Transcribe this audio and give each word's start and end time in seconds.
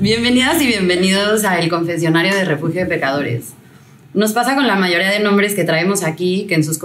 Bienvenidas 0.00 0.62
y 0.62 0.66
bienvenidos 0.66 1.44
a 1.44 1.58
El 1.58 1.68
Confesionario 1.68 2.34
de 2.34 2.46
Refugio 2.46 2.80
de 2.80 2.86
Pecadores. 2.86 3.50
Nos 4.14 4.32
pasa 4.32 4.54
con 4.54 4.66
la 4.66 4.76
mayoría 4.76 5.10
de 5.10 5.20
nombres 5.20 5.54
que 5.54 5.64
traemos 5.64 6.04
aquí 6.04 6.46
que 6.48 6.54
en 6.54 6.64
sus, 6.64 6.80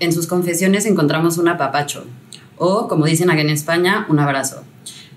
en 0.00 0.12
sus 0.12 0.26
confesiones 0.26 0.84
encontramos 0.86 1.38
un 1.38 1.46
apapacho 1.46 2.04
o, 2.58 2.88
como 2.88 3.06
dicen 3.06 3.30
aquí 3.30 3.42
en 3.42 3.50
España, 3.50 4.06
un 4.08 4.18
abrazo. 4.18 4.64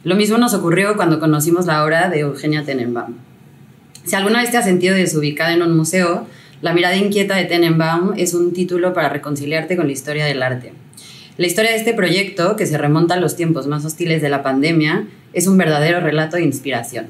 Lo 0.04 0.14
mismo 0.14 0.38
nos 0.38 0.54
ocurrió 0.54 0.96
cuando 0.98 1.20
conocimos 1.20 1.66
la 1.66 1.84
obra 1.84 2.11
de 2.11 2.20
Eugenia 2.20 2.64
Tenenbaum. 2.64 3.16
Si 4.04 4.16
alguna 4.16 4.42
vez 4.42 4.52
te 4.52 4.57
has 4.57 4.66
sentido 4.66 4.94
desubicada 4.94 5.52
en 5.52 5.64
un 5.64 5.76
museo, 5.76 6.28
La 6.62 6.73
mirada 6.73 6.96
inquieta 6.96 7.36
de 7.36 7.46
Tenenbaum 7.46 8.14
es 8.18 8.36
un 8.36 8.54
título 8.54 8.93
para 8.93 9.10
reconciliarte 9.10 9.76
con 9.76 9.87
la 9.87 9.93
historia 9.93 10.26
del 10.26 10.43
arte. 10.43 10.73
La 11.38 11.48
historia 11.48 11.71
de 11.71 11.78
este 11.78 11.94
proyecto, 11.94 12.56
que 12.56 12.66
se 12.66 12.78
remonta 12.78 13.16
a 13.16 13.20
los 13.20 13.36
tiempos 13.36 13.68
más 13.68 13.84
hostiles 13.84 14.21
de 14.21 14.30
la 14.30 14.42
pandemia, 14.42 15.06
es 15.34 15.48
un 15.48 15.57
verdadero 15.57 16.00
relato 16.00 16.38
de 16.38 16.43
inspiración. 16.43 17.07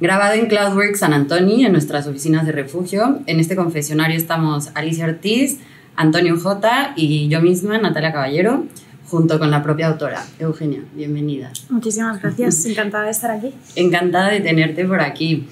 Grabado 0.00 0.34
en 0.34 0.46
Cloudworks 0.46 1.00
San 1.00 1.12
Antonio, 1.12 1.66
en 1.66 1.72
nuestras 1.72 2.06
oficinas 2.06 2.46
de 2.46 2.52
refugio, 2.52 3.20
en 3.26 3.40
este 3.40 3.54
confesionario 3.54 4.16
estamos 4.16 4.70
Alicia 4.74 5.04
Ortiz, 5.04 5.58
Antonio 5.96 6.38
J. 6.38 6.94
y 6.96 7.28
yo 7.28 7.42
misma, 7.42 7.76
Natalia 7.76 8.10
Caballero, 8.10 8.64
junto 9.06 9.38
con 9.38 9.50
la 9.50 9.62
propia 9.62 9.88
autora, 9.88 10.24
Eugenia. 10.38 10.80
Bienvenida. 10.94 11.52
Muchísimas 11.68 12.22
gracias, 12.22 12.64
encantada 12.64 13.04
de 13.04 13.10
estar 13.10 13.30
aquí. 13.32 13.52
Encantada 13.76 14.30
de 14.30 14.40
tenerte 14.40 14.86
por 14.86 15.02
aquí. 15.02 15.46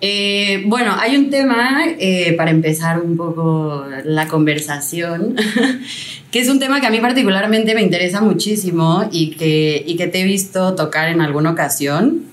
Eh, 0.00 0.64
bueno, 0.66 0.94
hay 0.98 1.16
un 1.16 1.30
tema 1.30 1.84
eh, 1.98 2.34
para 2.36 2.50
empezar 2.50 3.00
un 3.00 3.16
poco 3.16 3.86
la 4.04 4.28
conversación, 4.28 5.36
que 6.30 6.38
es 6.38 6.48
un 6.48 6.58
tema 6.58 6.80
que 6.80 6.86
a 6.86 6.90
mí 6.90 7.00
particularmente 7.00 7.74
me 7.74 7.82
interesa 7.82 8.20
muchísimo 8.20 9.08
y 9.10 9.30
que, 9.30 9.82
y 9.86 9.96
que 9.96 10.06
te 10.06 10.20
he 10.20 10.24
visto 10.24 10.74
tocar 10.74 11.08
en 11.08 11.22
alguna 11.22 11.50
ocasión. 11.50 12.24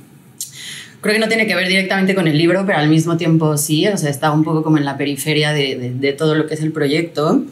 Creo 1.00 1.14
que 1.14 1.20
no 1.20 1.28
tiene 1.28 1.48
que 1.48 1.56
ver 1.56 1.68
directamente 1.68 2.16
con 2.16 2.28
el 2.28 2.38
libro, 2.38 2.66
pero 2.66 2.80
al 2.80 2.90
mismo 2.90 3.18
tiempo 3.18 3.58
sí, 3.58 3.88
o 3.88 3.98
sea, 3.98 4.10
está 4.10 4.32
un 4.32 4.44
poco 4.44 4.64
como 4.64 4.78
en 4.78 4.86
la 4.86 4.98
periferia 4.98 5.54
de, 5.54 5.78
de, 5.78 5.94
de 5.94 6.14
todo 6.14 6.36
lo 6.36 6.48
que 6.48 6.54
es 6.56 6.62
el 6.62 6.72
proyecto 6.72 7.44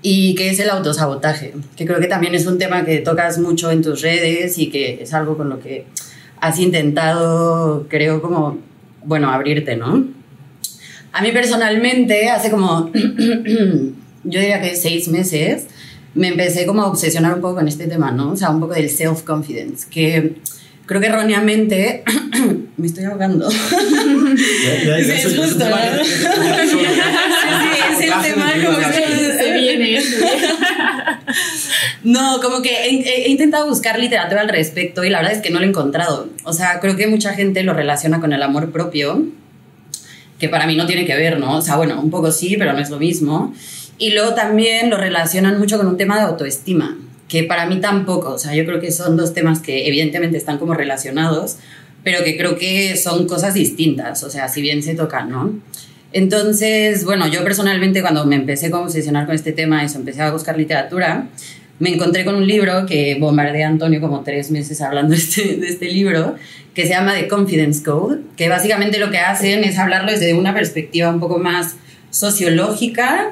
y 0.00 0.34
que 0.34 0.50
es 0.50 0.60
el 0.60 0.70
autosabotaje, 0.70 1.54
que 1.76 1.86
creo 1.86 2.00
que 2.00 2.06
también 2.06 2.34
es 2.34 2.46
un 2.46 2.58
tema 2.58 2.84
que 2.84 2.98
tocas 2.98 3.38
mucho 3.38 3.70
en 3.70 3.82
tus 3.82 4.00
redes 4.00 4.58
y 4.58 4.70
que 4.70 5.02
es 5.02 5.12
algo 5.12 5.36
con 5.36 5.48
lo 5.48 5.60
que 5.60 5.86
has 6.40 6.58
intentado, 6.60 7.86
creo, 7.88 8.22
como 8.22 8.58
bueno, 9.08 9.30
abrirte, 9.30 9.74
¿no? 9.74 10.06
A 11.12 11.22
mí 11.22 11.32
personalmente, 11.32 12.28
hace 12.28 12.50
como, 12.50 12.90
yo 12.92 14.40
diría 14.40 14.60
que 14.60 14.76
seis 14.76 15.08
meses, 15.08 15.66
me 16.14 16.28
empecé 16.28 16.66
como 16.66 16.82
a 16.82 16.86
obsesionar 16.88 17.34
un 17.34 17.40
poco 17.40 17.56
con 17.56 17.68
este 17.68 17.86
tema, 17.86 18.10
¿no? 18.10 18.32
O 18.32 18.36
sea, 18.36 18.50
un 18.50 18.60
poco 18.60 18.74
del 18.74 18.90
self-confidence, 18.90 19.88
que 19.88 20.34
creo 20.84 21.00
que 21.00 21.06
erróneamente 21.06 22.04
me 22.76 22.86
estoy 22.86 23.04
ahogando. 23.04 23.50
sí, 23.50 23.56
es 25.10 25.36
justo, 25.36 25.64
¿no? 25.68 25.76
Sí, 26.04 26.18
es 27.90 28.00
el 28.00 28.12
tema 28.22 28.52
como 28.62 28.78
que 28.78 29.38
se 29.38 29.52
viene. 29.54 30.02
No, 32.08 32.40
como 32.40 32.62
que 32.62 32.70
he, 32.70 33.28
intentado 33.28 33.68
buscar 33.68 33.98
literatura 33.98 34.40
al 34.40 34.48
respecto 34.48 35.04
y 35.04 35.10
la 35.10 35.18
verdad 35.18 35.34
es 35.34 35.42
que 35.42 35.50
no 35.50 35.58
lo 35.58 35.66
he 35.66 35.68
encontrado. 35.68 36.30
O 36.42 36.54
sea, 36.54 36.80
creo 36.80 36.96
que 36.96 37.06
mucha 37.06 37.34
gente 37.34 37.62
lo 37.62 37.74
relaciona 37.74 38.18
con 38.18 38.32
el 38.32 38.42
amor 38.42 38.72
propio, 38.72 39.26
que 40.38 40.48
para 40.48 40.66
mí 40.66 40.74
no 40.74 40.86
tiene 40.86 41.04
que 41.04 41.14
ver, 41.14 41.38
¿no? 41.38 41.58
O 41.58 41.60
sea, 41.60 41.76
bueno, 41.76 42.00
un 42.00 42.08
poco 42.08 42.32
sí, 42.32 42.56
pero 42.58 42.72
no 42.72 42.78
es 42.78 42.88
lo 42.88 42.98
mismo. 42.98 43.52
Y 43.98 44.12
luego 44.12 44.32
también 44.32 44.88
lo 44.88 44.96
relacionan 44.96 45.58
mucho 45.58 45.76
con 45.76 45.86
un 45.86 45.98
tema 45.98 46.16
de 46.16 46.22
autoestima, 46.22 46.96
que 47.28 47.44
para 47.44 47.66
mí 47.66 47.78
tampoco. 47.78 48.30
O 48.30 48.38
sea, 48.38 48.54
yo 48.54 48.64
creo 48.64 48.80
que 48.80 48.90
son 48.90 49.18
dos 49.18 49.34
temas 49.34 49.60
que 49.60 49.86
evidentemente 49.86 50.38
están 50.38 50.56
como 50.56 50.72
relacionados, 50.72 51.56
pero 52.04 52.24
que 52.24 52.38
creo 52.38 52.56
que 52.56 52.96
son 52.96 53.26
cosas 53.26 53.52
distintas. 53.52 54.22
O 54.22 54.30
sea, 54.30 54.48
si 54.48 54.62
bien 54.62 54.82
se 54.82 54.94
tocan, 54.94 55.28
¿no? 55.28 55.60
Entonces, 56.14 57.04
bueno, 57.04 57.28
yo 57.28 57.44
personalmente 57.44 58.00
cuando 58.00 58.24
me 58.24 58.36
empecé 58.36 58.68
a 58.72 58.78
obsesionar 58.78 59.26
con 59.26 59.34
este 59.34 59.52
tema, 59.52 59.84
eso, 59.84 59.98
empecé 59.98 60.22
a 60.22 60.32
buscar 60.32 60.56
literatura, 60.56 61.28
me 61.78 61.94
encontré 61.94 62.24
con 62.24 62.34
un 62.34 62.46
libro 62.46 62.86
que 62.86 63.16
bombardeé 63.20 63.64
a 63.64 63.68
Antonio 63.68 64.00
como 64.00 64.22
tres 64.22 64.50
meses 64.50 64.80
hablando 64.80 65.10
de 65.14 65.18
este, 65.18 65.56
de 65.56 65.68
este 65.68 65.86
libro, 65.86 66.36
que 66.74 66.82
se 66.82 66.90
llama 66.90 67.14
The 67.14 67.28
Confidence 67.28 67.82
Code, 67.82 68.20
que 68.36 68.48
básicamente 68.48 68.98
lo 68.98 69.10
que 69.10 69.18
hacen 69.18 69.64
es 69.64 69.78
hablarlo 69.78 70.10
desde 70.10 70.34
una 70.34 70.54
perspectiva 70.54 71.10
un 71.10 71.20
poco 71.20 71.38
más 71.38 71.76
sociológica 72.10 73.30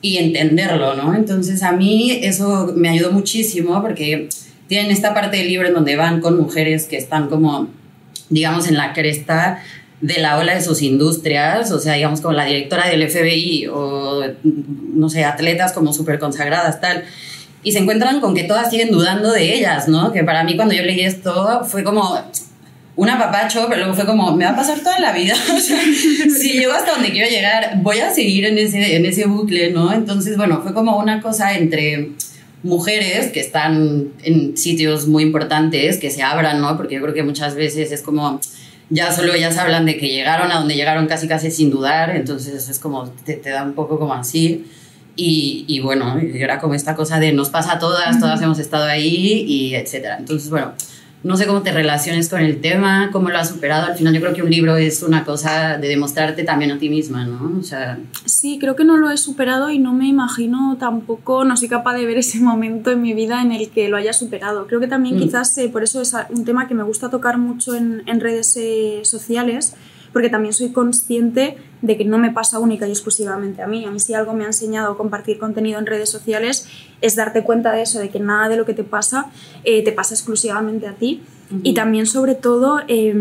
y 0.00 0.18
entenderlo, 0.18 0.94
¿no? 0.94 1.14
Entonces 1.14 1.62
a 1.62 1.72
mí 1.72 2.20
eso 2.22 2.72
me 2.76 2.88
ayudó 2.88 3.12
muchísimo 3.12 3.80
porque 3.82 4.28
tienen 4.68 4.90
esta 4.90 5.14
parte 5.14 5.38
del 5.38 5.48
libro 5.48 5.68
en 5.68 5.74
donde 5.74 5.96
van 5.96 6.20
con 6.20 6.36
mujeres 6.36 6.84
que 6.84 6.96
están 6.96 7.28
como, 7.28 7.68
digamos, 8.30 8.68
en 8.68 8.76
la 8.76 8.92
cresta 8.92 9.62
de 10.00 10.18
la 10.20 10.38
ola 10.38 10.54
de 10.54 10.60
sus 10.60 10.82
industrias, 10.82 11.72
o 11.72 11.78
sea, 11.78 11.94
digamos 11.94 12.20
como 12.20 12.34
la 12.34 12.44
directora 12.44 12.88
del 12.88 13.08
FBI 13.08 13.68
o, 13.68 14.24
no 14.42 15.08
sé, 15.08 15.24
atletas 15.24 15.72
como 15.72 15.92
súper 15.92 16.18
consagradas, 16.18 16.80
tal 16.80 17.04
y 17.66 17.72
se 17.72 17.80
encuentran 17.80 18.20
con 18.20 18.32
que 18.32 18.44
todas 18.44 18.70
siguen 18.70 18.92
dudando 18.92 19.32
de 19.32 19.52
ellas, 19.52 19.88
¿no? 19.88 20.12
Que 20.12 20.22
para 20.22 20.44
mí 20.44 20.54
cuando 20.54 20.72
yo 20.72 20.84
leí 20.84 21.00
esto 21.00 21.64
fue 21.64 21.82
como 21.82 22.16
un 22.94 23.10
apapacho, 23.10 23.66
pero 23.68 23.80
luego 23.80 23.94
fue 23.94 24.06
como, 24.06 24.36
me 24.36 24.44
va 24.44 24.52
a 24.52 24.56
pasar 24.56 24.78
toda 24.78 25.00
la 25.00 25.10
vida. 25.10 25.34
O 25.52 25.58
sea, 25.58 25.80
si 25.82 26.52
llego 26.52 26.72
hasta 26.72 26.92
donde 26.92 27.10
quiero 27.10 27.28
llegar, 27.28 27.78
voy 27.82 27.98
a 27.98 28.14
seguir 28.14 28.44
en 28.44 28.56
ese, 28.56 28.94
en 28.94 29.04
ese 29.04 29.26
bucle, 29.26 29.72
¿no? 29.72 29.92
Entonces, 29.92 30.36
bueno, 30.36 30.60
fue 30.62 30.74
como 30.74 30.96
una 30.96 31.20
cosa 31.20 31.58
entre 31.58 32.10
mujeres 32.62 33.32
que 33.32 33.40
están 33.40 34.12
en 34.22 34.56
sitios 34.56 35.08
muy 35.08 35.24
importantes, 35.24 35.98
que 35.98 36.12
se 36.12 36.22
abran, 36.22 36.60
¿no? 36.60 36.76
Porque 36.76 36.94
yo 36.94 37.02
creo 37.02 37.14
que 37.14 37.24
muchas 37.24 37.56
veces 37.56 37.90
es 37.90 38.00
como, 38.00 38.40
ya 38.90 39.10
solo 39.10 39.34
ellas 39.34 39.58
hablan 39.58 39.86
de 39.86 39.96
que 39.96 40.06
llegaron 40.06 40.52
a 40.52 40.60
donde 40.60 40.76
llegaron 40.76 41.08
casi 41.08 41.26
casi 41.26 41.50
sin 41.50 41.72
dudar, 41.72 42.14
entonces 42.14 42.68
es 42.68 42.78
como, 42.78 43.10
te, 43.24 43.32
te 43.32 43.50
da 43.50 43.64
un 43.64 43.72
poco 43.72 43.98
como 43.98 44.14
así. 44.14 44.66
Y, 45.16 45.64
y, 45.66 45.80
bueno, 45.80 46.18
era 46.18 46.58
como 46.58 46.74
esta 46.74 46.94
cosa 46.94 47.18
de 47.18 47.32
nos 47.32 47.48
pasa 47.48 47.74
a 47.74 47.78
todas, 47.78 48.20
todas 48.20 48.40
hemos 48.42 48.58
estado 48.58 48.84
ahí 48.84 49.44
y 49.48 49.74
etcétera. 49.74 50.18
Entonces, 50.18 50.50
bueno, 50.50 50.74
no 51.26 51.36
sé 51.36 51.46
cómo 51.46 51.62
te 51.62 51.72
relaciones 51.72 52.28
con 52.28 52.40
el 52.40 52.60
tema, 52.60 53.10
cómo 53.10 53.30
lo 53.30 53.38
has 53.38 53.48
superado. 53.48 53.86
Al 53.86 53.96
final 53.96 54.14
yo 54.14 54.20
creo 54.20 54.32
que 54.32 54.42
un 54.42 54.50
libro 54.50 54.76
es 54.76 55.02
una 55.02 55.24
cosa 55.24 55.76
de 55.76 55.88
demostrarte 55.88 56.44
también 56.44 56.70
a 56.70 56.78
ti 56.78 56.88
misma, 56.88 57.24
¿no? 57.24 57.58
O 57.58 57.62
sea... 57.62 57.98
Sí, 58.26 58.58
creo 58.60 58.76
que 58.76 58.84
no 58.84 58.96
lo 58.96 59.10
he 59.10 59.16
superado 59.16 59.70
y 59.70 59.80
no 59.80 59.92
me 59.92 60.06
imagino 60.06 60.76
tampoco, 60.78 61.44
no 61.44 61.56
soy 61.56 61.68
capaz 61.68 61.94
de 61.94 62.06
ver 62.06 62.18
ese 62.18 62.38
momento 62.40 62.92
en 62.92 63.02
mi 63.02 63.12
vida 63.12 63.42
en 63.42 63.50
el 63.50 63.70
que 63.70 63.88
lo 63.88 63.96
haya 63.96 64.12
superado. 64.12 64.68
Creo 64.68 64.78
que 64.78 64.86
también 64.86 65.16
mm. 65.16 65.20
quizás 65.20 65.58
eh, 65.58 65.68
por 65.68 65.82
eso 65.82 66.00
es 66.00 66.14
un 66.30 66.44
tema 66.44 66.68
que 66.68 66.74
me 66.74 66.84
gusta 66.84 67.10
tocar 67.10 67.38
mucho 67.38 67.74
en, 67.74 68.04
en 68.06 68.20
redes 68.20 68.56
eh, 68.56 69.00
sociales 69.02 69.74
porque 70.16 70.30
también 70.30 70.54
soy 70.54 70.70
consciente 70.70 71.58
de 71.82 71.98
que 71.98 72.06
no 72.06 72.16
me 72.16 72.30
pasa 72.30 72.58
única 72.58 72.88
y 72.88 72.90
exclusivamente 72.90 73.60
a 73.60 73.66
mí. 73.66 73.84
A 73.84 73.90
mí 73.90 74.00
si 74.00 74.14
algo 74.14 74.32
me 74.32 74.44
ha 74.44 74.46
enseñado 74.46 74.96
compartir 74.96 75.38
contenido 75.38 75.78
en 75.78 75.84
redes 75.84 76.08
sociales 76.08 76.66
es 77.02 77.16
darte 77.16 77.42
cuenta 77.42 77.70
de 77.72 77.82
eso, 77.82 77.98
de 77.98 78.08
que 78.08 78.18
nada 78.18 78.48
de 78.48 78.56
lo 78.56 78.64
que 78.64 78.72
te 78.72 78.82
pasa 78.82 79.26
eh, 79.64 79.84
te 79.84 79.92
pasa 79.92 80.14
exclusivamente 80.14 80.86
a 80.86 80.94
ti. 80.94 81.20
Uh 81.50 81.56
-huh. 81.56 81.60
Y 81.64 81.74
también 81.74 82.06
sobre 82.06 82.34
todo 82.34 82.80
eh, 82.88 83.14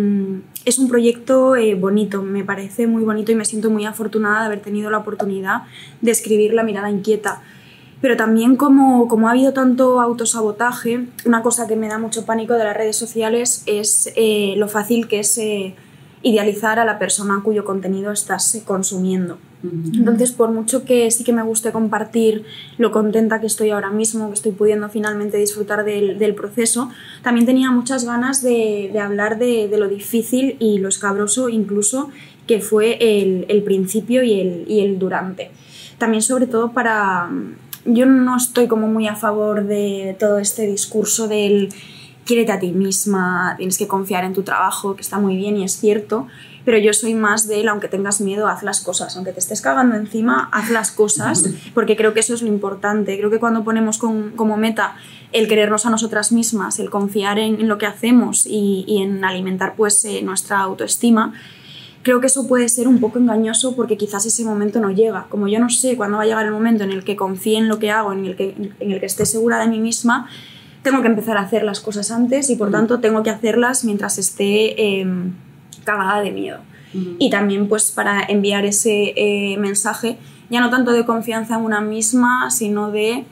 es 0.63 0.79
un 0.79 0.88
proyecto 0.88 1.57
eh, 1.57 1.75
bonito, 1.75 2.22
me 2.22 2.45
parece 2.45 2.88
muy 2.88 3.03
bonito 3.03 3.34
y 3.34 3.35
me 3.35 3.44
siento 3.44 3.69
muy 3.69 3.85
afortunada 3.85 4.39
de 4.39 4.45
haber 4.45 4.61
tenido 4.61 4.89
la 4.89 5.00
oportunidad 5.00 5.63
de 6.00 6.11
escribir 6.11 6.53
La 6.53 6.63
mirada 6.63 6.89
inquieta 6.89 7.41
pero 8.01 8.17
también 8.17 8.55
como, 8.55 9.07
como, 9.07 9.28
ha 9.28 9.31
habido 9.31 9.51
tanto 9.53 10.00
autosabotaje, 10.00 11.07
una 11.25 11.41
cosa 11.41 11.66
que 11.66 11.75
me 11.75 11.88
da 11.88 11.97
mucho 11.97 12.23
pánico 12.23 12.53
de 12.53 12.63
las 12.63 12.78
redes 12.78 12.95
sociales 12.95 13.63
es 13.66 14.11
eh, 14.16 14.53
lo 14.57 14.67
fácil 14.67 15.07
que 15.07 15.22
es 15.22 15.38
eh, 15.39 15.73
idealizar 16.25 16.80
a 16.80 16.86
la 16.86 16.97
persona 16.97 17.41
cuyo 17.44 17.63
contenido 17.63 18.12
estás 18.12 18.59
consumiendo. 18.66 19.38
Entonces, 19.94 20.31
por 20.31 20.52
mucho 20.52 20.84
que 20.84 21.09
sí 21.11 21.23
que 21.23 21.34
me 21.34 21.44
guste 21.44 21.72
compartir 21.72 22.46
lo 22.79 22.91
contenta 22.91 23.40
que 23.40 23.46
estoy 23.46 23.70
ahora 23.70 23.91
mismo, 23.91 24.29
que 24.29 24.34
estoy 24.34 24.52
pudiendo 24.52 24.90
finalmente 24.90 25.38
disfrutar 25.38 25.85
del, 25.85 26.17
del 26.17 26.34
proceso, 26.34 26.90
también 27.22 27.46
tenía 27.46 27.70
muchas 27.70 28.05
ganas 28.05 28.41
de, 28.41 28.90
de 28.91 28.99
hablar 28.99 29.38
de, 29.38 29.67
de, 29.67 29.78
lo 29.78 29.88
difícil 29.88 30.58
y 30.59 30.79
lo 30.79 30.90
escabroso 30.90 31.47
incluso 31.47 32.09
que 32.47 32.59
fue 32.59 32.97
el, 32.99 33.46
el 33.47 33.61
principio 33.61 34.23
y 34.23 34.40
el, 34.40 34.66
y 34.67 34.82
el 34.82 34.97
durante. 34.97 35.52
También 35.99 36.23
sobre 36.23 36.47
todo 36.47 36.72
para... 36.72 37.29
Yo 37.85 38.08
no 38.08 38.35
estoy 38.35 38.67
como 38.67 38.88
muy 38.88 39.08
a 39.08 39.16
favor 39.16 39.66
de 39.66 40.16
todo 40.20 40.40
este 40.40 40.66
discurso 40.66 41.28
del 41.28 41.70
quiérete 42.25 42.51
a 42.51 42.59
ti 42.59 42.72
misma, 42.72 43.53
tienes 43.57 43.77
que 43.77 43.87
confiar 43.87 44.25
en 44.25 44.33
tu 44.33 44.43
trabajo, 44.43 44.95
que 44.95 45.01
está 45.01 45.19
muy 45.19 45.37
bien 45.37 45.57
y 45.57 45.63
es 45.63 45.77
cierto, 45.77 46.27
pero 46.66 46.79
yo 46.79 46.91
soy 46.93 47.13
más 47.13 47.47
de 47.47 47.61
él, 47.61 47.69
aunque 47.69 47.87
tengas 47.87 48.19
miedo, 48.19 48.47
haz 48.47 48.63
las 48.63 48.81
cosas, 48.81 49.16
aunque 49.16 49.31
te 49.31 49.39
estés 49.39 49.61
cagando 49.61 49.95
encima, 49.95 50.49
haz 50.51 50.72
las 50.72 50.91
cosas, 50.91 51.47
porque 51.75 51.95
creo 51.95 52.13
que 52.16 52.22
eso 52.22 52.33
es 52.33 52.41
lo 52.41 52.47
importante. 52.47 53.17
Creo 53.17 53.29
que 53.29 53.39
cuando 53.39 53.63
ponemos 53.63 53.99
con, 53.99 54.31
como 54.31 54.57
meta 54.57 54.95
el 55.31 55.47
querernos 55.47 55.85
a 55.85 55.91
nosotras 55.91 56.31
mismas, 56.31 56.79
el 56.79 56.89
confiar 56.89 57.37
en, 57.37 57.61
en 57.61 57.67
lo 57.67 57.77
que 57.77 57.85
hacemos 57.85 58.47
y, 58.47 58.83
y, 58.87 59.03
en 59.03 59.23
alimentar 59.23 59.75
pues 59.75 60.03
eh, 60.05 60.23
nuestra 60.23 60.59
autoestima, 60.59 61.33
creo 62.01 62.19
que 62.19 62.27
eso 62.27 62.47
puede 62.47 62.67
ser 62.69 62.87
un 62.87 62.99
poco 62.99 63.19
engañoso 63.19 63.75
porque 63.75 63.95
quizás 63.95 64.25
ese 64.25 64.43
momento 64.43 64.79
no 64.79 64.89
llega. 64.89 65.27
Como 65.29 65.47
yo 65.47 65.59
no 65.59 65.69
sé 65.69 65.95
cuándo 65.95 66.17
va 66.17 66.23
a 66.23 66.25
llegar 66.25 66.45
el 66.45 66.51
momento 66.51 66.83
en 66.83 66.91
el 66.91 67.03
que 67.03 67.16
confíe 67.16 67.59
en 67.59 67.67
lo 67.67 67.77
que 67.77 67.91
hago, 67.91 68.11
en 68.11 68.25
el 68.25 68.35
que, 68.35 68.55
en 68.79 68.91
el 68.91 68.99
que 68.99 69.05
esté 69.05 69.27
segura 69.27 69.59
de 69.59 69.67
mí 69.67 69.79
misma, 69.79 70.27
tengo 70.85 71.02
que 71.02 71.08
empezar 71.08 71.35
a 71.37 71.41
hacer 71.41 71.64
las 71.64 71.82
cosas 71.82 72.11
antes 72.11 72.49
y 72.49 72.55
por 72.55 72.72
tanto 72.72 72.99
tengo 73.02 73.23
que 73.23 73.32
hacerlas 73.32 73.84
mientras 73.84 74.17
esté 74.17 75.02
eh, 75.02 75.05
cagada 75.84 76.22
de 76.22 76.32
miedo. 76.32 76.59
Y 77.20 77.29
también 77.29 77.67
pues 77.67 77.91
para 77.91 78.23
enviar 78.23 78.64
ese 78.64 79.14
eh, 79.17 79.58
mensaje, 79.58 80.17
ya 80.49 80.61
no 80.61 80.70
tanto 80.70 80.93
de 80.93 81.05
confianza 81.05 81.55
en 81.55 81.66
una 81.66 81.82
misma, 81.82 82.49
sino 82.52 82.90
de 82.90 83.26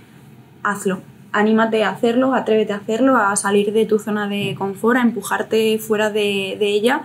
hazlo, 0.63 0.99
anímate 1.31 1.83
a 1.85 1.91
hacerlo, 1.91 2.33
atrévete 2.33 2.73
a 2.73 2.77
hacerlo, 2.77 3.15
a 3.15 3.33
salir 3.37 3.71
de 3.71 3.85
tu 3.85 3.99
zona 3.99 4.27
de 4.27 4.55
confort, 4.57 4.97
a 4.97 5.01
empujarte 5.01 5.77
fuera 5.77 6.09
de, 6.09 6.57
de 6.59 6.67
ella, 6.67 7.03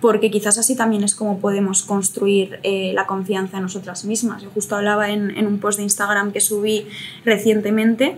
porque 0.00 0.32
quizás 0.32 0.58
así 0.58 0.74
también 0.74 1.04
es 1.04 1.14
como 1.14 1.38
podemos 1.38 1.82
construir 1.82 2.58
eh, 2.64 2.92
la 2.94 3.06
confianza 3.06 3.58
en 3.58 3.64
nosotras 3.64 4.04
mismas. 4.04 4.42
Yo 4.42 4.50
justo 4.50 4.74
hablaba 4.74 5.10
en, 5.10 5.30
en, 5.36 5.46
un 5.46 5.60
post 5.60 5.78
de 5.78 5.84
Instagram 5.84 6.32
que 6.32 6.40
subí 6.40 6.86
recientemente 7.24 8.16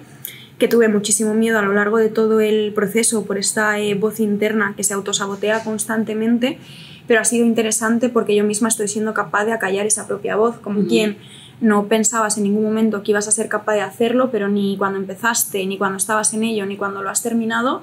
que 0.63 0.69
tuve 0.69 0.87
muchísimo 0.87 1.35
miedo 1.35 1.59
a 1.59 1.63
lo 1.63 1.73
largo 1.73 1.99
de 1.99 2.09
todo 2.09 2.41
el 2.41 2.73
proceso 2.73 3.25
por 3.25 3.37
esta 3.37 3.81
eh, 3.81 3.95
voz 3.95 4.21
interna 4.21 4.75
que 4.77 4.85
se 4.85 4.95
autosabotea 4.95 5.65
constantemente, 5.65 6.57
pero 7.09 7.19
ha 7.19 7.25
sido 7.25 7.45
interesante 7.45 8.09
porque 8.09 8.37
yo 8.37 8.45
misma 8.45 8.69
estoy 8.69 8.87
siendo 8.87 9.13
capaz 9.13 9.45
de 9.45 9.53
acallar 9.53 9.87
esa 9.87 10.07
propia 10.07 10.37
voz, 10.37 10.61
como 10.61 10.87
quien 10.87 11.17
no 11.61 11.89
pensabas 11.89 12.37
en 12.37 12.45
ningún 12.45 12.63
momento 12.63 13.03
que 13.03 13.11
ibas 13.11 13.27
a 13.27 13.33
ser 13.33 13.49
capaz 13.49 13.75
de 13.75 13.81
hacerlo, 13.81 14.31
pero 14.31 14.47
ni 14.47 14.77
cuando 14.77 15.01
empezaste, 15.01 15.67
ni 15.67 15.79
cuando 15.79 15.97
estabas 15.97 16.33
en 16.33 16.45
ello, 16.45 16.65
ni 16.65 16.77
cuando 16.77 17.03
lo 17.03 17.11
has 17.11 17.25
terminado, 17.25 17.83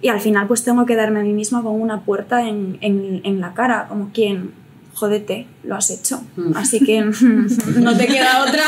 y 0.00 0.08
al 0.08 0.20
final 0.20 0.46
pues 0.46 0.64
tengo 0.64 0.86
que 0.86 0.96
darme 0.96 1.20
a 1.20 1.22
mí 1.22 1.34
misma 1.34 1.62
con 1.62 1.78
una 1.78 2.00
puerta 2.00 2.48
en, 2.48 2.78
en, 2.80 3.20
en 3.24 3.42
la 3.42 3.52
cara, 3.52 3.88
como 3.90 4.10
quien, 4.10 4.52
jódete, 4.94 5.46
lo 5.64 5.74
has 5.74 5.90
hecho. 5.90 6.22
Mm. 6.36 6.56
Así 6.56 6.80
que 6.80 7.00
no 7.80 7.96
te 7.96 8.06
queda 8.06 8.44
otra 8.44 8.64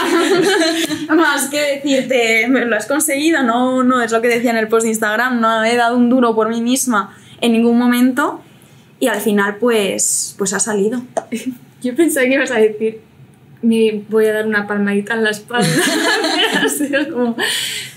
más 1.15 1.49
que 1.49 1.61
decirte, 1.61 2.49
lo 2.49 2.77
has 2.77 2.87
conseguido, 2.87 3.43
no, 3.43 3.83
no 3.83 4.03
es 4.03 4.13
lo 4.13 4.21
que 4.21 4.29
decía 4.29 4.51
en 4.51 4.57
el 4.57 4.69
post 4.69 4.85
de 4.85 4.91
Instagram, 4.91 5.41
no 5.41 5.65
he 5.65 5.77
dado 5.77 5.97
un 5.97 6.09
duro 6.09 6.35
por 6.35 6.49
mí 6.49 6.61
misma 6.61 7.17
en 7.41 7.53
ningún 7.53 7.79
momento 7.79 8.43
y 9.01 9.09
al 9.09 9.21
final 9.21 9.57
pues, 9.57 10.35
pues 10.39 10.53
ha 10.53 10.61
salido. 10.61 11.03
Yo 11.83 11.95
pensaba 11.95 12.27
que 12.27 12.35
ibas 12.35 12.51
a 12.51 12.59
decir, 12.59 13.01
me 13.61 14.03
voy 14.09 14.27
a 14.27 14.33
dar 14.33 14.47
una 14.47 14.67
palmadita 14.67 15.15
en 15.15 15.25
la 15.25 15.31
espalda. 15.31 15.69
como, 17.13 17.37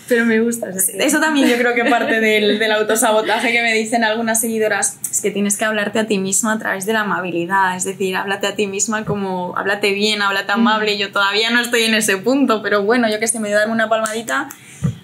pero 0.07 0.25
me 0.25 0.39
gusta. 0.39 0.69
Eso 0.69 1.19
también 1.19 1.47
yo 1.47 1.57
creo 1.57 1.73
que 1.73 1.85
parte 1.85 2.19
del, 2.19 2.59
del, 2.59 2.71
autosabotaje 2.71 3.51
que 3.51 3.61
me 3.61 3.73
dicen 3.73 4.03
algunas 4.03 4.41
seguidoras, 4.41 4.99
es 5.09 5.21
que 5.21 5.31
tienes 5.31 5.57
que 5.57 5.65
hablarte 5.65 5.99
a 5.99 6.07
ti 6.07 6.17
misma 6.17 6.53
a 6.53 6.59
través 6.59 6.85
de 6.85 6.93
la 6.93 7.01
amabilidad, 7.01 7.75
es 7.75 7.83
decir, 7.83 8.15
háblate 8.15 8.47
a 8.47 8.55
ti 8.55 8.67
misma 8.67 9.05
como, 9.05 9.55
háblate 9.57 9.93
bien, 9.93 10.21
háblate 10.21 10.51
amable, 10.51 10.97
yo 10.97 11.11
todavía 11.11 11.49
no 11.51 11.59
estoy 11.59 11.83
en 11.83 11.93
ese 11.93 12.17
punto, 12.17 12.61
pero 12.61 12.83
bueno, 12.83 13.09
yo 13.09 13.19
que 13.19 13.27
sé, 13.27 13.39
me 13.39 13.49
voy 13.49 13.55
a 13.55 13.59
dar 13.59 13.69
una 13.69 13.89
palmadita, 13.89 14.49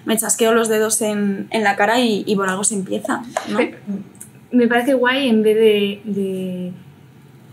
me 0.04 0.16
chasqueo 0.16 0.52
los 0.54 0.68
dedos 0.68 1.00
en, 1.02 1.48
en 1.50 1.62
la 1.62 1.76
cara 1.76 2.00
y, 2.00 2.24
y, 2.26 2.36
por 2.36 2.48
algo 2.48 2.64
se 2.64 2.74
empieza, 2.74 3.22
¿no? 3.48 3.58
Me 4.50 4.68
parece 4.68 4.94
guay 4.94 5.28
en 5.28 5.42
vez 5.42 5.56
de, 5.56 6.00
de, 6.04 6.72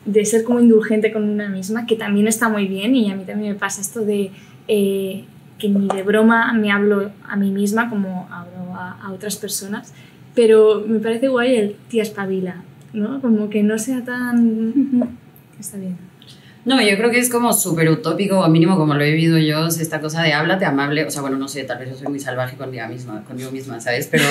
de, 0.06 0.26
ser 0.26 0.44
como 0.44 0.60
indulgente 0.60 1.12
con 1.12 1.28
una 1.28 1.50
misma, 1.50 1.88
que 1.88 1.96
también 1.96 2.28
está 2.28 2.48
muy 2.48 2.68
bien 2.68 2.96
y 2.96 3.12
a 3.12 3.16
mí 3.16 3.24
también 3.26 3.54
me 3.54 3.60
pasa 3.60 3.82
esto 3.82 4.02
de... 4.02 4.32
Eh, 4.68 5.26
que 5.62 5.70
ni 5.70 5.88
de 5.88 6.02
broma 6.02 6.52
me 6.54 6.72
hablo 6.72 7.12
a 7.28 7.36
mí 7.36 7.52
misma 7.52 7.90
como 7.90 8.28
hablo 8.32 8.76
a, 8.76 9.00
a 9.02 9.12
otras 9.12 9.36
personas, 9.36 9.94
pero 10.34 10.84
me 10.88 11.00
parece 11.00 11.28
guay 11.28 11.56
el 11.56 11.76
tía 11.88 12.02
espabila, 12.02 12.64
¿no? 12.94 13.22
Como 13.22 13.50
que 13.50 13.62
no 13.62 13.78
sea 13.78 14.04
tan... 14.04 15.18
Está 15.60 15.78
bien. 15.78 15.98
No, 16.64 16.80
yo 16.80 16.96
creo 16.96 17.10
que 17.10 17.20
es 17.20 17.30
como 17.30 17.54
súper 17.54 17.90
utópico, 17.90 18.40
o 18.40 18.48
mínimo 18.48 18.78
como 18.78 18.94
lo 18.94 19.04
he 19.04 19.12
vivido 19.12 19.38
yo, 19.40 19.68
esta 19.68 20.00
cosa 20.00 20.22
de 20.22 20.34
háblate 20.34 20.66
amable, 20.66 21.06
o 21.06 21.10
sea, 21.10 21.22
bueno, 21.22 21.38
no 21.38 21.48
sé, 21.48 21.64
tal 21.64 21.80
vez 21.80 21.90
yo 21.90 21.96
soy 21.96 22.08
muy 22.08 22.20
salvaje 22.20 22.56
conmigo 22.56 22.88
misma, 22.88 23.24
conmigo 23.24 23.50
misma 23.52 23.80
¿sabes? 23.80 24.08
Pero, 24.12 24.26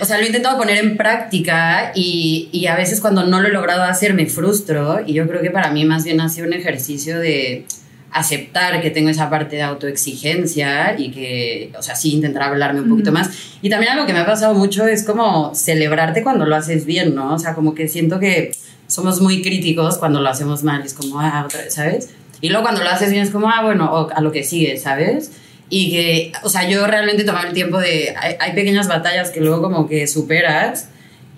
o 0.00 0.04
sea, 0.04 0.18
lo 0.18 0.24
he 0.24 0.26
intentado 0.26 0.58
poner 0.58 0.78
en 0.78 0.96
práctica 0.96 1.92
y, 1.94 2.48
y 2.52 2.66
a 2.66 2.76
veces 2.76 3.00
cuando 3.00 3.24
no 3.24 3.40
lo 3.40 3.48
he 3.48 3.52
logrado 3.52 3.84
hacer 3.84 4.14
me 4.14 4.26
frustro 4.26 5.00
y 5.06 5.12
yo 5.12 5.28
creo 5.28 5.40
que 5.40 5.50
para 5.50 5.70
mí 5.70 5.84
más 5.84 6.04
bien 6.04 6.20
ha 6.20 6.28
sido 6.28 6.48
un 6.48 6.54
ejercicio 6.54 7.20
de 7.20 7.66
aceptar 8.10 8.80
que 8.80 8.90
tengo 8.90 9.10
esa 9.10 9.28
parte 9.28 9.56
de 9.56 9.62
autoexigencia 9.62 10.98
y 10.98 11.10
que, 11.10 11.72
o 11.78 11.82
sea, 11.82 11.94
sí 11.94 12.14
intentar 12.14 12.42
hablarme 12.42 12.80
un 12.80 12.88
poquito 12.88 13.12
más. 13.12 13.30
Y 13.60 13.70
también 13.70 13.92
algo 13.92 14.06
que 14.06 14.12
me 14.12 14.20
ha 14.20 14.26
pasado 14.26 14.54
mucho 14.54 14.86
es 14.86 15.04
como 15.04 15.54
celebrarte 15.54 16.22
cuando 16.22 16.46
lo 16.46 16.56
haces 16.56 16.86
bien, 16.86 17.14
¿no? 17.14 17.34
O 17.34 17.38
sea, 17.38 17.54
como 17.54 17.74
que 17.74 17.88
siento 17.88 18.18
que 18.18 18.52
somos 18.86 19.20
muy 19.20 19.42
críticos 19.42 19.98
cuando 19.98 20.20
lo 20.20 20.28
hacemos 20.28 20.62
mal, 20.62 20.82
es 20.82 20.94
como, 20.94 21.20
ah, 21.20 21.44
otra 21.46 21.62
vez, 21.62 21.74
¿sabes? 21.74 22.10
Y 22.40 22.48
luego 22.48 22.62
cuando 22.62 22.82
lo 22.82 22.88
haces 22.88 23.10
bien 23.10 23.22
es 23.22 23.30
como, 23.30 23.48
ah, 23.48 23.62
bueno, 23.62 24.08
a 24.14 24.20
lo 24.20 24.32
que 24.32 24.42
sigue, 24.42 24.78
¿sabes? 24.78 25.32
Y 25.68 25.90
que, 25.90 26.32
o 26.42 26.48
sea, 26.48 26.68
yo 26.68 26.86
realmente 26.86 27.24
tomar 27.24 27.46
el 27.46 27.52
tiempo 27.52 27.78
de, 27.78 28.14
hay, 28.18 28.36
hay 28.40 28.52
pequeñas 28.54 28.88
batallas 28.88 29.30
que 29.30 29.40
luego 29.40 29.60
como 29.60 29.86
que 29.86 30.06
superas 30.06 30.88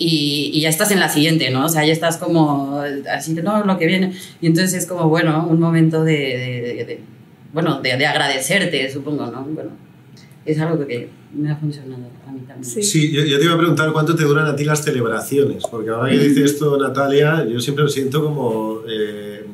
y, 0.00 0.50
y, 0.54 0.62
ya 0.62 0.70
estás 0.70 0.90
en 0.90 0.98
la 0.98 1.10
siguiente, 1.10 1.50
¿no? 1.50 1.66
O 1.66 1.68
sea, 1.68 1.84
ya 1.84 1.92
estás 1.92 2.16
como 2.16 2.80
así, 3.12 3.34
no, 3.34 3.64
lo 3.64 3.78
que 3.78 3.86
viene. 3.86 4.14
Y 4.40 4.46
entonces 4.46 4.72
es 4.74 4.86
como, 4.86 5.08
bueno, 5.08 5.46
un 5.46 5.60
momento 5.60 6.02
de, 6.02 6.14
de, 6.14 6.84
de 6.86 7.00
bueno, 7.52 7.80
de, 7.82 7.96
de, 7.98 8.06
agradecerte, 8.06 8.90
supongo, 8.90 9.26
¿no? 9.26 9.44
Bueno, 9.44 9.70
es 10.46 10.58
algo 10.58 10.86
que 10.86 11.10
me 11.34 11.50
ha 11.50 11.56
funcionado 11.56 12.02
a 12.26 12.32
mí 12.32 12.40
también. 12.40 12.64
Sí, 12.64 12.82
sí 12.82 13.12
yo, 13.12 13.22
yo, 13.24 13.38
te 13.38 13.44
iba 13.44 13.54
a 13.54 13.58
preguntar 13.58 13.92
cuánto 13.92 14.16
te 14.16 14.24
duran 14.24 14.46
a 14.46 14.56
ti 14.56 14.64
las 14.64 14.82
celebraciones, 14.82 15.64
porque 15.70 15.90
ahora 15.90 16.10
que 16.10 16.18
dice 16.18 16.44
esto 16.44 16.78
Natalia, 16.78 17.46
yo 17.46 17.60
siempre 17.60 17.84
lo 17.84 17.90
siento 17.90 18.24
como... 18.24 18.80
Eh, 18.88 19.44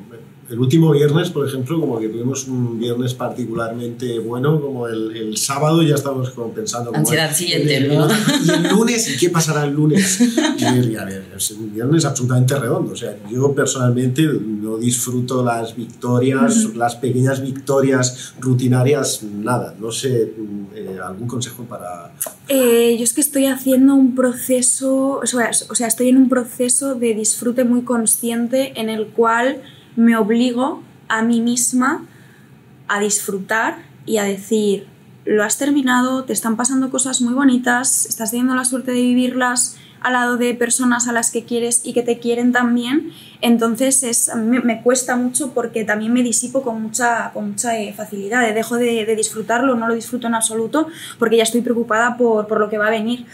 el 0.49 0.59
último 0.61 0.93
viernes, 0.93 1.31
por 1.31 1.47
ejemplo, 1.47 1.81
como 1.81 1.99
que 1.99 2.09
tuvimos 2.09 2.47
un 2.47 2.79
viernes 2.79 3.15
particularmente 3.15 4.19
bueno, 4.21 4.61
como 4.61 4.87
el, 4.87 5.17
el 5.17 5.37
sábado 5.37 5.83
ya 5.83 5.97
estábamos 5.97 6.31
como 6.31 6.53
pensando... 6.53 6.91
Como 6.91 7.01
Ansiedad 7.01 7.35
siguiente, 7.35 7.77
el, 7.77 7.89
¿no? 7.89 8.07
Y 8.45 8.51
el 8.51 8.69
lunes, 8.69 9.13
¿y 9.13 9.19
qué 9.19 9.31
pasará 9.31 9.65
el 9.65 9.75
lunes? 9.75 10.21
Y, 10.59 10.65
a 10.97 11.05
ver, 11.05 11.25
es 11.37 11.51
un 11.51 11.75
viernes 11.75 12.05
absolutamente 12.05 12.57
redondo. 12.59 12.93
O 12.93 12.97
sea, 12.97 13.17
yo 13.31 13.53
personalmente 13.55 14.23
no 14.23 14.79
disfruto 14.79 15.45
las 15.45 15.75
victorias, 15.75 16.65
uh 16.65 16.69
-huh. 16.69 16.75
las 16.75 16.95
pequeñas 16.95 17.43
victorias 17.43 18.35
rutinarias, 18.39 19.23
nada. 19.23 19.75
No 19.81 19.91
sé, 19.91 20.33
eh, 20.75 20.99
¿algún 21.05 21.27
consejo 21.27 21.65
para...? 21.65 22.15
Eh, 22.49 22.95
yo 22.97 23.03
es 23.03 23.13
que 23.13 23.21
estoy 23.21 23.47
haciendo 23.47 23.95
un 23.95 24.15
proceso, 24.15 25.21
o 25.23 25.27
sea, 25.27 25.51
o 25.69 25.75
sea, 25.75 25.89
estoy 25.89 26.09
en 26.09 26.19
un 26.19 26.29
proceso 26.29 26.95
de 26.95 27.15
disfrute 27.15 27.65
muy 27.65 27.83
consciente 27.83 28.73
en 28.77 28.89
el 28.91 29.09
cual 29.09 29.61
me 29.97 30.17
obligo 30.17 30.83
a 31.09 31.23
mí 31.23 31.41
misma 31.41 32.05
a 32.89 33.01
disfrutar 33.01 33.79
y 34.05 34.19
a 34.19 34.25
decir, 34.25 34.87
lo 35.25 35.43
has 35.43 35.59
terminado, 35.59 36.25
te 36.25 36.33
están 36.33 36.57
pasando 36.57 36.91
cosas 36.91 37.21
muy 37.21 37.35
bonitas, 37.35 38.07
estás 38.07 38.31
teniendo 38.31 38.55
la 38.55 38.65
suerte 38.65 38.93
de 38.93 39.03
vivirlas 39.03 39.77
al 40.01 40.13
lado 40.13 40.37
de 40.37 40.55
personas 40.55 41.09
a 41.09 41.13
las 41.13 41.33
que 41.33 41.45
quieres 41.45 41.81
y 41.85 41.93
que 41.93 42.03
te 42.03 42.21
quieren 42.21 42.53
también, 42.53 43.11
entonces 43.41 44.05
es, 44.05 44.31
me, 44.37 44.83
cuesta 44.83 45.17
mucho 45.17 45.53
porque 45.53 45.85
también 45.85 46.13
me 46.13 46.23
disipo 46.23 46.63
con 46.63 46.81
mucha, 46.81 47.33
con 47.33 47.51
mucha 47.51 47.77
eh, 47.77 47.93
facilidad, 47.93 48.55
dejo 48.55 48.77
de, 48.77 49.05
de, 49.05 49.17
disfrutarlo, 49.17 49.75
no 49.75 49.89
lo 49.89 49.95
disfruto 49.95 50.29
en 50.29 50.35
absoluto 50.37 50.87
porque 51.19 51.39
ya 51.39 51.43
estoy 51.43 51.63
preocupada 51.63 52.17
por, 52.17 52.47
por 52.47 52.61
lo 52.61 52.69
que 52.69 52.79
va 52.79 52.87
a 52.87 52.91
venir. 52.91 53.27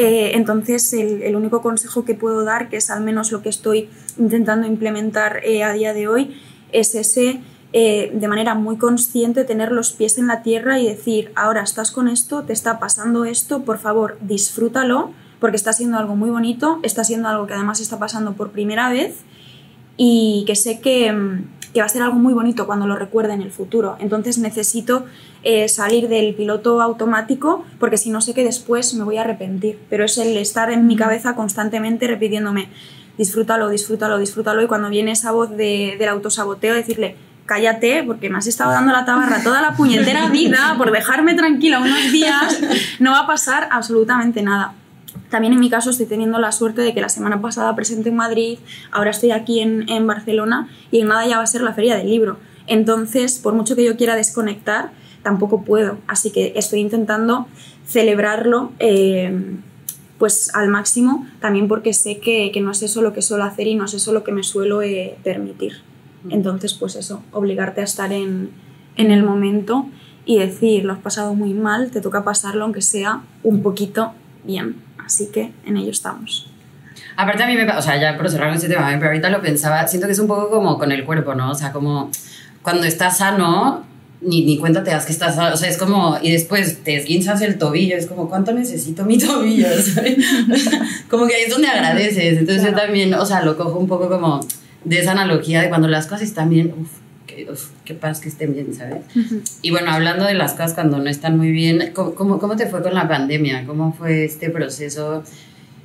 Eh, 0.00 0.36
entonces, 0.36 0.92
el, 0.92 1.22
el, 1.22 1.34
único 1.34 1.60
consejo 1.60 2.04
que 2.04 2.14
puedo 2.14 2.44
dar, 2.44 2.68
que 2.68 2.76
es 2.76 2.88
al 2.88 3.02
menos 3.02 3.32
lo 3.32 3.42
que 3.42 3.48
estoy 3.48 3.90
intentando 4.16 4.64
implementar 4.64 5.40
eh, 5.44 5.64
a 5.64 5.72
día 5.72 5.92
de 5.92 6.06
hoy, 6.06 6.40
es 6.70 6.94
ese, 6.94 7.40
eh, 7.72 8.12
de 8.14 8.28
manera 8.28 8.54
muy 8.54 8.76
consciente, 8.76 9.42
tener 9.42 9.72
los 9.72 9.90
pies 9.90 10.16
en 10.16 10.28
la 10.28 10.44
tierra 10.44 10.78
y 10.78 10.86
decir, 10.86 11.32
ahora 11.34 11.64
estás 11.64 11.90
con 11.90 12.06
esto, 12.06 12.44
te 12.44 12.52
está 12.52 12.78
pasando 12.78 13.24
esto, 13.24 13.64
por 13.64 13.78
favor, 13.78 14.18
disfrútalo, 14.20 15.10
porque 15.40 15.56
está 15.56 15.72
siendo 15.72 15.98
algo 15.98 16.14
muy 16.14 16.30
bonito, 16.30 16.78
está 16.84 17.02
siendo 17.02 17.28
algo 17.28 17.48
que 17.48 17.54
además 17.54 17.80
está 17.80 17.98
pasando 17.98 18.34
por 18.34 18.52
primera 18.52 18.90
vez 18.90 19.16
y 19.96 20.44
que 20.46 20.54
sé 20.54 20.78
que 20.78 21.42
que 21.78 21.82
va 21.82 21.86
a 21.86 21.90
ser 21.90 22.02
algo 22.02 22.18
muy 22.18 22.34
bonito 22.34 22.66
cuando 22.66 22.88
lo 22.88 22.96
recuerde 22.96 23.34
en 23.34 23.40
el 23.40 23.52
futuro. 23.52 23.96
Entonces 24.00 24.36
necesito 24.38 25.06
eh, 25.44 25.68
salir 25.68 26.08
del 26.08 26.34
piloto 26.34 26.82
automático 26.82 27.64
porque 27.78 27.96
si 27.96 28.10
no 28.10 28.20
sé 28.20 28.34
que 28.34 28.42
después 28.42 28.94
me 28.94 29.04
voy 29.04 29.16
a 29.16 29.20
arrepentir. 29.20 29.78
Pero 29.88 30.04
es 30.04 30.18
el 30.18 30.36
estar 30.38 30.72
en 30.72 30.88
mi 30.88 30.96
cabeza 30.96 31.36
constantemente 31.36 32.08
repitiéndome, 32.08 32.68
disfrútalo, 33.16 33.68
disfrútalo, 33.68 34.18
disfrútalo. 34.18 34.60
Y 34.60 34.66
cuando 34.66 34.88
viene 34.88 35.12
esa 35.12 35.30
voz 35.30 35.50
de, 35.50 35.94
del 36.00 36.08
autosaboteo, 36.08 36.74
decirle, 36.74 37.14
cállate, 37.46 38.02
porque 38.02 38.28
me 38.28 38.38
has 38.38 38.48
estado 38.48 38.72
dando 38.72 38.90
la 38.90 39.04
tabarra 39.04 39.40
toda 39.44 39.62
la 39.62 39.76
puñetera 39.76 40.28
vida 40.32 40.74
por 40.78 40.90
dejarme 40.90 41.34
tranquila 41.34 41.78
unos 41.78 42.10
días, 42.10 42.58
no 42.98 43.12
va 43.12 43.20
a 43.20 43.26
pasar 43.28 43.68
absolutamente 43.70 44.42
nada. 44.42 44.74
También 45.30 45.52
en 45.52 45.60
mi 45.60 45.68
caso 45.68 45.90
estoy 45.90 46.06
teniendo 46.06 46.38
la 46.38 46.52
suerte 46.52 46.80
de 46.82 46.94
que 46.94 47.00
la 47.00 47.08
semana 47.08 47.40
pasada 47.40 47.74
presenté 47.76 48.08
en 48.08 48.16
Madrid, 48.16 48.58
ahora 48.90 49.10
estoy 49.10 49.30
aquí 49.30 49.60
en, 49.60 49.88
en, 49.88 50.06
Barcelona 50.06 50.68
y 50.90 51.00
en 51.00 51.08
nada 51.08 51.26
ya 51.26 51.36
va 51.36 51.42
a 51.42 51.46
ser 51.46 51.60
la 51.60 51.74
feria 51.74 51.96
del 51.96 52.08
libro. 52.08 52.38
Entonces, 52.66 53.38
por 53.38 53.54
mucho 53.54 53.76
que 53.76 53.84
yo 53.84 53.96
quiera 53.96 54.16
desconectar, 54.16 54.90
tampoco 55.22 55.62
puedo. 55.62 55.98
Así 56.06 56.30
que 56.30 56.52
estoy 56.56 56.80
intentando 56.80 57.46
celebrarlo 57.86 58.72
eh, 58.78 59.56
pues 60.18 60.54
al 60.54 60.68
máximo, 60.68 61.26
también 61.40 61.68
porque 61.68 61.92
sé 61.92 62.18
que, 62.18 62.50
que, 62.52 62.60
no 62.60 62.72
es 62.72 62.82
eso 62.82 63.02
lo 63.02 63.12
que 63.12 63.22
suelo 63.22 63.44
hacer 63.44 63.66
y 63.66 63.74
no 63.74 63.84
es 63.84 63.94
eso 63.94 64.12
lo 64.12 64.24
que 64.24 64.32
me 64.32 64.42
suelo 64.42 64.82
eh, 64.82 65.16
permitir. 65.22 65.82
Entonces, 66.30 66.74
pues 66.74 66.96
eso, 66.96 67.22
obligarte 67.32 67.80
a 67.80 67.84
estar 67.84 68.12
en, 68.12 68.50
en 68.96 69.10
el 69.10 69.22
momento 69.22 69.86
y 70.24 70.38
decir, 70.38 70.84
lo 70.84 70.92
has 70.92 70.98
pasado 70.98 71.34
muy 71.34 71.54
mal, 71.54 71.90
te 71.90 72.00
toca 72.00 72.24
pasarlo 72.24 72.64
aunque 72.64 72.82
sea 72.82 73.22
un 73.42 73.62
poquito 73.62 74.12
bien. 74.44 74.87
Así 75.08 75.28
que 75.32 75.52
en 75.64 75.78
ello 75.78 75.90
estamos. 75.90 76.50
Aparte 77.16 77.42
a 77.42 77.46
mí 77.46 77.56
me 77.56 77.64
pasa, 77.64 77.78
o 77.78 77.82
sea, 77.82 77.98
ya 77.98 78.14
por 78.18 78.28
cerrar 78.28 78.54
este 78.54 78.68
tema, 78.68 78.90
pero 78.98 79.06
ahorita 79.06 79.30
lo 79.30 79.40
pensaba, 79.40 79.88
siento 79.88 80.06
que 80.06 80.12
es 80.12 80.18
un 80.18 80.26
poco 80.26 80.50
como 80.50 80.78
con 80.78 80.92
el 80.92 81.06
cuerpo, 81.06 81.34
¿no? 81.34 81.50
O 81.50 81.54
sea, 81.54 81.72
como 81.72 82.10
cuando 82.60 82.86
estás 82.86 83.16
sano, 83.16 83.86
ni, 84.20 84.44
ni 84.44 84.58
cuenta 84.58 84.84
te 84.84 84.90
das 84.90 85.06
que 85.06 85.12
estás 85.12 85.36
sano, 85.36 85.54
o 85.54 85.56
sea, 85.56 85.70
es 85.70 85.78
como, 85.78 86.18
y 86.20 86.30
después 86.30 86.84
te 86.84 86.96
esguinzas 86.96 87.40
el 87.40 87.56
tobillo, 87.56 87.96
es 87.96 88.04
como, 88.04 88.28
¿cuánto 88.28 88.52
necesito 88.52 89.06
mi 89.06 89.16
tobillo? 89.26 89.66
¿sabes? 89.80 90.18
como 91.08 91.26
que 91.26 91.36
ahí 91.36 91.42
es 91.44 91.50
donde 91.50 91.68
agradeces, 91.68 92.36
entonces 92.36 92.62
yo 92.62 92.74
también, 92.74 93.14
o 93.14 93.24
sea, 93.24 93.42
lo 93.42 93.56
cojo 93.56 93.78
un 93.78 93.88
poco 93.88 94.10
como 94.10 94.40
de 94.84 95.00
esa 95.00 95.12
analogía 95.12 95.62
de 95.62 95.70
cuando 95.70 95.88
las 95.88 96.06
cosas 96.06 96.20
están 96.20 96.50
bien, 96.50 96.74
uff, 96.78 96.90
qué, 97.84 97.94
paz 97.94 98.20
que 98.20 98.28
estén 98.28 98.54
bien, 98.54 98.74
¿sabes? 98.74 99.04
Y 99.62 99.70
bueno, 99.70 99.90
hablando 99.90 100.24
de 100.24 100.34
las 100.34 100.52
cosas 100.52 100.74
cuando 100.74 100.98
no 100.98 101.08
están 101.08 101.36
muy 101.36 101.50
bien, 101.50 101.92
¿cómo, 101.94 102.14
cómo, 102.14 102.38
cómo 102.38 102.56
te 102.56 102.66
fue 102.66 102.82
con 102.82 102.94
la 102.94 103.08
pandemia? 103.08 103.66
¿Cómo 103.66 103.92
fue 103.92 104.24
este 104.24 104.50
proceso? 104.50 105.22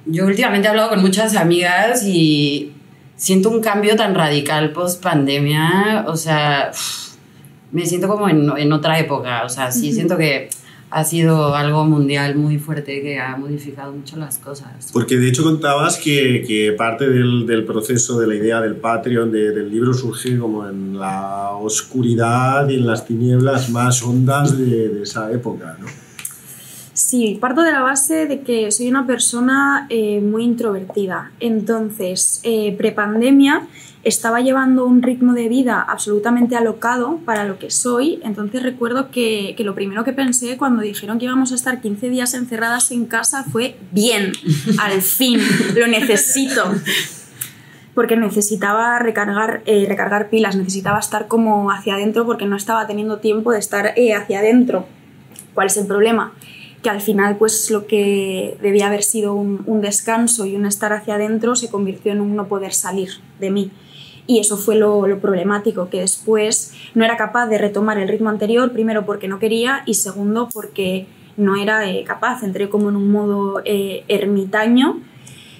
Yo 0.05 0.25
últimamente 0.25 0.67
he 0.67 0.69
hablado 0.69 0.89
con 0.89 1.01
muchas 1.01 1.35
amigas 1.35 2.03
y 2.03 2.73
siento 3.15 3.49
un 3.49 3.61
cambio 3.61 3.95
tan 3.95 4.15
radical 4.15 4.71
post 4.71 5.01
pandemia, 5.01 6.05
o 6.07 6.15
sea, 6.15 6.71
me 7.71 7.85
siento 7.85 8.07
como 8.07 8.29
en, 8.29 8.51
en, 8.57 8.73
otra 8.73 8.99
época, 8.99 9.43
o 9.45 9.49
sea, 9.49 9.71
sí 9.71 9.93
siento 9.93 10.17
que 10.17 10.49
ha 10.93 11.03
sido 11.03 11.55
algo 11.55 11.85
mundial 11.85 12.35
muy 12.35 12.59
fuerte 12.59 13.01
que 13.01 13.19
ha 13.19 13.35
modificado 13.35 13.91
mucho 13.91 14.15
las 14.15 14.37
cosas. 14.37 14.91
Porque 14.93 15.17
de 15.17 15.27
hecho 15.27 15.43
contabas 15.43 15.97
que, 15.97 16.43
que 16.47 16.71
parte 16.73 17.09
del, 17.09 17.47
del, 17.47 17.65
proceso 17.65 18.19
de 18.19 18.27
la 18.27 18.35
idea 18.35 18.61
del 18.61 18.75
Patreon, 18.75 19.31
de, 19.31 19.51
del 19.51 19.71
libro, 19.71 19.91
surge 19.95 20.37
como 20.37 20.69
en 20.69 20.99
la 20.99 21.51
oscuridad 21.59 22.69
y 22.69 22.75
en 22.75 22.85
las 22.85 23.07
tinieblas 23.07 23.71
más 23.71 24.03
hondas 24.03 24.55
de, 24.55 24.89
de 24.89 25.01
esa 25.01 25.31
época, 25.31 25.77
¿no? 25.79 25.87
Sí, 26.93 27.39
parto 27.41 27.63
de 27.63 27.71
la 27.71 27.81
base 27.81 28.27
de 28.27 28.41
que 28.41 28.71
soy 28.71 28.87
una 28.87 29.07
persona 29.07 29.87
eh, 29.89 30.21
muy 30.21 30.43
introvertida. 30.43 31.31
Entonces, 31.39 32.39
eh, 32.43 32.75
prepandemia 32.77 33.67
estaba 34.03 34.41
llevando 34.41 34.85
un 34.85 35.01
ritmo 35.01 35.33
de 35.33 35.47
vida 35.47 35.81
absolutamente 35.81 36.55
alocado 36.55 37.19
para 37.25 37.45
lo 37.45 37.57
que 37.57 37.71
soy. 37.71 38.19
Entonces 38.23 38.61
recuerdo 38.61 39.11
que, 39.11 39.53
que, 39.55 39.63
lo 39.63 39.75
primero 39.75 40.03
que 40.03 40.11
pensé 40.11 40.57
cuando 40.57 40.81
dijeron 40.81 41.19
que 41.19 41.25
íbamos 41.25 41.51
a 41.51 41.55
estar 41.55 41.79
15 41.81 42.09
días 42.09 42.33
encerradas 42.33 42.91
en 42.91 43.05
casa 43.05 43.43
fue, 43.43 43.77
bien, 43.91 44.33
al 44.79 45.01
fin, 45.01 45.39
lo 45.75 45.87
necesito. 45.87 46.63
Porque 47.95 48.17
necesitaba 48.17 48.99
recargar, 48.99 49.61
eh, 49.65 49.85
recargar 49.87 50.29
pilas, 50.29 50.55
necesitaba 50.55 50.99
estar 50.99 51.27
como 51.27 51.71
hacia 51.71 51.93
adentro 51.93 52.25
porque 52.25 52.45
no 52.45 52.57
estaba 52.57 52.87
teniendo 52.87 53.19
tiempo 53.19 53.51
de 53.51 53.59
estar 53.59 53.93
eh, 53.95 54.13
hacia 54.13 54.39
adentro. 54.39 54.85
¿Cuál 55.53 55.67
es 55.67 55.77
el 55.77 55.87
problema? 55.87 56.33
que 56.81 56.89
al 56.89 56.99
final 56.99 57.37
pues 57.37 57.71
lo 57.71 57.87
que 57.87 58.57
debía 58.61 58.87
haber 58.87 59.03
sido 59.03 59.33
un, 59.33 59.63
un, 59.67 59.79
descanso 59.79 60.45
y 60.45 60.57
un 60.57 60.65
estar 60.65 60.91
hacia 60.91 61.15
adentro 61.15 61.55
se 61.55 61.69
convirtió 61.69 62.11
en 62.11 62.19
un 62.19 62.35
no 62.35 62.49
poder 62.49 62.73
salir 62.73 63.09
de 63.39 63.51
mí. 63.51 63.71
Y 64.25 64.39
eso 64.39 64.57
fue 64.57 64.75
lo, 64.75 65.07
lo, 65.07 65.19
problemático, 65.19 65.89
que 65.89 65.99
después 65.99 66.73
no 66.93 67.03
era 67.03 67.17
capaz 67.17 67.47
de 67.47 67.57
retomar 67.57 67.97
el 67.97 68.07
ritmo 68.07 68.29
anterior, 68.29 68.71
primero 68.71 69.05
porque 69.05 69.27
no 69.27 69.39
quería 69.39 69.83
y 69.85 69.95
segundo 69.95 70.47
porque 70.53 71.07
no 71.35 71.55
era 71.55 71.89
eh, 71.89 72.03
capaz. 72.05 72.43
Entré 72.43 72.69
como 72.69 72.89
en 72.89 72.95
un 72.95 73.11
modo 73.11 73.61
eh, 73.65 74.03
ermitaño, 74.07 75.01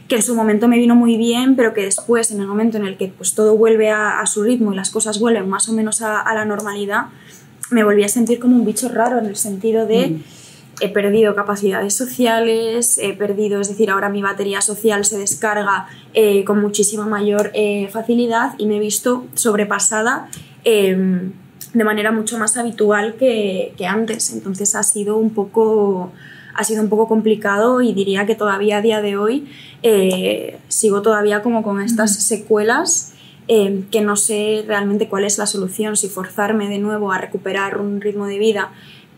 que 0.07 0.15
en 0.15 0.21
su 0.21 0.35
momento 0.35 0.67
me 0.67 0.77
vino 0.77 0.95
muy 0.95 1.17
bien, 1.17 1.55
pero 1.55 1.73
que 1.73 1.83
después, 1.83 2.31
en 2.31 2.39
el 2.39 2.47
momento 2.47 2.77
en 2.77 2.85
el 2.85 2.97
que 2.97 3.09
pues, 3.09 3.35
todo 3.35 3.57
vuelve 3.57 3.89
a, 3.89 4.25
su 4.25 4.43
ritmo 4.43 4.71
y 4.71 4.75
las 4.75 4.91
cosas 4.91 5.19
vuelven 5.19 5.49
más 5.49 5.67
o 5.67 5.73
menos 5.73 6.01
a, 6.01 6.21
a, 6.21 6.33
la 6.33 6.45
normalidad, 6.45 7.07
me 7.69 7.83
volví 7.83 8.03
a 8.03 8.09
sentir 8.09 8.39
como 8.39 8.55
un 8.55 8.65
bicho 8.65 8.87
raro 8.89 9.19
en 9.19 9.25
el 9.25 9.35
sentido 9.35 9.85
de... 9.85 10.09
Mm 10.09 10.42
he 10.83 10.89
perdido 10.89 11.33
capacidades 11.33 11.95
sociales, 11.95 12.99
he 13.01 13.13
perdido, 13.13 13.61
es 13.61 13.69
decir, 13.69 13.89
ahora 13.89 14.09
mi 14.09 14.21
batería 14.21 14.61
social 14.61 15.05
se 15.05 15.17
descarga 15.17 15.87
eh, 16.13 16.43
con 16.43 16.59
muchísima 16.59 17.05
mayor 17.05 17.51
eh, 17.53 17.87
facilidad 17.89 18.53
y 18.57 18.65
me 18.65 18.77
he 18.77 18.79
visto 18.79 19.25
sobrepasada 19.33 20.27
eh, 20.65 21.31
de 21.73 21.83
manera 21.83 22.11
mucho 22.11 22.37
más 22.37 22.57
habitual 22.57 23.15
que, 23.15 23.73
que, 23.77 23.87
antes. 23.87 24.33
Entonces 24.33 24.75
ha 24.75 24.83
sido 24.83 25.17
un 25.17 25.29
poco 25.29 26.11
ha 26.55 26.63
sido 26.63 26.83
un 26.83 26.89
poco 26.89 27.07
complicado 27.07 27.81
y 27.81 27.93
diría 27.93 28.25
que 28.25 28.35
todavía 28.35 28.77
a 28.77 28.81
día 28.81 29.01
de 29.01 29.17
hoy 29.17 29.47
eh, 29.81 30.59
sigo 30.67 31.01
todavía 31.01 31.41
como 31.41 31.63
con 31.63 31.81
estas 31.81 32.15
secuelas 32.23 33.13
eh, 33.47 33.83
que 33.91 34.01
no 34.01 34.15
sé 34.15 34.63
realmente 34.65 35.09
cuál 35.09 35.25
es 35.25 35.37
la 35.37 35.45
solución, 35.45 35.97
si 35.97 36.07
forzarme 36.07 36.69
de 36.69 36.79
nuevo 36.79 37.11
a 37.11 37.17
recuperar 37.17 37.77
un 37.77 37.99
ritmo 37.99 38.25
de 38.27 38.37
vida 38.37 38.71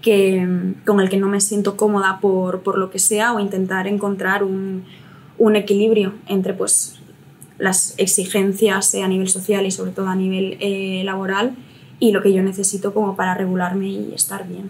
que, 0.06 0.48
con 0.86 1.02
el 1.02 1.10
que 1.10 1.18
no 1.18 1.28
me 1.28 1.42
siento 1.42 1.76
cómoda 1.76 2.20
por, 2.22 2.62
por 2.62 2.78
lo 2.78 2.92
que 2.92 3.00
sea 3.00 3.34
o 3.34 3.40
intentar 3.40 3.88
encontrar 3.88 4.44
un, 4.44 4.84
un 5.40 5.56
equilibrio 5.56 6.14
entre 6.28 6.54
pues, 6.54 7.00
las 7.58 7.96
exigencias 7.98 8.94
eh, 8.94 9.02
a 9.02 9.08
nivel 9.08 9.28
social 9.30 9.66
y 9.66 9.72
sobre 9.72 9.90
todo 9.90 10.08
a 10.08 10.16
nivel 10.16 10.58
eh, 10.60 11.02
laboral 11.04 11.56
y 12.00 12.12
lo 12.12 12.22
que 12.22 12.32
yo 12.32 12.44
necesito 12.44 12.94
como 12.94 13.16
para 13.16 13.34
regularme 13.34 13.88
y 13.88 14.14
estar 14.14 14.48
bien. 14.48 14.70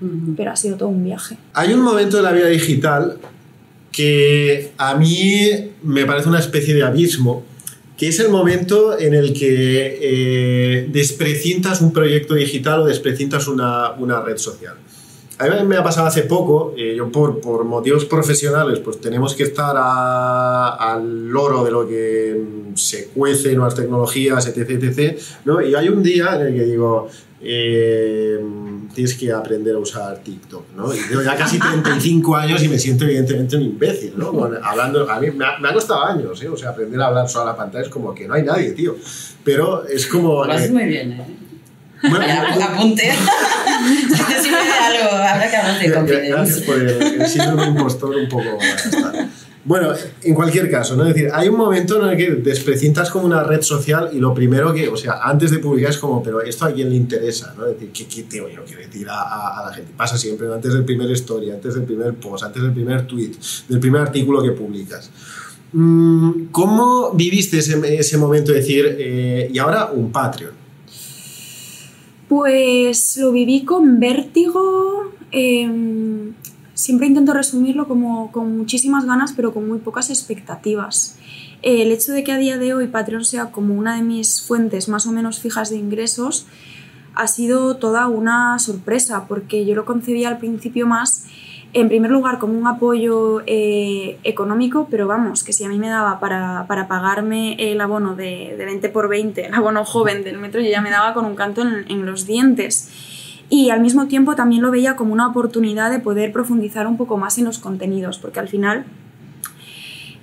Uh 0.00 0.04
-huh. 0.04 0.34
Pero 0.36 0.52
ha 0.52 0.56
sido 0.56 0.76
todo 0.76 0.90
un 0.90 1.02
viaje. 1.02 1.36
Hay 1.54 1.72
un 1.72 1.80
momento 1.80 2.18
de 2.18 2.22
la 2.22 2.30
vida 2.30 2.46
digital 2.46 3.18
que 3.90 4.70
a 4.78 4.94
mí 4.94 5.50
me 5.82 6.06
parece 6.06 6.28
una 6.28 6.38
especie 6.38 6.72
de 6.72 6.84
abismo 6.84 7.42
que 7.98 8.08
es 8.08 8.20
el 8.20 8.30
momento 8.30 8.96
en 8.96 9.12
el 9.12 9.34
que 9.34 9.98
eh, 10.00 10.88
un 11.80 11.92
proyecto 11.92 12.34
digital 12.34 12.82
o 12.82 12.86
desprecintas 12.86 13.48
una, 13.48 13.90
una, 13.98 14.22
red 14.22 14.36
social. 14.36 14.76
A 15.38 15.48
mí 15.48 15.66
me 15.66 15.76
ha 15.76 15.82
pasado 15.82 16.06
hace 16.06 16.22
poco, 16.22 16.74
eh, 16.76 16.94
yo 16.96 17.10
por, 17.10 17.40
por, 17.40 17.64
motivos 17.64 18.04
profesionales, 18.04 18.78
pues 18.78 19.00
tenemos 19.00 19.34
que 19.34 19.42
estar 19.42 19.74
al 19.76 21.28
loro 21.28 21.64
de 21.64 21.70
lo 21.72 21.88
que 21.88 22.40
se 22.74 23.08
cuece, 23.08 23.54
nuevas 23.54 23.74
tecnologías, 23.74 24.46
etc, 24.46 24.70
etc. 24.70 25.18
¿no? 25.44 25.60
Y 25.60 25.74
hay 25.74 25.88
un 25.88 26.02
día 26.02 26.36
en 26.36 26.46
el 26.46 26.54
que 26.54 26.64
digo, 26.64 27.08
eh, 27.40 28.38
tienes 28.94 29.14
que 29.14 29.32
aprender 29.32 29.74
a 29.74 29.78
usar 29.78 30.18
TikTok, 30.18 30.74
¿no? 30.76 30.92
Y 30.92 30.98
tengo 31.08 31.22
ya 31.22 31.36
casi 31.36 31.58
35 31.58 32.36
años 32.36 32.62
y 32.62 32.68
me 32.68 32.78
siento 32.78 33.04
evidentemente 33.04 33.56
un 33.56 33.62
imbécil, 33.62 34.14
¿no? 34.16 34.32
Bueno, 34.32 34.56
hablando, 34.62 35.08
a 35.10 35.20
mí 35.20 35.30
me 35.30 35.44
ha, 35.44 35.58
me 35.58 35.68
ha, 35.68 35.72
costado 35.72 36.04
años, 36.04 36.42
¿eh? 36.42 36.48
O 36.48 36.56
sea, 36.56 36.70
aprender 36.70 37.00
a 37.00 37.06
hablar 37.06 37.28
solo 37.28 37.44
a 37.44 37.52
la 37.52 37.56
pantalla 37.56 37.84
es 37.84 37.90
como 37.90 38.14
que 38.14 38.26
no 38.26 38.34
hay 38.34 38.42
nadie, 38.42 38.72
tío. 38.72 38.96
Pero 39.44 39.86
es 39.86 40.06
como... 40.06 40.44
Lo 40.44 40.52
haces 40.52 40.70
eh, 40.70 40.72
muy 40.72 40.84
bien, 40.84 41.12
¿eh? 41.12 41.26
Bueno, 42.02 42.24
apunte. 42.64 43.10
si 43.10 44.42
sirve 44.42 44.64
de 44.64 44.72
algo, 44.72 45.16
habrá 45.16 45.50
que 45.50 45.56
hablar 45.56 45.80
de 45.80 45.92
confidencia. 45.92 46.36
Gracias 46.36 46.60
por 46.60 46.76
el, 46.76 47.20
el 47.20 47.26
síndrome 47.26 47.66
impostor 47.66 48.16
un 48.16 48.28
poco. 48.28 48.58
Bueno, 49.68 49.92
en 50.22 50.34
cualquier 50.34 50.70
caso, 50.70 50.96
¿no? 50.96 51.06
Es 51.06 51.14
decir, 51.14 51.30
hay 51.30 51.46
un 51.50 51.56
momento 51.58 52.02
en 52.02 52.08
el 52.08 52.16
que 52.16 52.30
desprecintas 52.36 53.10
como 53.10 53.26
una 53.26 53.44
red 53.44 53.60
social 53.60 54.08
y 54.14 54.18
lo 54.18 54.32
primero 54.32 54.72
que, 54.72 54.88
o 54.88 54.96
sea, 54.96 55.20
antes 55.22 55.50
de 55.50 55.58
publicar 55.58 55.90
es 55.90 55.98
como, 55.98 56.22
pero 56.22 56.40
esto 56.40 56.64
a 56.64 56.72
quién 56.72 56.88
le 56.88 56.96
interesa, 56.96 57.52
¿no? 57.54 57.66
Es 57.66 57.74
decir, 57.74 57.90
¿qué, 57.92 58.06
qué 58.06 58.22
tengo 58.22 58.48
yo 58.48 58.64
que 58.64 58.76
decir 58.76 59.06
a, 59.10 59.20
a, 59.20 59.60
a, 59.60 59.66
la 59.68 59.74
gente? 59.74 59.92
Pasa 59.94 60.16
siempre, 60.16 60.46
¿no? 60.46 60.54
antes 60.54 60.72
del 60.72 60.86
primer 60.86 61.10
story, 61.10 61.50
antes 61.50 61.74
del 61.74 61.82
primer 61.82 62.14
post, 62.14 62.44
antes 62.44 62.62
del 62.62 62.72
primer 62.72 63.06
tweet, 63.06 63.32
del 63.68 63.78
primer 63.78 64.00
artículo 64.00 64.42
que 64.42 64.52
publicas. 64.52 65.10
Mm, 65.74 66.46
¿Cómo 66.50 67.12
viviste 67.12 67.58
ese, 67.58 68.16
momento 68.16 68.52
de 68.52 68.60
decir, 68.60 68.96
eh, 68.98 69.50
y 69.52 69.58
ahora 69.58 69.90
un 69.92 70.10
Patreon? 70.10 70.52
Pues 72.26 73.18
lo 73.18 73.32
viví 73.32 73.66
con 73.66 74.00
vértigo. 74.00 75.12
Eh, 75.30 76.32
siempre 76.78 77.08
intento 77.08 77.34
resumirlo 77.34 77.88
como 77.88 78.30
con 78.30 78.56
muchísimas 78.56 79.04
ganas, 79.04 79.32
pero 79.32 79.52
con 79.52 79.66
muy 79.66 79.78
pocas 79.80 80.10
expectativas. 80.10 81.18
El 81.60 81.90
hecho 81.90 82.12
de 82.12 82.22
que 82.22 82.30
a 82.30 82.38
día 82.38 82.56
de 82.56 82.72
hoy 82.72 82.86
Patreon 82.86 83.24
sea 83.24 83.46
como 83.46 83.74
una 83.74 83.96
de 83.96 84.02
mis 84.02 84.42
fuentes 84.42 84.88
más 84.88 85.04
o 85.04 85.10
menos 85.10 85.40
fijas 85.40 85.70
de 85.70 85.76
ingresos 85.76 86.46
ha 87.16 87.26
sido 87.26 87.78
toda 87.78 88.06
una 88.06 88.60
sorpresa, 88.60 89.26
porque 89.26 89.66
yo 89.66 89.74
lo 89.74 89.84
concebía 89.84 90.28
al 90.28 90.38
principio 90.38 90.86
más, 90.86 91.26
en 91.72 91.88
primer 91.88 92.12
lugar, 92.12 92.38
como 92.38 92.56
un 92.56 92.68
apoyo 92.68 93.42
eh, 93.46 94.16
económico, 94.22 94.86
pero 94.88 95.08
vamos, 95.08 95.42
que 95.42 95.52
si 95.52 95.64
a 95.64 95.68
mí 95.68 95.78
me 95.80 95.88
daba 95.88 96.20
para, 96.20 96.66
para 96.68 96.86
pagarme 96.86 97.56
el 97.72 97.80
abono 97.80 98.14
de, 98.14 98.54
de 98.56 98.64
20 98.64 98.88
por 98.90 99.08
20, 99.08 99.46
el 99.46 99.54
abono 99.54 99.84
joven 99.84 100.22
del 100.22 100.38
metro, 100.38 100.60
yo 100.60 100.70
ya 100.70 100.80
me 100.80 100.90
daba 100.90 101.12
con 101.12 101.24
un 101.24 101.34
canto 101.34 101.62
en, 101.62 101.90
en 101.90 102.06
los 102.06 102.24
dientes 102.24 102.88
y 103.50 103.70
al 103.70 103.80
mismo 103.80 104.06
tiempo 104.06 104.34
también 104.34 104.62
lo 104.62 104.70
veía 104.70 104.96
como 104.96 105.12
una 105.12 105.26
oportunidad 105.26 105.90
de 105.90 106.00
poder 106.00 106.32
profundizar 106.32 106.86
un 106.86 106.96
poco 106.96 107.16
más 107.16 107.38
en 107.38 107.44
los 107.44 107.58
contenidos, 107.58 108.18
porque 108.18 108.40
al 108.40 108.48
final 108.48 108.84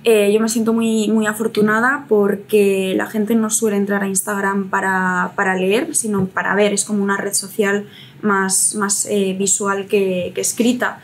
eh, 0.08 0.32
yo 0.32 0.38
me 0.38 0.48
siento 0.48 0.72
muy, 0.72 1.08
muy 1.08 1.26
afortunada 1.26 2.04
porque 2.08 2.94
la 2.96 3.06
gente 3.06 3.34
no 3.34 3.50
suele 3.50 3.76
entrar 3.76 4.04
a 4.04 4.06
Instagram 4.06 4.70
para, 4.70 5.32
para 5.34 5.56
leer, 5.56 5.96
sino 5.96 6.26
para 6.26 6.54
ver, 6.54 6.72
es 6.72 6.84
como 6.84 7.02
una 7.02 7.16
red 7.16 7.32
social 7.32 7.88
más, 8.22 8.76
más 8.76 9.06
eh, 9.10 9.34
visual 9.36 9.86
que, 9.86 10.32
escrita. 10.36 11.00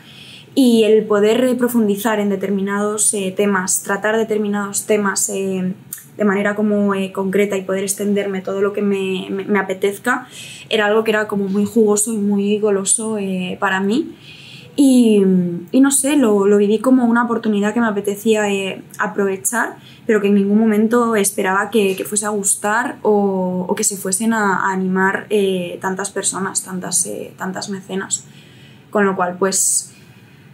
Y 0.55 0.83
el 0.83 1.03
poder 1.03 1.57
profundizar 1.57 2.21
en 2.21 2.29
determinados 2.29 3.13
eh, 3.13 3.33
temas, 3.35 3.83
tratar 3.83 4.15
determinados 4.15 4.85
temas 4.85 5.29
de 6.17 6.25
manera 6.25 6.55
como 6.55 6.93
eh, 6.95 7.11
concreta 7.11 7.57
y 7.57 7.63
poder 7.63 7.83
extenderme 7.83 8.41
todo 8.41 8.61
lo 8.61 8.73
que 8.73 8.81
me, 8.81 9.27
me, 9.29 9.59
apetezca, 9.59 10.27
era 10.69 10.85
algo 10.85 11.03
que 11.03 11.11
era 11.11 11.27
como 11.27 11.47
muy 11.47 11.65
jugoso 11.65 12.13
y 12.13 12.17
muy 12.17 12.59
goloso 12.59 13.17
eh, 13.17 13.57
para 13.59 13.79
mí. 13.79 14.15
Y, 14.75 15.19
no 15.19 15.91
sé, 15.91 16.15
lo, 16.15 16.47
lo, 16.47 16.57
viví 16.57 16.79
como 16.79 17.05
una 17.05 17.25
oportunidad 17.25 17.75
que 17.75 17.79
me 17.79 17.85
apetecía 17.85 18.49
eh, 18.49 18.83
aprovechar, 18.97 19.75
pero 20.07 20.19
que 20.19 20.27
en 20.29 20.33
ningún 20.33 20.57
momento 20.57 21.15
esperaba 21.15 21.69
que, 21.69 21.95
que 21.95 22.05
fuese 22.05 22.25
a 22.25 22.29
gustar 22.29 22.97
o, 23.03 23.67
o, 23.69 23.75
que 23.75 23.83
se 23.83 23.97
fuesen 23.97 24.33
a, 24.33 24.67
a 24.67 24.71
animar 24.71 25.27
eh, 25.29 25.77
tantas 25.79 26.09
personas, 26.09 26.63
tantas, 26.63 27.07
tantas 27.37 27.69
mecenas. 27.69 28.25
Con 28.89 29.05
lo 29.05 29.15
cual, 29.15 29.37
pues 29.37 29.93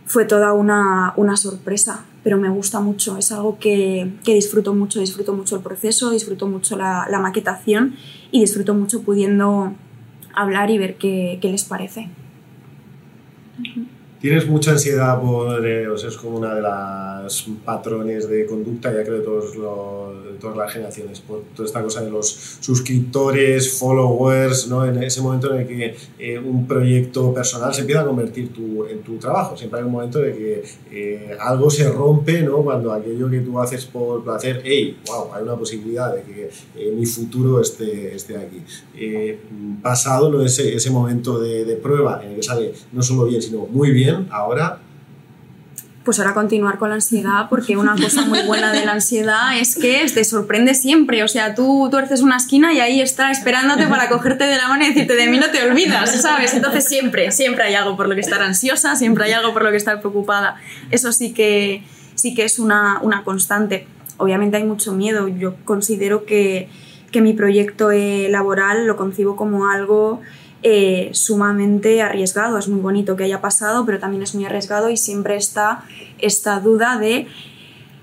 fue 0.09 0.25
toda 0.25 0.53
una, 0.53 1.13
una, 1.17 1.37
sorpresa, 1.37 2.03
pero 2.29 2.39
me 2.39 2.49
gusta 2.49 2.79
mucho, 2.79 3.17
es 3.17 3.31
algo 3.31 3.57
que, 3.57 4.07
que, 4.23 4.35
disfruto 4.35 4.75
mucho, 4.75 4.99
disfruto 4.99 5.33
mucho 5.33 5.55
el 5.55 5.63
proceso, 5.63 6.11
disfruto 6.11 6.45
mucho 6.45 6.77
la, 6.77 7.07
maquetación 7.19 7.95
y 8.29 8.41
disfruto 8.41 8.75
mucho 8.75 9.01
pudiendo 9.01 9.73
hablar 10.35 10.69
y 10.69 10.77
ver 10.77 10.97
qué, 10.97 11.39
qué 11.41 11.49
les 11.49 11.63
parece. 11.63 12.07
¿Tienes 14.21 14.49
mucha 14.49 14.71
ansiedad 14.71 15.21
por, 15.21 15.65
eh, 15.65 15.87
o 15.87 15.97
sea, 15.97 16.09
es 16.09 16.17
como 16.17 16.39
una 16.39 16.53
de 16.53 16.61
las 16.61 17.45
patrones 17.63 18.27
de 18.27 18.45
conducta, 18.45 18.93
ya 18.93 19.03
creo, 19.03 19.19
de, 19.19 19.23
todos 19.23 19.55
los, 19.55 20.25
de 20.25 20.31
todas 20.41 20.57
las 20.57 20.73
generaciones, 20.73 21.21
por 21.21 21.41
toda 21.55 21.65
esta 21.65 21.81
cosa 21.81 22.01
de 22.01 22.11
los 22.11 22.27
suscriptores, 22.59 23.79
followers, 23.79 24.67
¿no? 24.67 24.85
En 24.85 25.01
ese 25.01 25.21
momento 25.21 25.53
en 25.53 25.61
el 25.61 25.67
que 25.67 25.95
eh, 26.19 26.37
un 26.37 26.67
proyecto 26.67 27.33
personal 27.33 27.73
se 27.73 27.81
empieza 27.81 28.01
a 28.01 28.05
convertir 28.05 28.51
tu, 28.51 28.85
en 28.87 29.03
tu 29.03 29.15
trabajo. 29.15 29.55
Siempre 29.55 29.79
hay 29.79 29.85
un 29.85 29.91
momento 29.93 30.19
de 30.19 30.33
que 30.33 30.63
eh, 30.91 31.37
algo 31.39 31.69
se 31.69 31.89
rompe, 31.89 32.41
¿no? 32.41 32.57
Cuando 32.57 32.91
aquello 32.91 33.29
que 33.29 33.39
tú 33.39 33.57
haces 33.57 33.85
por 33.85 34.25
placer, 34.25 34.61
hey, 34.65 34.97
wow, 35.07 35.33
hay 35.33 35.43
una 35.43 35.55
posibilidad 35.55 36.13
de 36.13 36.23
que 36.23 36.49
eh, 36.75 36.91
mi 36.93 37.05
futuro 37.05 37.61
esté, 37.61 38.15
esté 38.15 38.35
aquí. 38.35 38.61
pasado 39.81 40.29
¿no? 40.29 40.43
ese, 40.43 40.75
ese 40.75 40.91
momento 40.91 41.39
de, 41.39 41.63
de 41.63 41.77
prueba 41.77 42.21
en 42.21 42.31
el 42.31 42.35
que 42.35 42.43
sale 42.43 42.73
no 42.91 43.01
solo 43.01 43.23
bien, 43.23 43.41
sino 43.41 43.65
muy 43.65 43.91
bien, 43.91 44.08
ahora 44.31 44.79
pues 46.09 46.19
ahora 46.19 46.33
continuar 46.33 46.79
con 46.79 46.89
la 46.89 46.95
ansiedad, 46.95 47.49
porque 47.49 47.77
una 47.77 47.95
cosa 47.95 48.23
muy 48.25 48.41
buena 48.41 48.71
de 48.71 48.83
la 48.83 48.93
ansiedad 48.93 49.55
es 49.59 49.75
que 49.75 50.09
te 50.11 50.23
sorprende 50.23 50.73
siempre. 50.73 51.23
O 51.23 51.27
sea, 51.27 51.53
tú 51.53 51.87
tuerces 51.91 52.21
una 52.21 52.37
esquina 52.37 52.73
y 52.73 52.79
ahí 52.79 52.99
está 52.99 53.29
esperándote 53.29 53.85
para 53.85 54.09
cogerte 54.09 54.45
de 54.45 54.57
la 54.57 54.67
mano 54.69 54.85
y 54.85 54.87
decirte, 54.87 55.15
de 55.15 55.27
mí 55.27 55.37
no 55.37 55.51
te 55.51 55.61
olvidas, 55.61 56.19
¿sabes? 56.21 56.55
Entonces 56.55 56.85
siempre, 56.87 57.31
siempre 57.31 57.63
hay 57.63 57.75
algo 57.75 57.95
por 57.95 58.09
lo 58.09 58.15
que 58.15 58.21
estar 58.21 58.41
ansiosa, 58.41 58.95
siempre 58.95 59.25
hay 59.25 59.33
algo 59.33 59.53
por 59.53 59.63
lo 59.63 59.69
que 59.69 59.77
estar 59.77 59.99
preocupada. 59.99 60.55
Eso 60.89 61.11
sí 61.11 61.31
que, 61.31 61.83
sí 62.15 62.33
que 62.33 62.43
es 62.43 62.57
una, 62.57 62.99
una 63.03 63.23
constante. 63.23 63.85
Obviamente 64.17 64.57
hay 64.57 64.63
mucho 64.63 64.93
miedo. 64.93 65.27
Yo 65.27 65.57
considero 65.63 66.25
que, 66.25 66.69
que 67.11 67.21
mi 67.21 67.33
proyecto 67.33 67.91
eh, 67.91 68.29
laboral 68.31 68.87
lo 68.87 68.95
concibo 68.95 69.35
como 69.35 69.67
algo 69.67 70.21
eh, 70.63 71.09
sumamente 71.13 72.01
arriesgado. 72.01 72.57
Es 72.57 72.67
muy 72.67 72.81
bonito 72.81 73.15
que 73.15 73.23
haya 73.23 73.41
pasado, 73.41 73.85
pero 73.85 73.99
también 73.99 74.23
es 74.23 74.35
muy 74.35 74.45
arriesgado 74.45 74.89
y 74.89 74.97
siempre 74.97 75.35
está 75.35 75.83
esta 76.19 76.59
duda 76.59 76.97
de, 76.97 77.27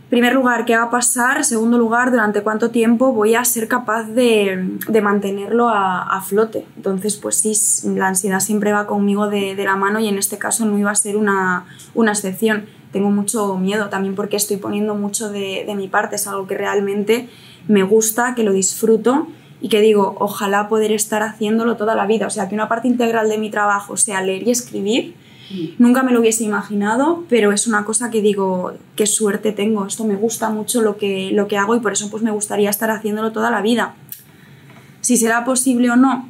primer 0.08 0.34
lugar, 0.34 0.64
qué 0.64 0.76
va 0.76 0.84
a 0.84 0.90
pasar, 0.90 1.44
segundo 1.44 1.78
lugar, 1.78 2.10
durante 2.10 2.42
cuánto 2.42 2.70
tiempo 2.70 3.12
voy 3.12 3.34
a 3.34 3.44
ser 3.44 3.66
capaz 3.66 4.04
de, 4.04 4.78
de 4.88 5.00
mantenerlo 5.00 5.68
a, 5.68 6.02
a, 6.02 6.22
flote. 6.22 6.64
Entonces, 6.76 7.16
pues 7.16 7.36
sí, 7.36 7.52
la 7.96 8.08
ansiedad 8.08 8.40
siempre 8.40 8.72
va 8.72 8.86
conmigo 8.86 9.28
de, 9.28 9.56
de, 9.56 9.64
la 9.64 9.76
mano 9.76 9.98
y 9.98 10.08
en 10.08 10.18
este 10.18 10.38
caso 10.38 10.64
no 10.64 10.78
iba 10.78 10.90
a 10.90 10.94
ser 10.94 11.16
una, 11.16 11.66
una 11.94 12.12
excepción. 12.12 12.66
Tengo 12.92 13.10
mucho 13.10 13.56
miedo 13.58 13.88
también 13.88 14.14
porque 14.14 14.36
estoy 14.36 14.58
poniendo 14.58 14.94
mucho 14.94 15.30
de, 15.30 15.64
de 15.66 15.74
mi 15.74 15.88
parte, 15.88 16.16
es 16.16 16.26
algo 16.26 16.46
que 16.46 16.56
realmente 16.56 17.28
me 17.66 17.82
gusta, 17.82 18.34
que 18.36 18.44
lo 18.44 18.52
disfruto 18.52 19.26
y 19.60 19.68
que 19.68 19.80
digo, 19.80 20.16
ojalá 20.18 20.68
poder 20.68 20.92
estar 20.92 21.22
haciéndolo 21.22 21.76
toda 21.76 21.94
la 21.94 22.06
vida. 22.06 22.26
O 22.26 22.30
sea, 22.30 22.48
que 22.48 22.54
una 22.54 22.68
parte 22.68 22.88
integral 22.88 23.28
de 23.28 23.38
mi 23.38 23.50
trabajo 23.50 23.96
sea 23.96 24.20
leer 24.20 24.46
y 24.46 24.50
escribir. 24.50 25.14
Mm. 25.50 25.64
Nunca 25.78 26.02
me 26.02 26.12
lo 26.12 26.20
hubiese 26.20 26.44
imaginado, 26.44 27.24
pero 27.28 27.52
es 27.52 27.66
una 27.66 27.84
cosa 27.84 28.10
que 28.10 28.20
digo, 28.20 28.72
qué 28.94 29.06
suerte 29.06 29.52
tengo. 29.52 29.86
Esto 29.86 30.04
me 30.04 30.16
gusta 30.16 30.50
mucho 30.50 30.82
lo 30.82 30.96
que, 30.96 31.30
lo 31.32 31.48
que 31.48 31.56
hago 31.56 31.74
y 31.74 31.80
por 31.80 31.92
eso 31.92 32.10
pues 32.10 32.22
me 32.22 32.30
gustaría 32.30 32.70
estar 32.70 32.90
haciéndolo 32.90 33.32
toda 33.32 33.50
la 33.50 33.62
vida. 33.62 33.94
Si 35.00 35.16
será 35.16 35.44
posible 35.44 35.90
o 35.90 35.96
no, 35.96 36.28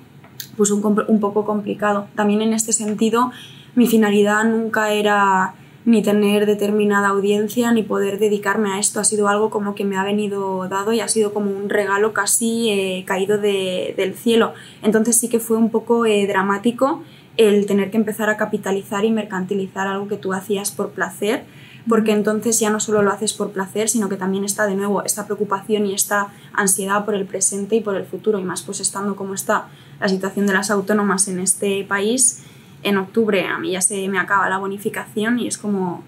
pues 0.57 0.71
un, 0.71 1.05
un 1.09 1.21
poco 1.21 1.45
complicado. 1.45 2.09
También 2.15 2.43
en 2.43 2.53
este 2.53 2.73
sentido, 2.73 3.33
mi 3.75 3.87
finalidad 3.87 4.45
nunca 4.45 4.93
era 4.93 5.55
ni 5.87 6.03
tener 6.03 6.46
determinada 6.46 7.09
audiencia, 7.09 7.70
ni 7.70 7.85
poder 7.85 8.18
dedicarme 8.18 8.72
a 8.72 8.81
esto. 8.81 8.99
Ha 8.99 9.05
sido 9.05 9.29
algo 9.29 9.51
como 9.51 9.77
que 9.77 9.85
me 9.85 9.96
ha 9.96 10.03
venido 10.03 10.68
dado 10.68 10.92
y 10.92 11.01
ha 11.01 11.07
sido 11.07 11.33
como 11.33 11.53
un 11.53 11.70
regalo 11.70 12.12
casi 12.12 12.70
eh, 12.70 13.05
caído 13.07 13.38
de, 13.38 13.94
del 13.96 14.14
cielo. 14.14 14.53
Entonces 14.83 15.16
sí 15.16 15.29
que 15.29 15.38
fue 15.38 15.57
un 15.57 15.70
poco 15.70 16.05
eh, 16.05 16.27
dramático 16.27 17.03
el 17.37 17.66
tener 17.66 17.92
que 17.92 17.99
empezar 17.99 18.29
a 18.31 18.37
capitalizar 18.37 19.05
y 19.05 19.12
mercantilizar 19.12 19.87
algo 19.87 20.09
que 20.09 20.16
tú 20.16 20.33
hacías 20.33 20.72
por 20.72 20.90
placer, 20.90 21.44
porque 21.88 22.11
entonces 22.11 22.59
ya 22.59 22.70
no 22.70 22.81
solo 22.81 23.03
lo 23.03 23.12
haces 23.12 23.33
por 23.33 23.53
placer, 23.53 23.88
sino 23.88 24.09
que 24.09 24.16
también 24.16 24.44
está 24.44 24.66
de 24.66 24.75
nuevo 24.75 25.05
esta 25.05 25.27
preocupación 25.27 25.87
y 25.87 25.94
esta 25.94 26.29
ansiedad 26.53 27.05
por 27.05 27.14
el 27.14 27.27
presente 27.27 27.77
y 27.77 27.81
por 27.81 27.94
el 27.94 28.07
futuro, 28.07 28.40
y 28.40 28.44
más 28.44 28.62
pues 28.62 28.81
estando 28.81 29.14
como 29.14 29.35
está 29.35 29.68
la 30.01 30.09
situación 30.09 30.46
de 30.46 30.55
las 30.55 30.70
autónomas 30.70 31.29
en 31.29 31.38
este 31.38 31.85
país, 31.85 32.42
en 32.83 32.99
octubre 32.99 33.45
a 33.45 33.59
mí 33.59 33.73
ya 33.73 33.81
se 33.81 34.09
me 34.09 34.19
acaba 34.19 34.49
la 34.49 34.59
bonificación 34.59 35.39
y 35.39 35.49
es 35.49 35.59
como, 35.59 36.03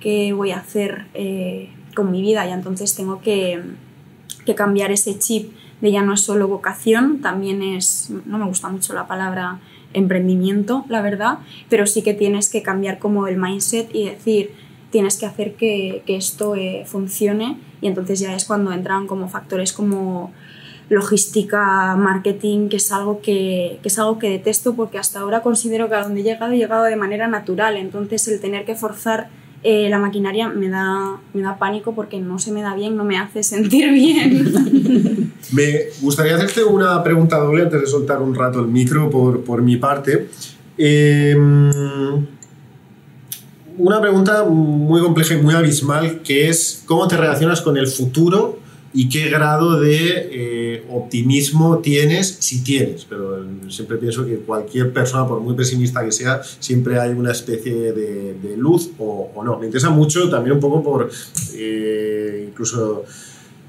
¿qué 0.00 0.32
voy 0.32 0.50
a 0.52 0.58
hacer 0.58 1.06
eh, 1.14 1.70
con 1.94 2.10
mi 2.10 2.22
vida? 2.22 2.46
Y 2.48 2.52
entonces 2.52 2.94
tengo 2.94 3.20
que, 3.20 3.62
que, 4.44 4.54
cambiar 4.54 4.90
ese 4.90 5.18
chip 5.18 5.52
de 5.80 5.92
ya 5.92 6.02
no 6.02 6.14
es 6.14 6.20
solo 6.20 6.48
vocación, 6.48 7.20
también 7.20 7.62
es, 7.62 8.10
no 8.26 8.38
me 8.38 8.46
gusta 8.46 8.68
mucho 8.68 8.94
la 8.94 9.06
palabra 9.06 9.60
emprendimiento, 9.92 10.84
la 10.88 11.02
verdad, 11.02 11.38
pero 11.68 11.86
sí 11.86 12.02
que 12.02 12.14
tienes 12.14 12.48
que 12.48 12.62
cambiar 12.62 12.98
como 12.98 13.26
el 13.26 13.36
mindset 13.36 13.92
y 13.94 14.04
decir, 14.04 14.52
tienes 14.90 15.18
que 15.18 15.26
hacer 15.26 15.54
que, 15.54 16.02
que 16.06 16.16
esto 16.16 16.54
eh, 16.54 16.84
funcione 16.86 17.58
y 17.80 17.86
entonces 17.86 18.20
ya 18.20 18.34
es 18.34 18.44
cuando 18.44 18.72
entran 18.72 19.06
como 19.06 19.28
factores 19.28 19.72
como 19.72 20.32
logística, 20.90 21.94
marketing, 21.96 22.68
que 22.68 22.76
es 22.76 22.92
algo 22.92 23.22
que, 23.22 23.78
que, 23.80 23.88
es 23.88 23.98
algo 23.98 24.18
que 24.18 24.28
detesto 24.28 24.74
porque 24.74 24.98
hasta 24.98 25.20
ahora 25.20 25.40
considero 25.40 25.88
que 25.88 25.94
a 25.94 26.02
donde 26.02 26.20
he 26.20 26.24
llegado 26.24 26.52
he 26.52 26.58
llegado 26.58 26.84
de 26.84 26.96
manera 26.96 27.28
natural. 27.28 27.76
Entonces 27.76 28.26
el 28.28 28.40
tener 28.40 28.64
que 28.66 28.74
forzar 28.74 29.28
eh, 29.62 29.88
la 29.88 29.98
maquinaria 29.98 30.48
me 30.48 30.68
da, 30.68 31.20
me 31.32 31.42
da 31.42 31.58
pánico 31.58 31.94
porque 31.94 32.18
no 32.18 32.38
se 32.38 32.50
me 32.50 32.62
da 32.62 32.74
bien, 32.74 32.96
no 32.96 33.04
me 33.04 33.18
hace 33.18 33.42
sentir 33.44 33.90
bien. 33.92 35.32
me 35.52 35.72
gustaría 36.00 36.34
hacerte 36.34 36.64
una 36.64 37.02
pregunta 37.04 37.38
doble 37.38 37.62
antes 37.62 37.80
de 37.80 37.86
soltar 37.86 38.20
un 38.20 38.34
rato 38.34 38.60
el 38.60 38.66
micro 38.66 39.08
por, 39.10 39.44
por 39.44 39.62
mi 39.62 39.76
parte. 39.76 40.28
Eh, 40.76 41.36
una 43.78 44.00
pregunta 44.00 44.44
muy 44.44 45.00
compleja 45.00 45.34
y 45.34 45.38
muy 45.38 45.54
abismal 45.54 46.20
que 46.22 46.48
es 46.48 46.82
cómo 46.84 47.06
te 47.06 47.16
relacionas 47.16 47.60
con 47.60 47.76
el 47.76 47.86
futuro 47.86 48.59
y 48.92 49.08
qué 49.08 49.28
grado 49.28 49.78
de 49.78 50.28
eh, 50.32 50.84
optimismo 50.90 51.78
tienes, 51.78 52.38
si 52.40 52.64
tienes, 52.64 53.04
pero 53.04 53.44
siempre 53.68 53.98
pienso 53.98 54.26
que 54.26 54.36
cualquier 54.38 54.92
persona, 54.92 55.28
por 55.28 55.40
muy 55.40 55.54
pesimista 55.54 56.04
que 56.04 56.10
sea, 56.10 56.42
siempre 56.58 56.98
hay 56.98 57.10
una 57.12 57.30
especie 57.30 57.92
de, 57.92 58.34
de 58.34 58.56
luz 58.56 58.90
o, 58.98 59.30
o, 59.34 59.44
no. 59.44 59.58
Me 59.58 59.66
interesa 59.66 59.90
mucho 59.90 60.28
también 60.28 60.54
un 60.54 60.60
poco 60.60 60.82
por 60.82 61.08
eh, 61.54 62.46
incluso 62.48 63.04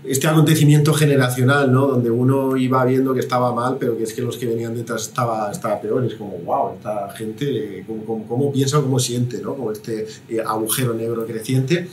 este 0.03 0.27
acontecimiento 0.27 0.93
generacional, 0.93 1.71
¿no? 1.71 1.85
Donde 1.85 2.09
uno 2.09 2.57
iba 2.57 2.83
viendo 2.85 3.13
que 3.13 3.19
estaba 3.19 3.53
mal, 3.53 3.77
pero 3.79 3.95
que 3.95 4.03
es 4.03 4.13
que 4.13 4.23
los 4.23 4.37
que 4.37 4.47
venían 4.47 4.75
detrás 4.75 5.03
estaba, 5.03 5.51
estaba 5.51 5.79
peor. 5.79 6.03
Es 6.03 6.15
como, 6.15 6.37
wow, 6.39 6.73
esta 6.77 7.11
gente, 7.11 7.83
¿cómo, 7.85 8.05
cómo, 8.05 8.27
cómo 8.27 8.51
piensa 8.51 8.81
cómo 8.81 8.97
siente, 8.97 9.39
¿no? 9.39 9.53
Como 9.53 9.71
este 9.71 10.07
eh, 10.29 10.41
agujero 10.43 10.95
negro 10.95 11.25
creciente. 11.27 11.87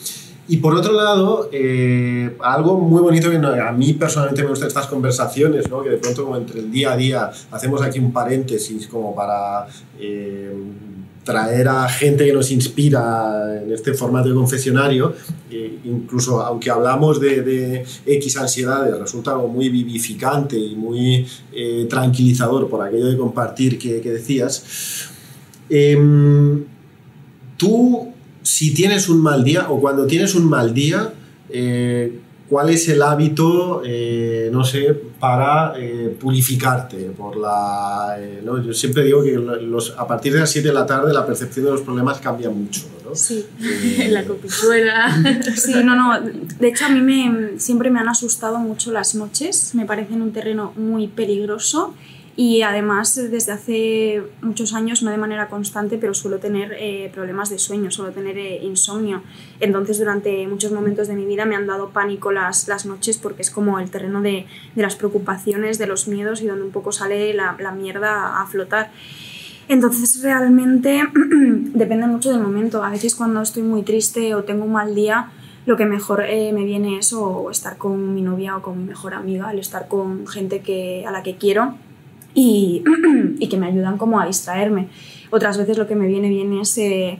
Y 0.48 0.56
por 0.56 0.74
otro 0.74 0.94
lado, 0.94 1.50
eh, 1.52 2.34
algo 2.40 2.78
muy 2.78 3.02
bonito 3.02 3.30
que 3.30 3.36
a 3.36 3.70
mí 3.72 3.92
personalmente 3.92 4.42
me 4.42 4.48
gustan 4.48 4.68
estas 4.68 4.86
conversaciones, 4.86 5.68
¿no? 5.68 5.82
que 5.82 5.90
de 5.90 5.98
pronto 5.98 6.24
como 6.24 6.36
entre 6.38 6.60
el 6.60 6.70
día 6.70 6.92
a 6.92 6.96
día 6.96 7.30
hacemos 7.50 7.82
aquí 7.82 7.98
un 7.98 8.14
paréntesis 8.14 8.86
como 8.86 9.14
para 9.14 9.66
eh, 10.00 10.50
traer 11.22 11.68
a 11.68 11.86
gente 11.90 12.24
que 12.24 12.32
nos 12.32 12.50
inspira 12.50 13.62
en 13.62 13.70
este 13.70 13.92
formato 13.92 14.30
de 14.30 14.34
confesionario, 14.34 15.12
eh, 15.50 15.80
incluso 15.84 16.40
aunque 16.40 16.70
hablamos 16.70 17.20
de, 17.20 17.42
de, 17.42 17.84
X 18.06 18.38
ansiedades, 18.38 18.98
resulta 18.98 19.32
algo 19.32 19.48
muy 19.48 19.68
vivificante 19.68 20.56
y 20.56 20.74
muy 20.74 21.26
tranquilizador 21.90 22.70
por 22.70 22.86
aquello 22.86 23.06
de 23.06 23.18
compartir 23.18 23.78
que, 23.78 24.00
que 24.00 24.12
decías. 24.12 25.10
Em, 25.68 26.64
tú 27.58 28.07
si 28.48 28.72
tienes 28.72 29.10
un 29.10 29.20
mal 29.22 29.44
día 29.44 29.66
o 29.68 29.78
cuando 29.78 30.06
tienes 30.06 30.34
un 30.34 30.48
mal 30.48 30.72
día, 30.72 31.12
eh, 31.50 32.18
¿cuál 32.48 32.70
es 32.70 32.88
el 32.88 33.02
hábito, 33.02 33.82
eh, 33.84 34.48
no 34.50 34.64
sé, 34.64 34.98
para 35.20 35.74
eh, 35.76 36.16
purificarte? 36.18 37.10
Por 37.10 37.36
la, 37.36 38.16
eh, 38.18 38.40
¿no? 38.42 38.62
Yo 38.62 38.72
siempre 38.72 39.04
digo 39.04 39.22
que 39.22 39.32
los, 39.32 39.94
a 39.98 40.06
partir 40.06 40.32
de 40.32 40.40
las 40.40 40.50
7 40.50 40.68
de 40.68 40.72
la 40.72 40.86
tarde 40.86 41.12
la 41.12 41.26
percepción 41.26 41.66
de 41.66 41.72
los 41.72 41.82
problemas 41.82 42.20
cambia 42.20 42.48
mucho. 42.48 42.86
¿no? 43.04 43.14
Sí, 43.14 43.44
la 44.08 44.24
copichuela. 44.24 45.14
sí, 45.54 45.74
no, 45.84 45.94
no. 45.94 46.18
De 46.18 46.68
hecho, 46.68 46.86
a 46.86 46.88
mí 46.88 47.02
me, 47.02 47.58
siempre 47.58 47.90
me 47.90 48.00
han 48.00 48.08
asustado 48.08 48.58
mucho 48.60 48.92
las 48.92 49.14
noches. 49.14 49.74
Me 49.74 49.84
parecen 49.84 50.22
un 50.22 50.32
terreno 50.32 50.72
muy 50.74 51.06
peligroso 51.06 51.92
y 52.40 52.62
además 52.62 53.16
desde 53.16 53.50
hace 53.50 54.22
muchos 54.42 54.72
años, 54.72 55.02
no 55.02 55.10
de 55.10 55.16
manera 55.16 55.48
constante, 55.48 55.98
pero 55.98 56.14
suelo 56.14 56.38
tener 56.38 56.72
eh, 56.78 57.10
problemas 57.12 57.50
de 57.50 57.58
sueño, 57.58 57.90
suelo 57.90 58.12
tener 58.12 58.38
eh, 58.38 58.60
insomnio. 58.62 59.24
Entonces 59.58 59.98
durante 59.98 60.46
muchos 60.46 60.70
momentos 60.70 61.08
de 61.08 61.16
mi 61.16 61.26
vida 61.26 61.46
me 61.46 61.56
han 61.56 61.66
dado 61.66 61.90
pánico 61.90 62.30
las, 62.30 62.68
las 62.68 62.86
noches 62.86 63.18
porque 63.18 63.42
es 63.42 63.50
como 63.50 63.80
el 63.80 63.90
terreno 63.90 64.22
de, 64.22 64.46
de 64.76 64.82
las 64.82 64.94
preocupaciones, 64.94 65.78
de 65.78 65.88
los 65.88 66.06
miedos 66.06 66.40
y 66.40 66.46
donde 66.46 66.64
un 66.64 66.70
poco 66.70 66.92
sale 66.92 67.34
la, 67.34 67.56
la 67.58 67.72
mierda 67.72 68.40
a 68.40 68.46
flotar. 68.46 68.92
Entonces 69.66 70.22
realmente 70.22 71.02
depende 71.74 72.06
mucho 72.06 72.30
del 72.30 72.40
momento. 72.40 72.84
A 72.84 72.90
veces 72.90 73.16
cuando 73.16 73.42
estoy 73.42 73.64
muy 73.64 73.82
triste 73.82 74.36
o 74.36 74.44
tengo 74.44 74.64
un 74.64 74.74
mal 74.74 74.94
día, 74.94 75.32
lo 75.66 75.76
que 75.76 75.86
mejor 75.86 76.22
eh, 76.24 76.52
me 76.52 76.64
viene 76.64 76.98
es 76.98 77.12
o 77.12 77.50
estar 77.50 77.78
con 77.78 78.14
mi 78.14 78.22
novia 78.22 78.56
o 78.56 78.62
con 78.62 78.78
mi 78.78 78.84
mejor 78.84 79.14
amiga, 79.14 79.50
el 79.50 79.58
estar 79.58 79.88
con 79.88 80.24
gente 80.28 80.60
que, 80.60 81.04
a 81.04 81.10
la 81.10 81.24
que 81.24 81.34
quiero 81.34 81.74
y, 82.38 82.84
y, 83.40 83.48
que 83.48 83.56
me 83.56 83.66
ayudan 83.66 83.98
como 83.98 84.20
a 84.20 84.26
distraerme. 84.26 84.88
Otras 85.30 85.58
veces 85.58 85.76
lo 85.76 85.88
que 85.88 85.96
me 85.96 86.06
viene 86.06 86.28
bien 86.28 86.52
es 86.52 86.78
eh, 86.78 87.18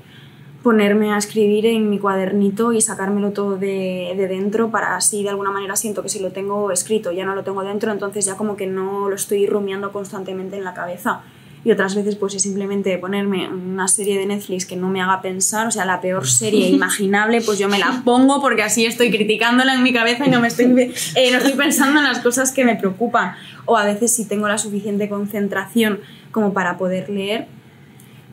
ponerme 0.62 1.12
a 1.12 1.18
escribir 1.18 1.66
en 1.66 1.90
mi 1.90 1.98
cuadernito 1.98 2.72
y 2.72 2.80
sacármelo 2.80 3.32
todo 3.32 3.56
de, 3.56 4.14
de, 4.16 4.28
dentro 4.28 4.70
para 4.70 4.96
así 4.96 5.24
de 5.24 5.30
alguna 5.30 5.50
manera 5.50 5.74
siento 5.74 6.02
que 6.02 6.08
si 6.08 6.20
lo 6.20 6.30
tengo 6.30 6.70
escrito 6.70 7.10
ya 7.10 7.24
no 7.24 7.34
lo 7.34 7.42
tengo 7.42 7.64
dentro, 7.64 7.90
entonces 7.90 8.26
ya 8.26 8.36
como 8.36 8.56
que 8.56 8.66
no 8.68 9.08
lo 9.08 9.16
estoy 9.16 9.46
rumiando 9.46 9.90
constantemente 9.90 10.56
en 10.56 10.64
la 10.64 10.74
cabeza. 10.74 11.22
Y 11.64 11.72
otras 11.72 11.96
veces 11.96 12.14
pues 12.14 12.34
es 12.34 12.42
simplemente 12.42 12.96
ponerme 12.98 13.48
una 13.48 13.88
serie 13.88 14.18
de 14.18 14.26
Netflix 14.26 14.64
que 14.64 14.76
no 14.76 14.88
me 14.88 15.02
haga 15.02 15.20
pensar, 15.20 15.66
o 15.66 15.70
sea, 15.70 15.84
la 15.84 16.00
peor 16.00 16.26
serie 16.28 16.68
imaginable, 16.78 17.40
pues 17.40 17.58
yo 17.58 17.68
me 17.68 17.78
la 17.78 18.02
pongo 18.04 18.40
porque 18.40 18.62
así 18.62 18.86
estoy 18.86 19.10
criticándola 19.10 19.74
en 19.74 19.82
mi 19.82 19.92
cabeza 19.92 20.26
y 20.26 20.30
no, 20.30 20.40
me 20.40 20.48
estoy, 20.48 20.66
eh, 21.16 21.30
no 21.32 21.38
estoy 21.38 21.54
pensando 21.54 21.98
en 21.98 22.04
las 22.04 22.20
cosas 22.20 22.52
que 22.52 22.64
me 22.64 22.76
preocupan 22.76 23.34
o 23.68 23.76
a 23.76 23.84
veces 23.84 24.12
si 24.12 24.24
tengo 24.24 24.48
la 24.48 24.58
suficiente 24.58 25.08
concentración 25.08 26.00
como 26.32 26.54
para 26.54 26.78
poder 26.78 27.10
leer, 27.10 27.46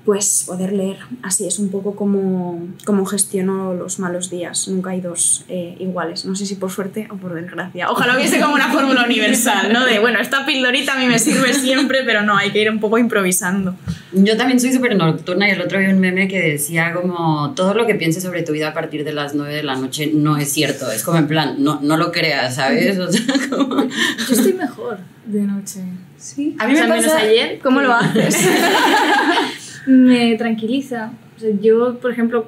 pues 0.05 0.43
poder 0.45 0.71
leer. 0.71 0.97
Así 1.23 1.47
es 1.47 1.57
un 1.57 1.69
poco 1.69 1.95
como, 1.95 2.67
como 2.85 3.05
gestiono 3.05 3.73
los 3.73 3.97
malos 3.97 4.29
días. 4.29 4.67
Nunca 4.67 4.91
hay 4.91 5.01
dos 5.01 5.43
eh, 5.49 5.75
iguales. 5.79 6.25
No 6.25 6.35
sé 6.35 6.45
si 6.45 6.55
por 6.55 6.71
suerte 6.71 7.07
o 7.09 7.15
por 7.15 7.33
desgracia. 7.33 7.89
Ojalá 7.89 8.15
hubiese 8.15 8.39
como 8.39 8.53
una 8.53 8.71
fórmula 8.71 9.03
universal, 9.03 9.73
¿no? 9.73 9.85
De, 9.85 9.99
bueno, 9.99 10.19
esta 10.19 10.45
pildorita 10.45 10.93
a 10.93 10.99
mí 10.99 11.07
me 11.07 11.17
sirve 11.17 11.53
siempre, 11.53 12.03
pero 12.05 12.21
no, 12.21 12.37
hay 12.37 12.51
que 12.51 12.61
ir 12.61 12.69
un 12.69 12.79
poco 12.79 12.99
improvisando. 12.99 13.75
Yo 14.13 14.37
también 14.37 14.59
soy 14.59 14.71
súper 14.71 14.95
nocturna 14.95 15.49
y 15.49 15.51
el 15.51 15.61
otro 15.61 15.79
vi 15.79 15.87
un 15.87 15.99
meme 15.99 16.27
que 16.27 16.39
decía 16.39 16.93
como 16.93 17.53
todo 17.55 17.73
lo 17.73 17.87
que 17.87 17.95
pienses 17.95 18.23
sobre 18.23 18.43
tu 18.43 18.53
vida 18.53 18.69
a 18.69 18.73
partir 18.73 19.03
de 19.03 19.11
las 19.11 19.33
9 19.33 19.53
de 19.53 19.63
la 19.63 19.75
noche 19.75 20.11
no 20.13 20.37
es 20.37 20.51
cierto. 20.51 20.91
Es 20.91 21.03
como 21.03 21.17
en 21.17 21.27
plan, 21.27 21.55
no, 21.59 21.79
no 21.81 21.97
lo 21.97 22.11
creas, 22.11 22.55
¿sabes? 22.55 22.97
O 22.99 23.11
sea, 23.11 23.25
como... 23.49 23.83
Yo 23.83 24.35
estoy 24.35 24.53
mejor 24.53 24.99
de 25.25 25.41
noche. 25.41 25.81
Sí. 26.17 26.55
A 26.59 26.67
mí 26.67 26.73
me 26.73 26.81
o 26.81 26.85
sea, 26.85 26.95
pasa... 26.95 27.07
menos 27.07 27.23
ayer. 27.23 27.59
¿Cómo 27.61 27.81
lo 27.81 27.93
haces? 27.93 28.37
me 29.85 30.35
tranquiliza. 30.35 31.11
O 31.35 31.39
sea, 31.39 31.49
yo, 31.61 31.99
por 31.99 32.11
ejemplo, 32.11 32.47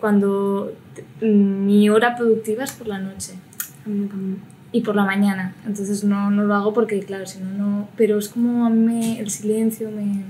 cuando 0.00 0.72
mi 1.20 1.88
hora 1.90 2.16
productiva 2.16 2.64
es 2.64 2.72
por 2.72 2.86
la 2.86 2.98
noche. 2.98 3.34
A 3.84 3.88
mí 3.88 4.06
también. 4.06 4.38
Y 4.70 4.82
por 4.82 4.94
la 4.94 5.04
mañana. 5.04 5.54
Entonces 5.66 6.04
no, 6.04 6.30
no 6.30 6.44
lo 6.44 6.54
hago 6.54 6.74
porque, 6.74 7.00
claro, 7.00 7.26
si 7.26 7.40
no, 7.40 7.50
no. 7.50 7.88
Pero 7.96 8.18
es 8.18 8.28
como 8.28 8.66
a 8.66 8.70
mí 8.70 9.18
el 9.18 9.30
silencio 9.30 9.90
me, 9.90 10.24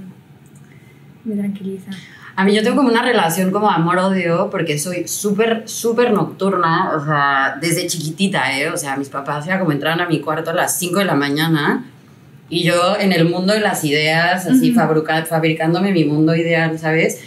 me 1.25 1.37
tranquiliza. 1.41 1.91
A 2.37 2.45
mí 2.45 2.55
yo 2.55 2.63
tengo 2.63 2.77
como 2.77 2.89
una 2.89 3.03
relación 3.03 3.51
como 3.51 3.69
amor-odio 3.69 4.49
porque 4.49 4.79
soy 4.79 5.09
súper, 5.09 5.69
súper 5.69 6.13
nocturna, 6.13 6.93
o 6.95 7.05
sea, 7.05 7.59
desde 7.61 7.89
chiquitita, 7.89 8.57
¿eh? 8.57 8.71
O 8.71 8.77
sea, 8.77 8.97
mis 8.97 9.09
papás 9.09 9.45
ya 9.45 9.59
como 9.59 9.73
entraban 9.73 10.01
a 10.01 10.07
mi 10.07 10.21
cuarto 10.21 10.51
a 10.51 10.55
las 10.55 10.79
5 10.79 11.01
de 11.01 11.05
la 11.05 11.17
mañana 11.17 11.85
y 12.51 12.63
yo 12.63 12.97
en 12.99 13.13
el 13.13 13.27
mundo 13.27 13.53
de 13.53 13.61
las 13.61 13.85
ideas, 13.85 14.47
así 14.47 14.71
uh 14.71 14.75
-huh. 14.75 15.27
fabricándome 15.27 15.93
mi 15.93 16.05
mundo 16.05 16.35
ideal, 16.35 16.79
¿sabes? 16.79 17.21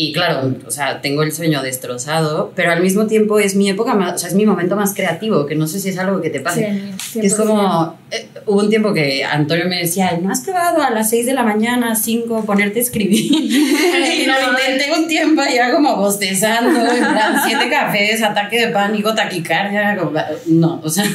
Y 0.00 0.12
claro, 0.12 0.54
o 0.64 0.70
sea, 0.70 1.00
tengo 1.00 1.24
el 1.24 1.32
sueño 1.32 1.60
destrozado, 1.60 2.52
pero 2.54 2.70
al 2.70 2.80
mismo 2.80 3.08
tiempo 3.08 3.40
es 3.40 3.56
mi 3.56 3.68
época, 3.68 3.94
más, 3.94 4.14
o 4.14 4.18
sea, 4.18 4.28
es 4.28 4.36
mi 4.36 4.46
momento 4.46 4.76
más 4.76 4.94
creativo, 4.94 5.44
que 5.44 5.56
no 5.56 5.66
sé 5.66 5.80
si 5.80 5.88
es 5.88 5.98
algo 5.98 6.20
que 6.20 6.30
te 6.30 6.38
pase. 6.38 6.92
Sí, 7.02 7.20
que 7.20 7.26
es 7.26 7.34
como, 7.34 7.98
eh, 8.12 8.28
hubo 8.46 8.60
un 8.60 8.70
tiempo 8.70 8.94
que 8.94 9.24
Antonio 9.24 9.66
me 9.68 9.80
decía, 9.80 10.16
¿no 10.22 10.30
has 10.30 10.42
probado 10.42 10.84
a 10.84 10.90
las 10.90 11.10
6 11.10 11.26
de 11.26 11.34
la 11.34 11.42
mañana, 11.42 11.96
5, 11.96 12.44
ponerte 12.46 12.78
a 12.78 12.82
escribir? 12.82 13.32
y 13.32 14.24
lo 14.24 14.34
intenté 14.52 14.92
un 14.96 15.08
tiempo 15.08 15.42
y 15.50 15.56
iba 15.56 15.72
como 15.72 15.96
bostezando, 15.96 16.78
en 16.78 16.98
plan, 16.98 17.42
siete 17.44 17.68
cafés, 17.68 18.22
ataque 18.22 18.66
de 18.66 18.68
pánico, 18.68 19.12
taquicardia, 19.16 19.96
como, 19.96 20.12
no, 20.46 20.80
o 20.80 20.88
sea, 20.88 21.06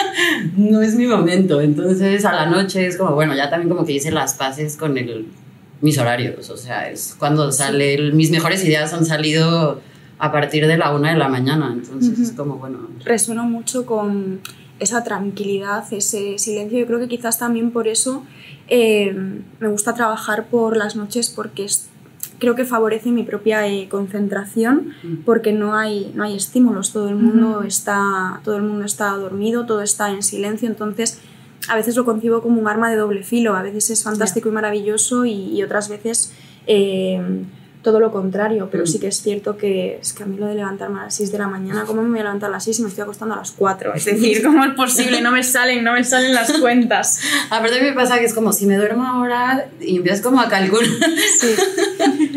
no 0.56 0.80
es 0.80 0.94
mi 0.94 1.08
momento. 1.08 1.60
Entonces 1.60 2.24
a 2.24 2.32
la 2.32 2.46
noche 2.46 2.86
es 2.86 2.96
como, 2.96 3.16
bueno, 3.16 3.34
ya 3.34 3.50
también 3.50 3.68
como 3.68 3.84
que 3.84 3.94
hice 3.94 4.12
las 4.12 4.34
paces 4.34 4.76
con 4.76 4.96
el 4.96 5.26
mis 5.80 5.98
horarios, 5.98 6.50
o 6.50 6.56
sea, 6.56 6.90
es 6.90 7.14
cuando 7.18 7.52
sale, 7.52 8.12
mis 8.12 8.30
mejores 8.30 8.64
ideas 8.64 8.92
han 8.92 9.04
salido 9.04 9.80
a 10.18 10.32
partir 10.32 10.66
de 10.66 10.76
la 10.76 10.92
una 10.94 11.12
de 11.12 11.18
la 11.18 11.28
mañana, 11.28 11.70
entonces 11.72 12.18
uh 12.18 12.20
-huh. 12.20 12.24
es 12.24 12.32
como, 12.32 12.56
bueno. 12.56 12.88
Resueno 13.04 13.44
mucho 13.44 13.86
con 13.86 14.40
esa 14.80 15.04
tranquilidad, 15.04 15.84
ese 15.92 16.38
silencio, 16.38 16.78
yo 16.78 16.86
creo 16.86 16.98
que 16.98 17.08
quizás 17.08 17.38
también 17.38 17.70
por 17.70 17.86
eso 17.88 18.24
eh, 18.68 19.14
me 19.60 19.68
gusta 19.68 19.94
trabajar 19.94 20.46
por 20.46 20.76
las 20.76 20.94
noches 20.96 21.30
porque 21.30 21.64
es, 21.64 21.88
creo 22.38 22.54
que 22.54 22.64
favorece 22.64 23.10
mi 23.10 23.22
propia 23.22 23.66
eh, 23.66 23.88
concentración 23.88 24.94
uh 25.02 25.06
-huh. 25.06 25.24
porque 25.24 25.52
no 25.52 25.74
hay, 25.76 26.12
no 26.14 26.24
hay 26.24 26.36
estímulos, 26.36 26.92
todo 26.92 27.08
el 27.08 27.16
mundo, 27.16 27.58
uh 27.58 27.62
-huh. 27.62 27.66
está, 27.66 28.40
todo 28.44 28.56
el 28.56 28.62
mundo 28.62 28.84
está 28.84 29.10
dormido, 29.10 29.66
todo 29.66 29.82
está 29.82 30.10
en 30.10 30.22
silencio, 30.22 30.68
entonces 30.68 31.20
a 31.68 31.76
veces 31.76 31.96
lo 31.96 32.04
concibo 32.04 32.42
como 32.42 32.60
un 32.60 32.68
arma 32.68 32.90
de 32.90 32.96
doble 32.96 33.22
filo, 33.22 33.54
a 33.54 33.62
veces 33.62 33.90
es 33.90 34.02
fantástico 34.02 34.48
yeah. 34.48 34.52
y 34.52 34.54
maravilloso 34.54 35.24
y, 35.24 35.32
y 35.32 35.62
otras 35.62 35.88
veces 35.88 36.32
eh, 36.66 37.20
todo 37.82 38.00
lo 38.00 38.10
contrario, 38.10 38.68
pero 38.70 38.84
mm. 38.84 38.86
sí 38.86 38.98
que 38.98 39.06
es 39.06 39.22
cierto 39.22 39.56
que 39.56 39.98
es 40.00 40.12
que 40.12 40.22
a 40.22 40.26
mí 40.26 40.36
lo 40.36 40.46
de 40.46 40.54
levantarme 40.54 41.00
a 41.00 41.04
las 41.04 41.14
6 41.14 41.32
de 41.32 41.38
la 41.38 41.48
mañana, 41.48 41.84
¿cómo 41.86 42.02
me 42.02 42.10
voy 42.10 42.18
a 42.18 42.24
levantar 42.24 42.50
a 42.50 42.52
las 42.52 42.64
6 42.64 42.80
y 42.80 42.82
me 42.82 42.88
estoy 42.88 43.02
acostando 43.02 43.34
a 43.34 43.38
las 43.38 43.52
4? 43.52 43.94
Es 43.94 44.04
decir, 44.04 44.42
¿cómo 44.42 44.64
es 44.64 44.74
posible? 44.74 45.20
No 45.20 45.30
me 45.30 45.42
salen, 45.42 45.84
no 45.84 45.92
me 45.92 46.04
salen 46.04 46.34
las 46.34 46.52
cuentas. 46.52 47.20
Aparte 47.50 47.80
me 47.80 47.92
pasa 47.92 48.18
que 48.18 48.24
es 48.24 48.34
como 48.34 48.52
si 48.52 48.66
me 48.66 48.76
duermo 48.76 49.06
ahora 49.06 49.68
y 49.80 49.96
empiezas 49.96 50.20
como 50.20 50.40
a 50.40 50.48
calcular. 50.48 50.86
Sí. 51.40 51.54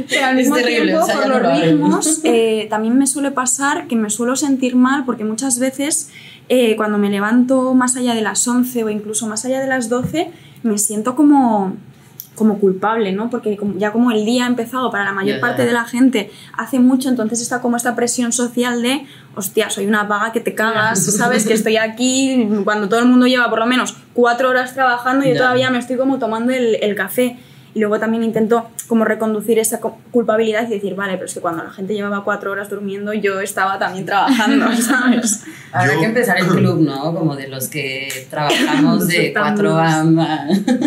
Pero 0.09 0.25
al 0.25 0.35
mismo 0.35 0.55
es 0.55 0.63
terrible, 0.63 0.91
tiempo, 0.91 1.03
o 1.03 1.07
sea, 1.07 1.21
por 1.21 1.29
los 1.29 1.61
ritmos, 1.61 2.21
eh, 2.23 2.67
también 2.69 2.97
me 2.97 3.07
suele 3.07 3.31
pasar 3.31 3.87
que 3.87 3.95
me 3.95 4.09
suelo 4.09 4.35
sentir 4.35 4.75
mal 4.75 5.05
porque 5.05 5.23
muchas 5.23 5.59
veces 5.59 6.09
eh, 6.53 6.75
cuando 6.75 6.97
me 6.97 7.09
levanto 7.09 7.73
más 7.73 7.95
allá 7.95 8.13
de 8.13 8.21
las 8.21 8.45
11 8.45 8.83
o 8.83 8.89
incluso 8.89 9.25
más 9.25 9.45
allá 9.45 9.61
de 9.61 9.67
las 9.67 9.87
12, 9.87 10.31
me 10.63 10.77
siento 10.77 11.15
como, 11.15 11.77
como 12.35 12.59
culpable, 12.59 13.13
¿no? 13.13 13.29
Porque 13.29 13.57
ya 13.77 13.93
como 13.93 14.11
el 14.11 14.25
día 14.25 14.43
ha 14.43 14.47
empezado 14.47 14.91
para 14.91 15.05
la 15.05 15.13
mayor 15.13 15.35
yeah, 15.35 15.39
parte 15.39 15.61
yeah. 15.61 15.67
de 15.67 15.71
la 15.71 15.85
gente 15.85 16.29
hace 16.57 16.79
mucho, 16.79 17.07
entonces 17.07 17.41
está 17.41 17.61
como 17.61 17.77
esta 17.77 17.95
presión 17.95 18.33
social 18.33 18.81
de, 18.81 19.05
hostia, 19.33 19.69
soy 19.69 19.85
una 19.85 20.03
vaga 20.03 20.33
que 20.33 20.41
te 20.41 20.53
cagas, 20.53 21.01
¿sabes? 21.17 21.47
que 21.47 21.53
estoy 21.53 21.77
aquí 21.77 22.49
cuando 22.65 22.89
todo 22.89 22.99
el 22.99 23.05
mundo 23.05 23.27
lleva 23.27 23.49
por 23.49 23.59
lo 23.59 23.65
menos 23.65 23.95
cuatro 24.13 24.49
horas 24.49 24.73
trabajando 24.73 25.25
y 25.25 25.29
yo 25.29 25.37
todavía 25.37 25.69
me 25.69 25.79
estoy 25.79 25.95
como 25.95 26.19
tomando 26.19 26.51
el, 26.51 26.75
el 26.81 26.95
café 26.95 27.39
y 27.73 27.79
luego 27.79 27.99
también 27.99 28.23
intento 28.23 28.65
como 28.87 29.05
reconducir 29.05 29.59
esa 29.59 29.79
culpabilidad 29.79 30.67
y 30.67 30.73
decir, 30.73 30.95
vale, 30.95 31.13
pero 31.13 31.25
es 31.25 31.33
que 31.33 31.39
cuando 31.39 31.63
la 31.63 31.69
gente 31.71 31.93
llevaba 31.93 32.23
cuatro 32.23 32.51
horas 32.51 32.69
durmiendo, 32.69 33.13
yo 33.13 33.39
estaba 33.39 33.79
también 33.79 34.05
trabajando, 34.05 34.65
¿sabes? 34.81 35.43
Habrá 35.71 35.97
que 35.97 36.05
empezar 36.05 36.37
el 36.39 36.47
club, 36.47 36.81
¿no? 36.81 37.13
Como 37.15 37.35
de 37.35 37.47
los 37.47 37.67
que 37.69 38.27
trabajamos 38.29 39.07
de 39.07 39.31
cuatro 39.33 39.77
a... 39.77 40.03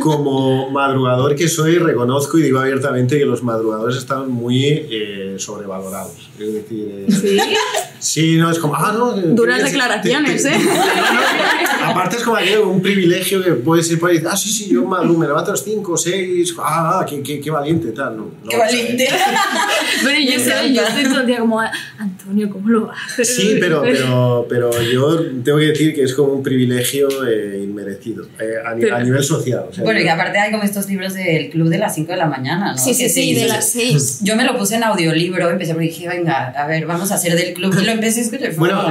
Como 0.02 0.70
madrugador 0.70 1.34
que 1.34 1.48
soy, 1.48 1.78
reconozco 1.78 2.38
y 2.38 2.42
digo 2.42 2.58
abiertamente 2.58 3.18
que 3.18 3.24
los 3.24 3.42
madrugadores 3.42 3.96
están 3.96 4.30
muy 4.30 4.64
eh, 4.90 5.36
sobrevalorados. 5.38 6.30
Es 6.38 6.52
decir... 6.52 6.88
Eh, 6.90 7.06
¿Sí? 7.10 7.38
Sí, 8.04 8.36
no, 8.36 8.50
es 8.50 8.58
como... 8.58 8.74
Ah, 8.76 8.92
no, 8.92 9.12
Duras 9.12 9.58
te, 9.58 9.64
declaraciones, 9.64 10.42
te, 10.42 10.50
te, 10.50 10.56
¿eh? 10.56 10.58
No, 10.58 11.84
no, 11.84 11.90
aparte 11.90 12.16
es 12.16 12.22
como 12.22 12.38
un 12.70 12.82
privilegio 12.82 13.42
que 13.42 13.52
puedes 13.52 13.90
ir 13.90 13.98
por 13.98 14.10
ahí, 14.10 14.22
ah, 14.28 14.36
sí, 14.36 14.50
sí, 14.50 14.68
yo 14.70 14.84
madrugo, 14.84 15.20
me 15.20 15.26
levanto 15.26 15.50
a 15.50 15.54
las 15.54 15.64
5, 15.64 15.96
6, 15.96 16.54
ah, 16.58 17.00
ah 17.00 17.06
qué, 17.08 17.22
qué, 17.22 17.40
qué 17.40 17.50
valiente, 17.50 17.92
tal. 17.92 18.16
No, 18.16 18.30
qué 18.48 18.56
valiente. 18.56 19.08
pero 20.04 20.20
yo, 20.20 20.38
sé, 20.38 20.72
yo 20.72 20.82
estoy 20.82 21.04
todo 21.04 21.20
el 21.20 21.26
día 21.26 21.38
como, 21.38 21.60
Antonio, 21.98 22.50
¿cómo 22.50 22.68
lo 22.68 22.90
haces? 22.90 23.36
Sí, 23.36 23.56
pero, 23.58 23.82
pero, 23.82 24.46
pero 24.48 24.82
yo 24.82 25.18
tengo 25.42 25.58
que 25.58 25.66
decir 25.66 25.94
que 25.94 26.02
es 26.02 26.14
como 26.14 26.32
un 26.32 26.42
privilegio 26.42 27.08
eh, 27.26 27.60
inmerecido 27.62 28.26
eh, 28.38 28.54
a, 28.64 28.74
pero, 28.74 28.96
a, 28.96 29.02
nivel 29.02 29.22
social. 29.22 29.66
O 29.70 29.72
sea, 29.72 29.84
bueno, 29.84 30.00
y 30.00 30.08
aparte 30.08 30.38
hay 30.38 30.50
como 30.50 30.62
estos 30.62 30.88
libros 30.88 31.14
del 31.14 31.50
club 31.50 31.68
de 31.68 31.78
las 31.78 31.94
5 31.94 32.12
de 32.12 32.18
la 32.18 32.26
mañana, 32.26 32.72
¿no? 32.72 32.78
Sí, 32.78 32.94
sí, 32.94 33.08
sí, 33.08 33.34
de 33.34 33.48
las 33.48 33.70
6. 33.70 34.20
Yo 34.22 34.36
me 34.36 34.44
lo 34.44 34.56
puse 34.58 34.76
en 34.76 34.84
audiolibro, 34.84 35.50
empecé 35.50 35.72
porque 35.72 35.88
dije, 35.88 36.08
venga, 36.08 36.50
a 36.50 36.66
ver, 36.66 36.86
vamos 36.86 37.12
a 37.12 37.14
hacer 37.16 37.34
del 37.34 37.54
club. 37.54 37.74
Y 37.80 37.84
lo 37.86 37.92
empecé 37.94 38.20
a 38.20 38.22
escuchar. 38.24 38.54
Bueno, 38.57 38.83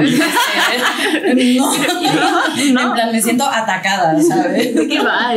no, 2.72 2.80
en 2.80 2.92
plan, 2.92 3.12
me 3.12 3.22
siento 3.22 3.44
atacada, 3.44 4.20
¿sabes? 4.22 4.72
¿Qué 4.88 4.98
va? 5.00 5.34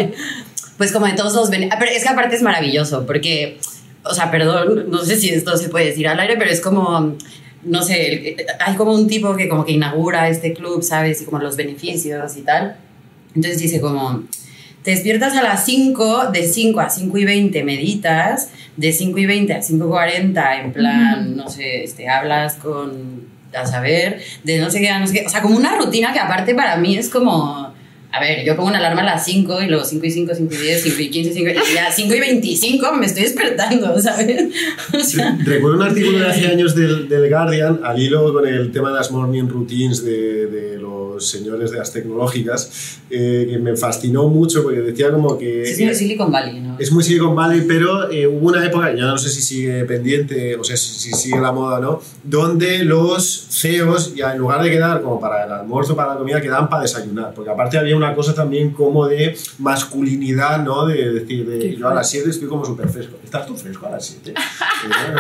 Pues 0.78 0.92
como 0.92 1.06
de 1.06 1.14
todos 1.14 1.34
los 1.36 1.50
beneficios. 1.50 1.80
Pero 1.80 1.92
es 1.92 2.04
que 2.04 2.10
aparte 2.10 2.36
es 2.36 2.42
maravilloso, 2.42 3.06
porque, 3.06 3.60
o 4.04 4.14
sea, 4.14 4.32
perdón, 4.32 4.90
no 4.90 5.00
sé 5.00 5.16
si 5.18 5.30
esto 5.30 5.56
se 5.58 5.70
puede 5.70 5.86
decir 5.86 6.08
al 6.08 6.20
aire, 6.20 6.36
pero 6.38 6.52
es 6.52 6.62
como 6.62 7.16
no 7.64 7.84
sé, 7.84 8.36
hay 8.60 8.76
como 8.76 8.94
un 8.94 9.08
tipo 9.08 9.36
que 9.36 9.50
como 9.50 9.66
que 9.66 9.74
inaugura 9.74 10.30
este 10.30 10.54
club, 10.54 10.84
¿sabes? 10.84 11.22
Y 11.22 11.26
como 11.26 11.40
los 11.40 11.56
beneficios 11.56 12.38
y 12.38 12.42
tal. 12.42 12.78
Entonces 13.36 13.60
dice 13.60 13.82
como, 13.82 14.24
te 14.84 14.92
despiertas 14.92 15.36
a 15.36 15.44
las 15.44 15.66
5, 15.66 16.32
de 16.32 16.48
5 16.48 16.80
a 16.80 16.90
5 16.90 17.18
y 17.18 17.26
20 17.26 17.64
meditas, 17.64 18.50
de 18.78 18.92
5 18.92 19.18
y 19.20 19.26
20 19.26 19.54
a 19.54 19.62
5 19.62 19.86
y 19.86 19.90
40 19.90 20.62
en 20.62 20.74
plan, 20.74 21.36
no 21.36 21.50
sé, 21.50 21.84
este, 21.84 22.10
hablas 22.10 22.56
con, 22.56 23.27
a 23.58 23.66
saber, 23.66 24.22
de 24.44 24.60
no 24.60 24.70
sé 24.70 24.80
qué, 24.80 24.92
no 24.94 25.08
sé 25.08 25.14
qué, 25.14 25.26
o 25.26 25.30
sea, 25.30 25.42
como 25.42 25.58
una 25.58 25.76
rutina 25.76 26.14
que 26.14 26.20
aparte 26.20 26.56
para 26.56 26.78
mí 26.78 26.98
es 26.98 27.10
como 27.10 27.67
a 28.12 28.20
ver, 28.22 28.46
yo 28.46 28.56
pongo 28.56 28.70
una 28.70 28.80
alarma 28.80 29.02
a 29.02 29.06
las 29.06 29.26
5 29.26 29.62
y 29.62 29.68
luego 29.68 29.84
5 29.84 30.06
y 30.06 30.12
5, 30.12 30.34
5 30.36 30.54
y 30.54 30.58
10, 30.58 30.84
5 30.84 31.02
y 31.02 31.10
15, 31.10 31.34
5 31.34 31.50
y 31.50 31.74
ya 31.74 31.92
5 31.92 32.16
y 32.16 32.20
25 32.20 32.94
me 32.94 33.06
estoy 33.06 33.24
despertando, 33.24 34.00
¿sabes? 34.00 34.46
O 34.94 35.04
sea, 35.04 35.38
Recuerdo 35.44 35.78
un 35.78 35.84
artículo 35.84 36.20
de 36.20 36.28
hace 36.28 36.48
años 36.48 36.74
del, 36.74 37.10
del 37.10 37.30
Guardian 37.30 37.82
al 37.84 38.00
hilo 38.00 38.34
con 38.34 38.48
el 38.48 38.72
tema 38.72 38.90
de 38.90 38.96
las 38.96 39.12
morning 39.12 39.48
routines 39.48 40.04
de, 40.04 40.48
de 40.48 40.78
los 40.78 40.98
señores 41.30 41.72
de 41.72 41.78
las 41.78 41.92
tecnológicas, 41.92 43.00
eh, 43.10 43.48
que 43.50 43.58
me 43.60 43.76
fascinó 43.76 44.28
mucho 44.28 44.64
porque 44.64 44.80
decía 44.82 45.12
como 45.12 45.38
que... 45.38 45.64
es 45.64 45.80
muy 45.80 45.96
Silicon 45.96 46.32
Valley, 46.32 46.62
¿no? 46.62 46.78
Es 46.80 46.92
muy 46.92 47.04
Silicon 47.04 47.36
Valley, 47.36 47.62
pero 47.68 48.10
eh, 48.12 48.28
hubo 48.28 48.48
una 48.48 48.66
época, 48.66 48.94
ya 48.96 49.06
no 49.06 49.18
sé 49.18 49.30
si 49.30 49.42
sigue 49.42 49.84
pendiente, 49.86 50.56
o 50.56 50.64
sea, 50.64 50.78
si, 50.78 50.90
si 50.92 51.12
sigue 51.12 51.40
la 51.40 51.52
moda 51.52 51.80
no, 51.80 52.02
donde 52.24 52.84
los 52.84 53.48
CEOs, 53.52 54.16
ya 54.16 54.34
en 54.34 54.40
lugar 54.40 54.64
de 54.64 54.70
quedar 54.70 55.02
como 55.02 55.20
para 55.20 55.46
el 55.46 55.52
almuerzo, 55.52 55.96
para 55.96 56.14
la 56.14 56.20
comida, 56.20 56.42
quedaban 56.42 56.70
para 56.70 56.84
desayunar, 56.84 57.34
porque 57.34 57.52
aparte 57.52 57.78
había 57.78 57.96
una 57.98 58.16
cosa 58.16 58.34
también 58.34 58.72
como 58.72 59.08
de 59.08 59.36
masculinidad, 59.60 60.64
¿no? 60.64 60.86
De 60.86 61.14
decir, 61.14 61.46
de, 61.48 61.76
yo 61.76 61.90
a 61.90 61.94
las 61.94 62.10
7 62.10 62.30
estoy 62.30 62.48
como 62.48 62.64
súper 62.66 62.88
fresco. 62.90 63.18
¿Estás 63.24 63.46
tú 63.46 63.56
fresco 63.56 63.88
a 63.88 63.92
las 63.92 64.06
7? 64.06 64.34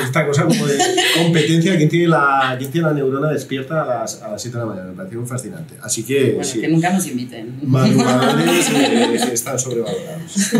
Esta 0.03 0.25
cosa 0.25 0.45
como 0.45 0.65
de 0.65 0.77
competencia, 1.21 1.75
¿quién 1.77 1.89
tiene 1.89 2.07
la, 2.07 2.55
quién 2.57 2.71
tiene 2.71 2.87
la 2.87 2.93
neurona 2.93 3.29
despierta 3.29 3.83
a 3.83 3.85
las, 3.85 4.21
a 4.21 4.29
las 4.29 4.41
7 4.41 4.57
de 4.57 4.63
la 4.63 4.69
mañana? 4.69 4.89
Me 4.91 4.95
pareció 4.95 5.19
muy 5.19 5.27
fascinante. 5.27 5.75
Así 5.81 6.03
que, 6.03 6.31
Bueno, 6.31 6.43
sí, 6.43 6.61
que 6.61 6.67
nunca 6.67 6.91
nos 6.91 7.07
inviten. 7.07 7.59
madrugadores 7.63 8.69
eh, 8.73 9.33
están 9.33 9.59
sobrevalorados. 9.59 10.53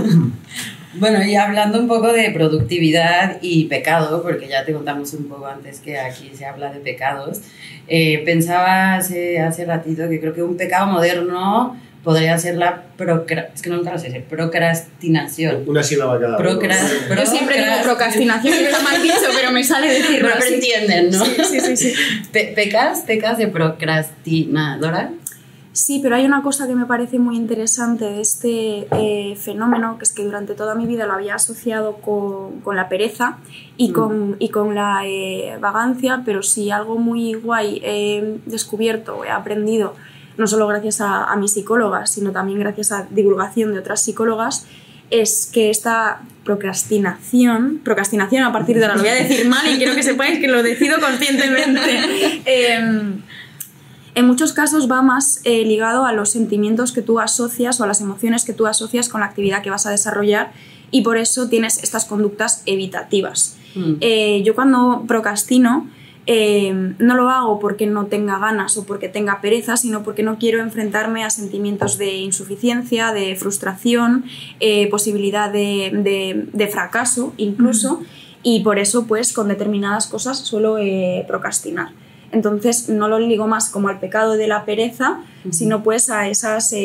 Bueno, 0.99 1.23
y 1.23 1.35
hablando 1.35 1.79
un 1.79 1.87
poco 1.87 2.11
de 2.11 2.31
productividad 2.31 3.37
y 3.41 3.65
pecado, 3.65 4.23
porque 4.23 4.47
ya 4.47 4.65
te 4.65 4.73
contamos 4.73 5.13
un 5.13 5.25
poco 5.25 5.45
antes 5.45 5.79
que 5.79 5.99
aquí 5.99 6.31
se 6.33 6.45
habla 6.45 6.71
de 6.71 6.79
pecados, 6.79 7.41
eh, 7.87 8.23
pensaba 8.25 8.95
hace, 8.95 9.39
hace 9.39 9.65
ratito 9.65 10.09
que 10.09 10.19
creo 10.19 10.33
que 10.33 10.41
un 10.41 10.57
pecado 10.57 10.87
moderno 10.87 11.79
podría 12.03 12.37
ser 12.37 12.55
la 12.57 12.83
procra 12.97 13.49
es 13.53 13.61
que 13.61 13.69
nunca 13.69 13.91
lo 13.91 13.99
sé 13.99 14.25
procrastinación. 14.29 15.63
Una 15.67 15.83
sílaba 15.83 16.19
cada 16.19 16.37
uno. 16.37 16.49
Procras- 16.49 16.91
Yo 17.15 17.25
siempre 17.25 17.57
digo 17.57 17.71
procrastinación, 17.83 18.53
que 18.53 18.65
está 18.65 18.81
mal 18.81 19.01
dicho, 19.01 19.15
pero 19.35 19.51
me 19.51 19.63
sale 19.63 19.87
decirlo 19.89 20.29
Pero 20.39 20.53
entienden, 20.55 21.11
¿no? 21.11 21.25
Sí, 21.25 21.31
sí, 21.43 21.59
sí, 21.59 21.77
sí. 21.77 21.93
Pe- 22.31 22.53
¿Pecas? 22.55 22.99
¿Pecas 23.01 23.37
de 23.37 23.47
procrastinadora? 23.47 25.11
Sí, 25.73 25.99
pero 26.01 26.15
hay 26.15 26.25
una 26.25 26.41
cosa 26.41 26.65
que 26.67 26.73
me 26.73 26.87
parece 26.87 27.19
muy 27.19 27.35
interesante 27.35 28.05
de 28.05 28.19
este 28.21 28.87
eh, 28.93 29.35
fenómeno, 29.35 29.99
que 29.99 30.05
es 30.05 30.11
que 30.11 30.23
durante 30.23 30.55
toda 30.55 30.73
mi 30.73 30.87
vida 30.87 31.05
lo 31.05 31.13
había 31.13 31.35
asociado 31.35 31.97
con, 31.97 32.61
con 32.61 32.75
la 32.75 32.89
pereza 32.89 33.37
y 33.75 33.91
con, 33.91 34.37
y 34.39 34.49
con 34.49 34.73
la 34.73 35.01
eh, 35.05 35.55
vagancia, 35.61 36.23
pero 36.25 36.41
sí 36.41 36.71
algo 36.71 36.97
muy 36.97 37.35
guay 37.35 37.79
he 37.83 38.39
descubierto, 38.47 39.23
he 39.23 39.29
aprendido, 39.29 39.95
no 40.37 40.47
solo 40.47 40.67
gracias 40.67 41.01
a, 41.01 41.25
a 41.25 41.35
mi 41.35 41.47
psicóloga, 41.47 42.05
sino 42.05 42.31
también 42.31 42.59
gracias 42.59 42.91
a 42.91 43.07
divulgación 43.09 43.73
de 43.73 43.79
otras 43.79 44.01
psicólogas, 44.01 44.67
es 45.09 45.49
que 45.51 45.69
esta 45.69 46.21
procrastinación, 46.43 47.81
procrastinación 47.83 48.43
a 48.43 48.51
partir 48.51 48.77
de 48.77 48.85
ahora 48.85 48.95
lo 48.95 49.01
voy 49.01 49.09
a 49.09 49.15
decir 49.15 49.47
mal 49.47 49.65
y 49.67 49.77
quiero 49.77 49.95
que 49.95 50.03
sepáis 50.03 50.39
que 50.39 50.47
lo 50.47 50.63
decido 50.63 50.99
conscientemente. 50.99 52.41
em, 52.45 53.21
en 54.15 54.25
muchos 54.25 54.53
casos 54.53 54.89
va 54.89 55.01
más 55.01 55.41
eh, 55.43 55.63
ligado 55.63 56.05
a 56.05 56.13
los 56.13 56.29
sentimientos 56.29 56.91
que 56.91 57.01
tú 57.01 57.19
asocias 57.19 57.79
o 57.79 57.83
a 57.83 57.87
las 57.87 58.01
emociones 58.01 58.45
que 58.45 58.53
tú 58.53 58.65
asocias 58.65 59.09
con 59.09 59.21
la 59.21 59.27
actividad 59.27 59.61
que 59.61 59.69
vas 59.69 59.85
a 59.85 59.91
desarrollar 59.91 60.51
y 60.89 61.01
por 61.01 61.17
eso 61.17 61.49
tienes 61.49 61.83
estas 61.83 62.05
conductas 62.05 62.63
evitativas. 62.65 63.57
Mm. 63.75 63.93
Eh, 64.01 64.41
yo 64.43 64.55
cuando 64.55 65.03
procrastino 65.07 65.87
eh, 66.27 66.93
no 66.99 67.15
lo 67.15 67.29
hago 67.29 67.59
porque 67.59 67.87
no 67.87 68.05
tenga 68.07 68.37
ganas 68.37 68.77
o 68.77 68.85
porque 68.85 69.07
tenga 69.09 69.39
pereza, 69.41 69.77
sino 69.77 70.03
porque 70.03 70.23
no 70.23 70.37
quiero 70.37 70.61
enfrentarme 70.61 71.23
a 71.23 71.29
sentimientos 71.29 71.97
de 71.97 72.17
insuficiencia, 72.17 73.13
de 73.13 73.35
frustración, 73.35 74.25
eh, 74.59 74.89
posibilidad 74.89 75.49
de, 75.51 75.91
de- 75.93 76.47
de 76.51 76.67
fracaso 76.67 77.33
incluso, 77.37 78.01
y 78.43 78.59
por 78.59 78.77
eso 78.77 79.07
pues 79.07 79.33
con 79.33 79.47
determinadas 79.47 80.07
cosas 80.07 80.37
suelo 80.39 80.77
eh, 80.77 81.23
procrastinar. 81.27 81.89
Entonces 82.33 82.89
no 82.89 83.07
lo 83.07 83.19
ligo 83.19 83.47
más 83.47 83.69
como 83.69 83.87
al 83.87 83.99
pecado 84.01 84.33
de 84.33 84.47
la 84.47 84.65
pereza, 84.65 85.21
sino 85.49 85.81
pues 85.81 86.09
a 86.09 86.27
esas 86.27 86.75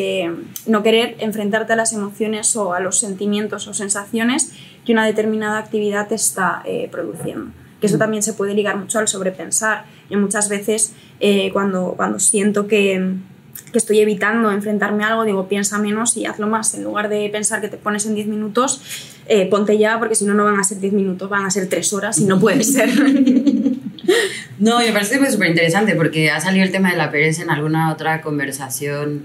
no 0.67 0.83
querer 0.85 1.17
enfrentarte 1.19 1.73
a 1.73 1.77
las 1.77 1.93
emociones 1.93 2.55
o 2.55 2.75
a 2.75 2.79
los 2.81 3.01
sentimientos 3.01 3.67
o 3.67 3.75
sensaciones 3.75 4.53
que 4.87 4.93
una 4.93 5.05
determinada 5.05 5.59
actividad 5.59 6.07
te 6.07 6.15
está 6.15 6.63
produciendo. 6.93 7.51
Que 7.83 7.89
eso 7.89 7.99
también 7.99 8.23
se 8.23 8.33
puede 8.33 8.55
ligar 8.55 8.79
mucho 8.79 8.99
al 8.99 9.09
sobrepensar. 9.09 9.85
Yo 10.09 10.19
muchas 10.19 10.49
veces 10.49 10.93
eh, 11.21 11.51
cuando, 11.53 11.95
cuando 11.97 12.19
siento 12.19 12.69
que, 12.69 13.17
que 13.73 13.79
estoy 13.79 13.99
evitando 13.99 14.53
enfrentarme 14.53 15.03
a 15.03 15.09
algo, 15.09 15.25
digo, 15.25 15.49
piensa 15.49 15.79
menos 15.79 16.17
y 16.17 16.25
hazlo 16.25 16.47
más. 16.47 16.73
En 16.75 16.85
lugar 16.85 17.09
de 17.09 17.29
pensar 17.31 17.61
que 17.61 17.69
te 17.69 17.77
pones 17.77 18.07
en 18.07 18.15
10 18.15 18.29
minutos, 18.29 18.81
eh, 19.27 19.47
ponte 19.47 19.77
ya, 19.77 19.99
porque 19.99 20.15
si 20.15 20.25
no, 20.25 20.35
no 20.35 20.45
van 20.45 20.61
a 20.61 20.65
ser 20.65 20.79
10 20.79 20.93
minutos, 20.93 21.29
van 21.29 21.45
a 21.45 21.51
ser 21.51 21.69
3 21.69 21.93
horas 21.93 22.19
y 22.21 22.25
no 22.25 22.39
puede 22.39 22.63
ser. 22.63 22.89
No, 24.59 24.79
me 24.79 24.93
parece 24.93 25.31
súper 25.31 25.49
interesante 25.49 25.95
porque 25.95 26.31
ha 26.31 26.41
salido 26.41 26.65
el 26.65 26.73
tema 26.73 26.91
de 26.91 26.97
la 26.97 27.11
pereza 27.11 27.43
en 27.43 27.51
alguna 27.51 27.93
otra 27.93 28.21
conversación 28.21 29.25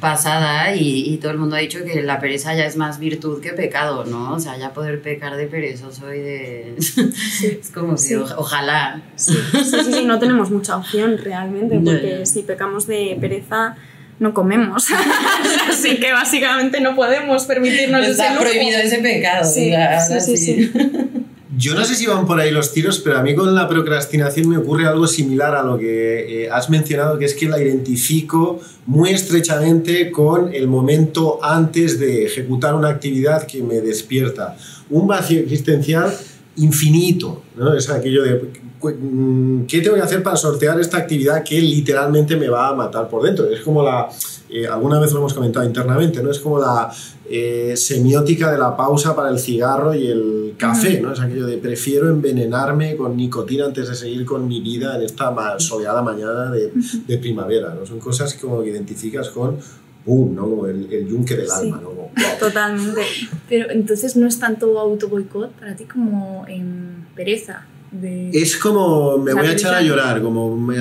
pasada 0.00 0.74
y, 0.74 1.12
y 1.12 1.16
todo 1.18 1.32
el 1.32 1.38
mundo 1.38 1.56
ha 1.56 1.58
dicho 1.58 1.84
que 1.84 2.02
la 2.02 2.20
pereza 2.20 2.54
ya 2.54 2.64
es 2.66 2.76
más 2.76 2.98
virtud 2.98 3.40
que 3.40 3.52
pecado, 3.52 4.04
¿no? 4.04 4.34
O 4.34 4.38
sea, 4.40 4.56
ya 4.56 4.72
poder 4.72 5.00
pecar 5.02 5.36
de 5.36 5.46
perezoso 5.46 6.12
y 6.14 6.18
de... 6.20 6.74
es 6.78 7.70
como 7.74 7.96
Sí. 7.96 8.14
o- 8.14 8.24
ojalá. 8.36 9.02
Sí, 9.16 9.34
sí, 9.52 9.64
sí, 9.84 9.92
sí, 9.92 10.04
no 10.04 10.18
tenemos 10.18 10.50
mucha 10.50 10.76
opción 10.76 11.18
realmente, 11.18 11.80
porque 11.84 12.16
no. 12.20 12.26
si 12.26 12.42
pecamos 12.42 12.86
de 12.86 13.16
pereza 13.20 13.76
no 14.20 14.34
comemos. 14.34 14.86
Así 15.70 15.98
que 16.00 16.12
básicamente 16.12 16.80
no 16.80 16.94
podemos 16.96 17.44
permitirnos 17.44 18.02
ese 18.02 18.10
Está 18.12 18.30
lujo. 18.34 18.42
prohibido 18.44 18.78
ese 18.80 18.98
pecado. 18.98 19.44
Sí. 19.44 19.72
Yo 21.56 21.74
no 21.74 21.82
sé 21.84 21.94
si 21.94 22.06
van 22.06 22.26
por 22.26 22.38
ahí 22.38 22.50
los 22.50 22.72
tiros, 22.72 22.98
pero 22.98 23.16
a 23.18 23.22
mí 23.22 23.34
con 23.34 23.54
la 23.54 23.66
procrastinación 23.66 24.50
me 24.50 24.58
ocurre 24.58 24.86
algo 24.86 25.06
similar 25.06 25.54
a 25.54 25.62
lo 25.62 25.78
que 25.78 26.44
eh, 26.44 26.50
has 26.50 26.68
mencionado, 26.68 27.18
que 27.18 27.24
es 27.24 27.34
que 27.34 27.48
la 27.48 27.60
identifico 27.60 28.60
muy 28.84 29.10
estrechamente 29.10 30.10
con 30.10 30.52
el 30.52 30.68
momento 30.68 31.38
antes 31.42 31.98
de 31.98 32.26
ejecutar 32.26 32.74
una 32.74 32.88
actividad 32.88 33.46
que 33.46 33.62
me 33.62 33.80
despierta. 33.80 34.58
Un 34.90 35.06
vacío 35.06 35.40
existencial 35.40 36.14
infinito, 36.56 37.42
¿no? 37.56 37.74
Es 37.74 37.88
aquello 37.88 38.22
de 38.24 38.42
mm, 38.82 39.64
¿qué 39.66 39.80
tengo 39.80 39.96
que 39.96 40.02
hacer 40.02 40.22
para 40.22 40.36
sortear 40.36 40.78
esta 40.78 40.98
actividad 40.98 41.42
que 41.44 41.58
literalmente 41.60 42.36
me 42.36 42.48
va 42.48 42.68
a 42.68 42.74
matar 42.74 43.08
por 43.08 43.22
dentro? 43.22 43.48
Es 43.48 43.60
como 43.60 43.82
la, 43.82 44.08
eh, 44.50 44.66
alguna 44.66 44.98
vez 45.00 45.12
lo 45.12 45.18
hemos 45.18 45.34
comentado 45.34 45.64
internamente, 45.66 46.22
¿no? 46.22 46.30
Es 46.30 46.38
como 46.38 46.58
la 46.58 46.90
eh, 47.30 47.74
semiótica 47.76 48.50
de 48.50 48.58
la 48.58 48.76
pausa 48.76 49.14
para 49.14 49.28
el 49.28 49.38
cigarro 49.38 49.94
y 49.94 50.06
el 50.06 50.54
café, 50.56 51.00
¿no? 51.00 51.12
Es 51.12 51.20
aquello 51.20 51.46
de 51.46 51.58
prefiero 51.58 52.08
envenenarme 52.08 52.96
con 52.96 53.16
nicotina 53.16 53.66
antes 53.66 53.88
de 53.88 53.94
seguir 53.94 54.24
con 54.24 54.48
mi 54.48 54.60
vida 54.60 54.96
en 54.96 55.02
esta 55.02 55.34
soleada 55.58 56.02
mañana 56.02 56.50
de, 56.50 56.72
de 57.06 57.18
primavera, 57.18 57.74
¿no? 57.74 57.84
Son 57.86 57.98
cosas 58.00 58.32
que 58.34 58.40
como 58.40 58.62
que 58.62 58.70
identificas 58.70 59.28
con, 59.28 59.58
¡pum!, 60.04 60.34
¿no? 60.34 60.42
Como 60.42 60.66
el, 60.66 60.90
el 60.92 61.06
yunque 61.08 61.36
del 61.36 61.46
Sí. 61.48 61.52
alma, 61.66 61.80
¿no? 61.82 61.88
Como, 61.88 62.00
"Wow". 62.02 62.10
Totalmente. 62.40 63.02
Pero 63.48 63.70
entonces 63.70 64.16
no 64.16 64.26
es 64.26 64.38
tanto 64.38 64.78
auto 64.78 65.08
boicot 65.08 65.50
para 65.52 65.76
ti 65.76 65.84
como 65.84 66.44
en 66.48 67.06
pereza. 67.14 67.66
De... 67.90 68.28
Es 68.34 68.58
como 68.58 69.16
me 69.16 69.32
voy 69.32 69.46
a 69.46 69.52
echar 69.52 69.74
a 69.74 69.80
llorar, 69.80 70.20
como 70.20 70.54
me, 70.54 70.76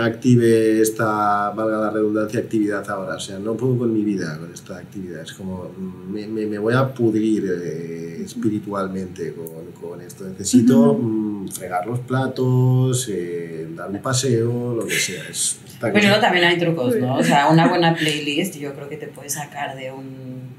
active 0.00 0.80
esta, 0.80 1.50
valga 1.50 1.76
la 1.78 1.90
redundancia, 1.90 2.40
actividad 2.40 2.88
ahora. 2.88 3.16
O 3.16 3.20
sea, 3.20 3.38
no 3.38 3.54
puedo 3.54 3.76
con 3.78 3.92
mi 3.92 4.02
vida 4.02 4.38
con 4.38 4.50
esta 4.52 4.78
actividad. 4.78 5.20
Es 5.22 5.32
como 5.34 5.70
mm, 5.76 6.12
me, 6.12 6.26
me- 6.26 6.46
me 6.46 6.58
voy 6.58 6.72
a 6.72 6.94
pudrir 6.94 7.44
eh, 7.62 8.22
espiritualmente 8.24 9.34
con, 9.34 9.72
con 9.80 10.00
esto. 10.00 10.24
Necesito 10.24 10.94
mm, 10.94 11.48
fregar 11.48 11.86
los 11.86 11.98
platos, 12.00 13.06
eh, 13.10 13.68
dar 13.76 13.90
un 13.90 14.00
paseo, 14.00 14.74
lo 14.76 14.86
que 14.86 14.94
sea. 14.98 15.24
Es 15.30 15.58
Pero 15.78 15.92
cosa. 15.92 16.20
también 16.20 16.46
hay 16.46 16.58
trucos, 16.58 16.96
¿no? 16.96 17.16
O 17.18 17.22
sea, 17.22 17.48
una 17.48 17.68
buena 17.68 17.94
playlist 17.94 18.56
yo 18.56 18.72
creo 18.74 18.88
que 18.88 18.96
te 18.96 19.08
puede 19.08 19.28
sacar 19.28 19.76
de 19.76 19.92
un... 19.92 20.56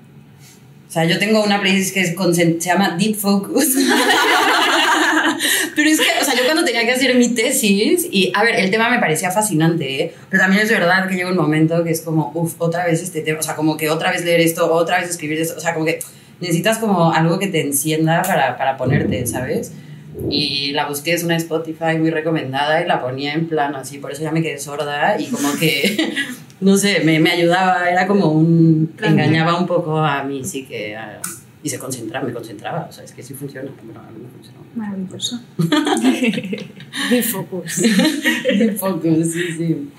O 0.88 0.91
sea, 0.91 1.05
yo 1.05 1.17
tengo 1.17 1.43
una 1.43 1.60
playlist 1.60 1.91
que 1.93 2.01
es 2.01 2.13
con- 2.13 2.36
se 2.36 2.60
llama 2.60 2.95
Deep 2.99 3.15
Focus. 3.15 3.75
Pero 5.76 5.89
es 5.89 6.00
que, 6.00 6.08
o 6.21 6.26
sea, 6.26 6.36
yo 6.36 6.43
cuando 6.45 6.63
tenía 6.63 6.86
que 6.86 6.91
hacer 6.91 7.15
mi 7.15 7.30
tesis, 7.30 8.08
y 8.12 8.32
a 8.36 8.43
ver, 8.43 8.56
el 8.56 8.71
tema 8.71 8.89
me 8.89 9.00
parecía 9.00 9.32
fascinante, 9.32 10.02
¿eh? 10.04 10.13
pero 10.30 10.41
también 10.43 10.63
es 10.63 10.69
verdad 10.69 11.08
que 11.08 11.15
llega 11.15 11.30
un 11.30 11.38
momento 11.38 11.84
que 11.84 11.91
es 11.91 12.02
como, 12.02 12.32
uff, 12.34 12.56
otra 12.60 12.86
vez 12.86 13.02
este 13.02 13.21
tema, 13.21 13.39
o 13.39 13.43
sea, 13.43 13.56
como 13.56 13.78
que 13.78 13.89
otra 13.89 14.12
vez 14.12 14.23
leer 14.26 14.41
esto, 14.41 14.71
otra 14.73 15.00
vez 15.00 15.10
escribir 15.10 15.39
esto, 15.39 15.56
o 15.58 15.60
sea, 15.60 15.73
como 15.73 15.86
que 15.86 16.00
necesitas 16.39 16.78
como 16.78 17.12
algo 17.13 17.39
que 17.39 17.47
te 17.47 17.62
encienda 17.62 18.21
para, 18.23 18.58
para 18.58 18.78
ponerte, 18.78 19.26
¿sabes? 19.28 19.71
Y 20.30 20.71
la 20.71 20.88
busqué, 20.88 21.13
es 21.13 21.23
una 21.23 21.36
Spotify 21.36 21.97
muy 22.00 22.10
recomendada 22.10 22.82
y 22.82 22.88
la 22.88 23.02
ponía 23.02 23.34
en 23.34 23.47
plan 23.47 23.76
así, 23.76 24.00
por 24.00 24.12
eso 24.12 24.23
ya 24.23 24.32
me 24.32 24.41
quedé 24.41 24.58
sorda 24.60 25.19
y 25.19 25.26
como 25.28 25.56
que 25.58 26.13
no 26.60 26.76
sé, 26.78 27.02
me, 27.02 27.19
me 27.19 27.32
ayudaba, 27.32 27.88
era 27.89 28.08
como 28.08 28.32
un... 28.32 28.93
engañaba 29.04 29.60
un 29.60 29.67
poco 29.67 29.97
a 30.00 30.23
mí, 30.23 30.43
sí 30.43 30.63
que... 30.65 30.95
a- 30.95 31.21
y 31.63 31.70
se 31.70 31.80
concentraba, 31.80 32.28
me 32.28 32.34
concentraba, 32.34 32.88
o 32.89 32.91
sea, 32.91 33.04
es 33.04 33.12
que 33.12 33.24
sí 33.24 33.34
funciona. 33.34 33.72
Bueno, 33.84 34.00
a 34.00 34.12
mí 34.12 34.20
me 34.22 34.30
funcionó. 34.30 34.60
Maravilloso. 34.76 35.41
De 37.10 37.24
focus. 37.24 37.82
De 38.58 38.72
focus, 38.74 39.32
sí, 39.32 39.52
sí. 39.58 39.89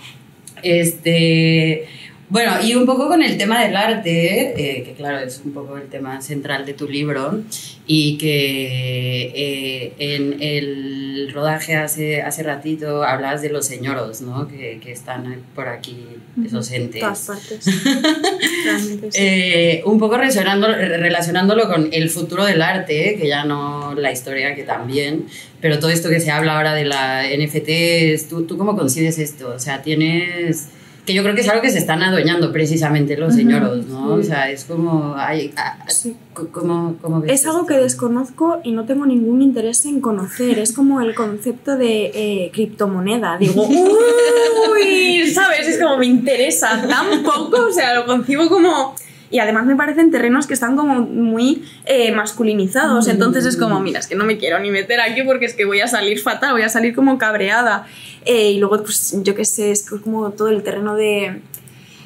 Este, 0.63 1.87
bueno, 2.31 2.53
y 2.63 2.75
un 2.75 2.85
poco 2.85 3.09
con 3.09 3.23
el 3.23 3.39
tema 3.39 3.63
del 3.63 3.75
arte, 3.77 4.53
eh, 4.57 4.83
que 4.83 4.93
claro, 4.93 5.19
es 5.19 5.41
un 5.45 5.53
poco 5.53 5.77
el 5.79 5.89
tema 5.89 6.21
central 6.21 6.67
de 6.67 6.75
tu 6.75 6.87
libro, 6.87 7.41
y 7.87 8.19
que 8.19 9.33
eh, 9.35 9.93
en 9.99 10.43
el 10.43 11.31
rodaje 11.33 11.77
hace, 11.77 12.21
hace 12.21 12.43
ratito 12.43 13.03
hablabas 13.03 13.41
de 13.41 13.49
los 13.49 13.67
señoros, 13.67 14.21
¿no? 14.21 14.47
Que, 14.47 14.79
que 14.83 14.93
están 14.93 15.43
por 15.55 15.69
aquí, 15.69 16.05
esos 16.45 16.71
En 16.71 16.83
entes. 16.83 17.01
todas 17.01 17.27
partes. 17.27 17.65
Realmente 18.65 19.11
sí. 19.11 19.19
Eh, 19.19 19.83
un 19.87 19.99
poco 19.99 20.19
relacionándolo 20.19 21.67
con 21.67 21.89
el 21.93 22.11
futuro 22.11 22.45
del 22.45 22.61
arte, 22.61 23.17
que 23.19 23.27
ya 23.27 23.45
no 23.45 23.95
la 23.95 24.13
historia, 24.13 24.55
que 24.55 24.65
también, 24.65 25.27
pero 25.63 25.79
todo 25.79 25.91
esto 25.91 26.11
que 26.11 26.21
se 26.21 26.31
habla 26.31 26.57
ahora 26.57 26.75
de 26.75 26.85
la 26.85 27.23
NFT, 27.25 28.29
¿tú, 28.29 28.43
¿tú 28.43 28.59
cómo 28.59 28.77
concibes 28.77 29.19
esto? 29.19 29.55
O 29.55 29.59
sea, 29.59 29.81
tienes... 29.81 30.69
Que 31.09 31.15
yo 31.15 31.23
creo 31.23 31.35
que 31.35 31.41
es 31.41 31.49
algo 31.49 31.63
que 31.63 31.71
se 31.71 31.79
están 31.79 32.03
adueñando 32.03 32.53
precisamente 32.53 33.17
los 33.17 33.35
señoros, 33.35 33.87
¿no? 33.87 34.13
O 34.13 34.23
sea, 34.23 34.51
es 34.51 34.67
como... 34.67 35.15
Hay, 35.17 35.55
ah, 35.57 35.79
Sí. 35.89 36.15
¿cómo, 36.53 36.97
cómo 37.01 37.23
ves 37.23 37.33
Es 37.33 37.47
algo 37.47 37.65
que 37.65 37.79
desconozco 37.79 38.61
y 38.63 38.73
no 38.73 38.85
tengo 38.85 39.07
ningún 39.07 39.41
interés 39.41 39.87
en 39.87 40.03
conocer. 40.03 40.59
Es 40.59 40.73
como 40.73 41.01
el 41.01 41.15
concepto 41.15 41.79
de 41.79 42.11
eh, 42.15 42.51
criptomoneda. 42.53 43.39
Digo, 43.39 43.67
uy, 44.75 45.31
¿sabes? 45.33 45.67
Es 45.67 45.79
como 45.79 45.97
me 45.97 46.05
interesa 46.05 46.87
tan 46.87 47.23
poco, 47.23 47.69
o 47.69 47.73
sea, 47.73 47.95
lo 47.95 48.05
concibo 48.05 48.51
como... 48.51 48.95
Y 49.31 49.41
además 49.41 49.67
me 49.67 49.77
parecen 49.77 50.11
terrenos 50.11 50.47
que 50.47 50.55
están 50.55 50.77
como 50.77 51.01
muy 51.01 51.65
eh, 51.85 52.13
masculinizados. 52.13 53.09
Entonces 53.09 53.45
es 53.45 53.57
como, 53.57 53.81
mira, 53.81 54.01
es 54.01 54.07
que 54.07 54.15
no 54.15 54.25
me 54.25 54.39
quiero 54.39 54.59
ni 54.59 54.71
meter 54.71 55.01
aquí 55.01 55.23
porque 55.23 55.47
es 55.47 55.55
que 55.55 55.65
voy 55.65 55.81
a 55.81 55.87
salir 55.87 56.21
fatal, 56.21 56.53
voy 56.53 56.63
a 56.63 56.69
salir 56.69 56.95
como 56.95 57.19
cabreada. 57.19 57.87
Eh, 58.25 58.53
y 58.53 58.59
luego, 58.59 58.83
pues 58.83 59.17
yo 59.23 59.35
qué 59.35 59.45
sé, 59.45 59.71
es 59.71 59.89
como 59.89 60.31
todo 60.31 60.49
el 60.49 60.63
terreno 60.63 60.95
de, 60.97 61.41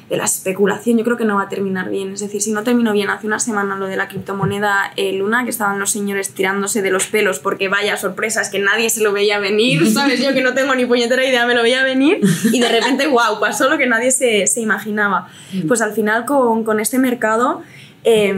de 0.09 0.17
la 0.17 0.25
especulación 0.25 0.97
yo 0.97 1.03
creo 1.03 1.17
que 1.17 1.25
no 1.25 1.35
va 1.35 1.43
a 1.43 1.49
terminar 1.49 1.89
bien. 1.89 2.13
Es 2.13 2.19
decir, 2.19 2.41
si 2.41 2.51
no 2.51 2.63
terminó 2.63 2.93
bien 2.93 3.09
hace 3.09 3.27
una 3.27 3.39
semana 3.39 3.75
lo 3.75 3.87
de 3.87 3.95
la 3.95 4.07
criptomoneda 4.07 4.93
eh, 4.95 5.13
Luna, 5.13 5.43
que 5.43 5.49
estaban 5.49 5.79
los 5.79 5.91
señores 5.91 6.33
tirándose 6.33 6.81
de 6.81 6.91
los 6.91 7.07
pelos 7.07 7.39
porque 7.39 7.69
vaya 7.69 7.97
sorpresas 7.97 8.49
que 8.49 8.59
nadie 8.59 8.89
se 8.89 9.01
lo 9.01 9.13
veía 9.13 9.39
venir, 9.39 9.87
¿sabes? 9.93 10.21
Yo 10.21 10.33
que 10.33 10.41
no 10.41 10.53
tengo 10.53 10.75
ni 10.75 10.85
puñetera 10.85 11.25
idea 11.25 11.45
me 11.45 11.55
lo 11.55 11.63
veía 11.63 11.83
venir 11.83 12.19
y 12.51 12.59
de 12.59 12.69
repente, 12.69 13.07
wow, 13.09 13.39
pasó 13.39 13.69
lo 13.69 13.77
que 13.77 13.87
nadie 13.87 14.11
se, 14.11 14.47
se 14.47 14.61
imaginaba. 14.61 15.29
Pues 15.67 15.81
al 15.81 15.93
final 15.93 16.25
con, 16.25 16.63
con 16.63 16.79
este 16.79 16.99
mercado 16.99 17.61
eh, 18.03 18.35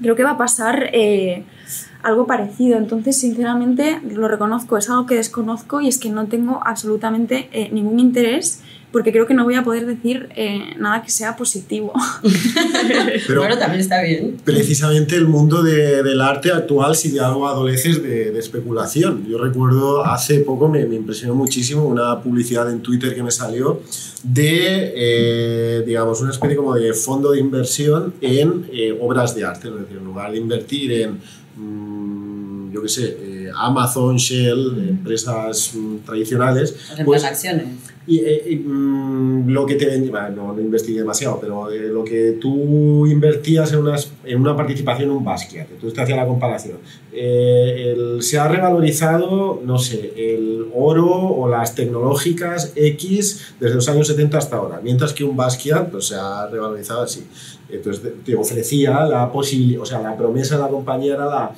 creo 0.00 0.16
que 0.16 0.24
va 0.24 0.32
a 0.32 0.38
pasar... 0.38 0.90
eh, 0.92 1.44
algo 2.02 2.26
parecido. 2.26 2.78
Entonces, 2.78 3.18
sinceramente, 3.18 4.00
lo 4.02 4.28
reconozco, 4.28 4.78
es 4.78 4.88
algo 4.90 5.06
que 5.06 5.16
desconozco 5.16 5.80
y 5.80 5.88
es 5.88 5.98
que 5.98 6.10
no 6.10 6.26
tengo 6.26 6.60
absolutamente 6.64 7.48
eh, 7.52 7.68
ningún 7.72 8.00
interés 8.00 8.62
porque 8.92 9.12
creo 9.12 9.26
que 9.26 9.34
no 9.34 9.44
voy 9.44 9.54
a 9.54 9.62
poder 9.62 9.86
decir 9.86 10.28
eh, 10.36 10.74
nada 10.78 11.02
que 11.02 11.10
sea 11.10 11.36
positivo. 11.36 11.92
Pero 13.26 13.40
bueno, 13.40 13.56
también 13.58 13.80
está 13.80 14.02
bien. 14.02 14.36
precisamente 14.44 15.14
el 15.16 15.26
mundo 15.26 15.62
de- 15.62 16.02
del 16.02 16.20
arte 16.20 16.50
actual, 16.52 16.94
si 16.96 17.10
de 17.10 17.20
algo 17.20 17.46
adoleces 17.48 18.02
de, 18.02 18.30
de 18.32 18.38
especulación. 18.38 19.26
Yo 19.28 19.38
recuerdo 19.38 20.04
hace 20.04 20.40
poco, 20.40 20.68
me, 20.68 20.84
me 20.86 20.96
impresionó 20.96 21.34
muchísimo 21.34 21.84
una 21.84 22.20
publicidad 22.20 22.70
en 22.70 22.80
Twitter 22.80 23.14
que 23.14 23.22
me 23.22 23.30
salió 23.30 23.80
de, 24.22 24.92
eh, 24.96 25.82
digamos, 25.86 26.20
una 26.20 26.30
especie 26.30 26.56
como 26.56 26.74
de 26.74 26.92
fondo 26.92 27.30
de 27.32 27.40
inversión 27.40 28.14
en 28.20 28.66
eh, 28.72 28.96
obras 29.00 29.34
de 29.34 29.44
arte. 29.44 29.68
Es 29.68 29.74
decir, 29.74 29.96
en 29.98 30.04
lugar 30.04 30.32
de 30.32 30.38
invertir 30.38 30.92
en, 30.92 31.20
mm, 31.56 32.72
yo 32.72 32.82
qué 32.82 32.88
sé, 32.88 33.16
eh, 33.20 33.50
Amazon, 33.56 34.16
Shell, 34.16 34.88
empresas 34.88 35.72
mm, 35.74 35.96
tradicionales, 36.06 36.74
pues 37.04 37.24
acciones. 37.24 37.66
Eh, 38.18 38.60
mm, 38.64 39.48
lo 39.50 39.64
que 39.64 39.76
te 39.76 39.86
ven- 39.86 40.10
bueno, 40.10 40.28
no, 40.30 40.52
no 40.52 40.60
investigué 40.60 40.98
demasiado, 41.00 41.38
pero 41.40 41.70
eh, 41.70 41.88
lo 41.88 42.02
que 42.04 42.32
tú 42.40 43.06
invertías 43.06 43.72
en, 43.72 43.78
unas, 43.78 44.10
en 44.24 44.40
una 44.40 44.56
participación 44.56 45.10
en 45.10 45.16
un 45.16 45.24
Basquiat, 45.24 45.68
entonces 45.70 45.94
te 45.94 46.00
hacía 46.02 46.16
la 46.16 46.26
comparación. 46.26 46.78
Eh, 47.12 47.92
el- 47.96 48.22
se 48.22 48.38
ha 48.38 48.48
revalorizado, 48.48 49.60
no 49.64 49.78
sé, 49.78 50.12
el 50.16 50.66
oro 50.74 51.06
o 51.08 51.48
las 51.48 51.74
tecnológicas 51.74 52.72
X 52.74 53.54
desde 53.60 53.74
los 53.76 53.88
años 53.88 54.06
70 54.08 54.38
hasta 54.38 54.56
ahora, 54.56 54.80
mientras 54.82 55.12
que 55.12 55.22
un 55.24 55.36
Basquiat 55.36 55.90
pues, 55.90 56.06
se 56.08 56.16
ha 56.16 56.46
revalorizado 56.48 57.02
así. 57.02 57.24
Entonces 57.68 58.02
te 58.24 58.34
ofrecía 58.34 59.04
la 59.04 59.30
posibilidad, 59.30 59.82
o 59.82 59.86
sea, 59.86 60.00
la 60.02 60.16
promesa 60.16 60.56
de 60.56 60.62
la 60.62 60.68
compañía 60.68 61.14
era 61.14 61.26
la 61.26 61.52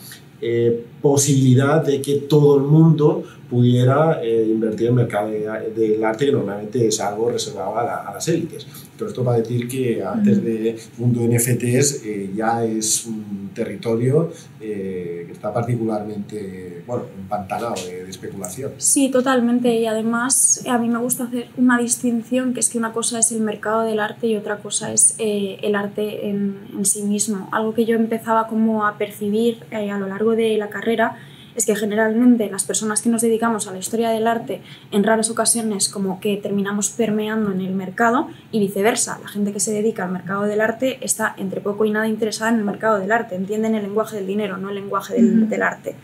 eh, 0.45 0.85
posibilidad 1.01 1.85
de 1.85 2.03
que 2.03 2.17
todo 2.17 2.57
el 2.57 2.62
mundo 2.65 3.23
pudiera 3.53 4.21
eh, 4.23 4.47
invertir 4.49 4.87
en 4.87 4.93
el 4.95 4.95
mercado 5.05 5.31
de- 5.31 5.71
del 5.77 6.03
arte, 6.03 6.25
que 6.27 6.33
normalmente 6.33 6.87
es 6.88 6.99
algo 7.01 7.31
reservado 7.31 7.79
a, 7.79 7.83
la- 7.85 7.97
a 8.09 8.15
las 8.15 8.27
élites. 8.29 8.67
Todo 8.97 9.09
esto 9.11 9.23
para 9.25 9.38
decir 9.38 9.69
que 9.69 10.03
antes 10.03 10.43
del 10.43 10.77
mundo 10.99 11.21
de 11.21 11.27
NFTs 11.37 12.03
eh, 12.05 12.31
ya 12.35 12.65
es 12.65 13.05
un 13.07 13.51
territorio 13.55 14.31
eh, 14.61 15.25
que 15.27 15.33
está 15.33 15.53
particularmente 15.53 16.83
bueno, 16.87 17.05
empantanado 17.19 17.75
de, 17.87 18.05
de 18.05 18.11
especulación. 18.11 18.73
Sí, 18.79 19.11
totalmente. 19.11 19.75
Y 19.75 19.87
además 19.87 20.65
a 20.69 20.79
mí 20.79 20.88
me 20.88 20.99
gusta 20.99 21.25
hacer 21.25 21.49
una 21.57 21.79
distinción, 21.79 22.55
que 22.55 22.61
es 22.61 22.69
que 22.71 22.79
una 22.79 22.93
cosa 22.93 23.19
es 23.19 23.33
el 23.33 23.41
mercado 23.41 23.83
del 23.83 24.01
arte 24.01 24.27
y 24.29 24.37
otra 24.37 24.57
cosa 24.59 24.93
es 24.93 25.15
eh, 25.19 25.59
el 25.62 25.75
arte 25.75 26.29
en, 26.29 26.57
en 26.77 26.85
sí 26.85 27.03
mismo. 27.03 27.49
Algo 27.53 27.75
que 27.75 27.85
yo 27.85 27.97
empezaba 27.97 28.47
como 28.47 28.87
a 28.87 28.97
percibir 28.99 29.59
eh, 29.71 29.91
a 29.91 29.99
lo 29.99 30.07
largo 30.09 30.33
de 30.37 30.57
la 30.59 30.69
carrera 30.69 31.17
es 31.55 31.67
que 31.67 31.77
generalmente 31.77 32.49
las 32.51 32.65
personas 32.65 33.03
que 33.03 33.09
nos 33.11 33.23
dedicamos 33.23 33.67
a 33.69 33.73
la 33.73 33.79
historia 33.79 34.11
del 34.11 34.27
arte 34.27 34.62
en 34.91 35.05
raras 35.05 35.31
ocasiones 35.31 35.88
como 35.88 36.21
que 36.21 36.37
terminamos 36.37 36.91
permeando 36.91 37.51
en 37.53 37.61
el 37.61 37.75
mercado 37.75 38.29
y 38.51 38.61
viceversa. 38.61 39.19
La 39.23 39.29
gente 39.29 39.53
que 39.53 39.61
se 39.61 39.73
dedica 39.73 40.05
al 40.05 40.12
mercado 40.12 40.43
del 40.45 40.61
arte 40.61 40.99
está 41.03 41.35
entre 41.37 41.61
poco 41.61 41.85
y 41.85 41.91
nada 41.91 42.09
interesada 42.09 42.51
en 42.51 42.59
el 42.59 42.65
mercado 42.65 42.99
del 42.99 43.12
arte, 43.12 43.35
entienden 43.35 43.75
el 43.75 43.83
lenguaje 43.83 44.17
del 44.17 44.27
dinero, 44.27 44.57
no 44.57 44.69
el 44.71 44.75
lenguaje 44.77 45.15
del, 45.15 45.49
del 45.49 45.62
arte. 45.62 45.95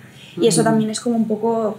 Y 0.41 0.47
eso 0.47 0.63
también 0.63 0.91
es 0.91 1.01
como 1.01 1.17
un 1.17 1.27
poco 1.27 1.79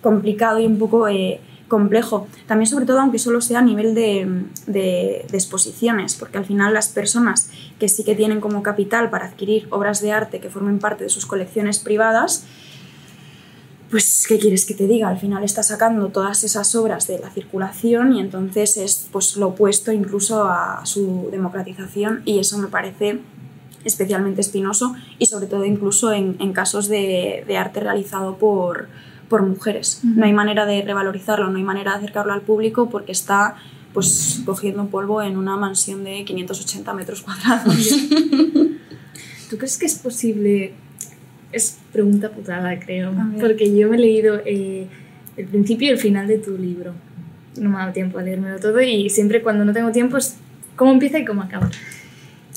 complicado 0.00 0.58
y 0.58 0.66
un 0.66 0.78
poco 0.78 1.06
eh, 1.08 1.40
complejo. 1.68 2.26
También 2.46 2.66
sobre 2.68 2.86
todo 2.86 2.98
aunque 3.00 3.18
solo 3.18 3.40
sea 3.40 3.60
a 3.60 3.62
nivel 3.62 3.94
de, 3.94 4.26
de- 4.66 5.24
de 5.30 5.36
exposiciones, 5.36 6.14
porque 6.16 6.38
al 6.38 6.44
final 6.44 6.74
las 6.74 6.88
personas 6.88 7.50
que 7.78 7.88
sí 7.88 8.02
que 8.02 8.14
tienen 8.16 8.40
como 8.40 8.62
capital 8.62 9.10
para 9.10 9.26
adquirir 9.26 9.68
obras 9.70 10.00
de 10.00 10.10
arte 10.10 10.40
que 10.40 10.50
formen 10.50 10.78
parte 10.80 11.04
de 11.04 11.10
sus 11.10 11.26
colecciones 11.26 11.78
privadas, 11.78 12.44
pues, 13.90 14.24
¿qué 14.28 14.38
quieres 14.38 14.64
que 14.64 14.74
te 14.74 14.86
diga? 14.86 15.08
Al 15.08 15.18
final 15.18 15.42
está 15.42 15.62
sacando 15.64 16.08
todas 16.08 16.44
esas 16.44 16.74
obras 16.76 17.08
de 17.08 17.18
la 17.18 17.30
circulación 17.30 18.12
y 18.12 18.20
entonces 18.20 18.76
es 18.76 19.08
pues, 19.10 19.36
lo 19.36 19.48
opuesto 19.48 19.90
incluso 19.90 20.44
a 20.44 20.82
su 20.84 21.28
democratización 21.32 22.22
y 22.24 22.38
eso 22.38 22.56
me 22.58 22.68
parece 22.68 23.20
especialmente 23.84 24.42
espinoso 24.42 24.94
y 25.18 25.26
sobre 25.26 25.46
todo 25.46 25.64
incluso 25.64 26.12
en, 26.12 26.36
en 26.38 26.52
casos 26.52 26.86
de, 26.88 27.44
de 27.46 27.56
arte 27.56 27.80
realizado 27.80 28.36
por, 28.36 28.88
por 29.28 29.42
mujeres. 29.42 30.00
No 30.04 30.24
hay 30.24 30.32
manera 30.32 30.66
de 30.66 30.82
revalorizarlo, 30.82 31.50
no 31.50 31.58
hay 31.58 31.64
manera 31.64 31.92
de 31.92 31.98
acercarlo 31.98 32.32
al 32.32 32.42
público 32.42 32.90
porque 32.90 33.10
está 33.10 33.56
pues 33.92 34.42
cogiendo 34.46 34.86
polvo 34.86 35.20
en 35.20 35.36
una 35.36 35.56
mansión 35.56 36.04
de 36.04 36.24
580 36.24 36.94
metros 36.94 37.22
cuadrados. 37.22 37.74
¿Tú 39.50 39.58
crees 39.58 39.78
que 39.78 39.86
es 39.86 39.96
posible? 39.96 40.74
Es 41.50 41.79
pregunta 41.92 42.30
putada, 42.30 42.78
creo. 42.78 43.12
Porque 43.40 43.76
yo 43.76 43.88
me 43.88 43.96
he 43.96 44.00
leído 44.00 44.40
eh, 44.44 44.86
el 45.36 45.46
principio 45.46 45.88
y 45.88 45.90
el 45.92 45.98
final 45.98 46.26
de 46.28 46.38
tu 46.38 46.56
libro. 46.56 46.92
No 47.56 47.70
me 47.70 47.76
ha 47.76 47.80
dado 47.80 47.92
tiempo 47.92 48.18
a 48.18 48.22
leérmelo 48.22 48.58
todo 48.58 48.80
y 48.80 49.10
siempre 49.10 49.42
cuando 49.42 49.64
no 49.64 49.72
tengo 49.72 49.90
tiempo 49.92 50.16
es 50.16 50.36
cómo 50.76 50.92
empieza 50.92 51.18
y 51.18 51.24
cómo 51.24 51.42
acaba. 51.42 51.70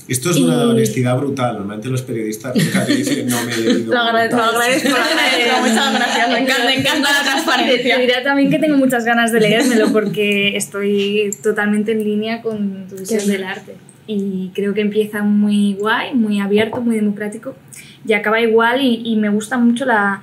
Esto 0.06 0.30
es 0.30 0.36
una 0.36 0.64
Y- 0.64 0.66
honestidad 0.68 1.16
brutal. 1.16 1.54
Normalmente 1.54 1.88
los 1.88 2.02
periodistas 2.02 2.54
nunca 2.54 2.84
te 2.84 2.94
dicen 2.96 3.26
no 3.26 3.42
me 3.44 3.52
he 3.54 3.56
leído. 3.56 3.92
Lo 3.94 4.00
agradezco, 4.00 4.36
lo 4.36 4.42
agradezco. 4.44 4.88
Muchas 4.90 5.94
gracias. 5.94 6.30
Me 6.30 6.38
encanta, 6.40 6.64
me 6.66 6.74
encanta 6.78 7.12
la 7.12 7.18
Te 7.20 7.24
transparencia. 7.24 7.98
diré 7.98 8.14
también 8.22 8.50
que 8.50 8.58
tengo 8.58 8.76
muchas 8.76 9.04
ganas 9.04 9.32
de 9.32 9.40
leérmelo 9.40 9.92
porque 9.92 10.56
estoy 10.56 11.30
totalmente 11.42 11.92
en 11.92 12.04
línea 12.04 12.42
con 12.42 12.86
tu 12.88 12.96
visión 12.96 13.26
del 13.26 13.44
arte. 13.44 13.74
Y 14.06 14.50
creo 14.54 14.74
que 14.74 14.82
empieza 14.82 15.22
muy 15.22 15.74
guay, 15.74 16.14
muy 16.14 16.40
abierto, 16.40 16.80
muy 16.80 16.96
democrático 16.96 17.54
y 18.06 18.12
acaba 18.12 18.40
igual 18.40 18.82
y, 18.82 19.00
y 19.04 19.16
me 19.16 19.30
gusta 19.30 19.56
mucho 19.56 19.86
la, 19.86 20.22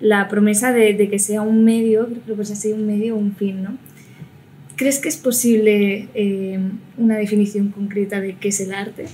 la 0.00 0.26
promesa 0.28 0.72
de, 0.72 0.94
de 0.94 1.08
que 1.10 1.18
sea 1.18 1.42
un 1.42 1.64
medio, 1.64 2.08
creo 2.24 2.36
que 2.36 2.44
sea 2.46 2.74
un 2.74 2.86
medio 2.86 3.14
o 3.14 3.18
un 3.18 3.34
fin, 3.34 3.62
¿no? 3.62 3.76
¿Crees 4.76 4.98
que 4.98 5.10
es 5.10 5.18
posible 5.18 6.08
eh, 6.14 6.58
una 6.96 7.16
definición 7.16 7.68
concreta 7.68 8.18
de 8.22 8.36
qué 8.36 8.48
es 8.48 8.60
el 8.60 8.72
arte? 8.72 9.04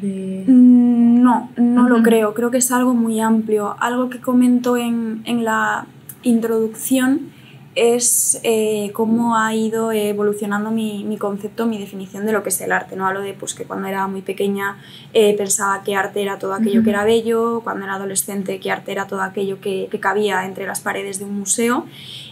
De... 0.00 0.44
Mm, 0.46 1.22
No, 1.22 1.50
no 1.58 1.88
lo 1.90 1.96
Ujú. 1.96 2.04
creo. 2.04 2.32
Creo 2.32 2.50
que 2.50 2.56
es 2.58 2.72
algo 2.72 2.94
muy 2.94 3.20
amplio. 3.20 3.76
Algo 3.80 4.08
que 4.08 4.20
comento 4.20 4.78
en, 4.78 5.20
en 5.26 5.44
la 5.44 5.84
introducción 6.22 7.28
es 7.74 8.40
eh, 8.42 8.90
cómo 8.94 9.36
ha 9.36 9.54
ido 9.54 9.92
evolucionando 9.92 10.70
mi, 10.70 11.04
mi, 11.04 11.16
concepto, 11.16 11.66
mi 11.66 11.78
definición 11.78 12.26
de 12.26 12.32
lo 12.32 12.42
que 12.42 12.48
es 12.48 12.60
el 12.60 12.72
arte. 12.72 12.96
No 12.96 13.06
hablo 13.06 13.20
de 13.20 13.32
pues, 13.34 13.54
que 13.54 13.64
cuando 13.64 13.86
era 13.86 14.06
muy 14.08 14.22
pequeña 14.22 14.78
eh, 15.12 15.36
pensaba 15.36 15.82
que 15.82 15.94
arte 15.94 16.22
era 16.22 16.38
todo 16.38 16.54
aquello 16.54 16.82
que 16.82 16.90
era 16.90 17.04
bello, 17.04 17.60
cuando 17.62 17.84
era 17.84 17.94
adolescente 17.94 18.58
que 18.58 18.70
arte 18.70 18.92
era 18.92 19.06
todo 19.06 19.22
aquello 19.22 19.60
que, 19.60 19.88
que 19.90 20.00
cabía 20.00 20.44
entre 20.46 20.66
las 20.66 20.80
paredes 20.80 21.18
de 21.20 21.26
un 21.26 21.38
museo. 21.38 21.86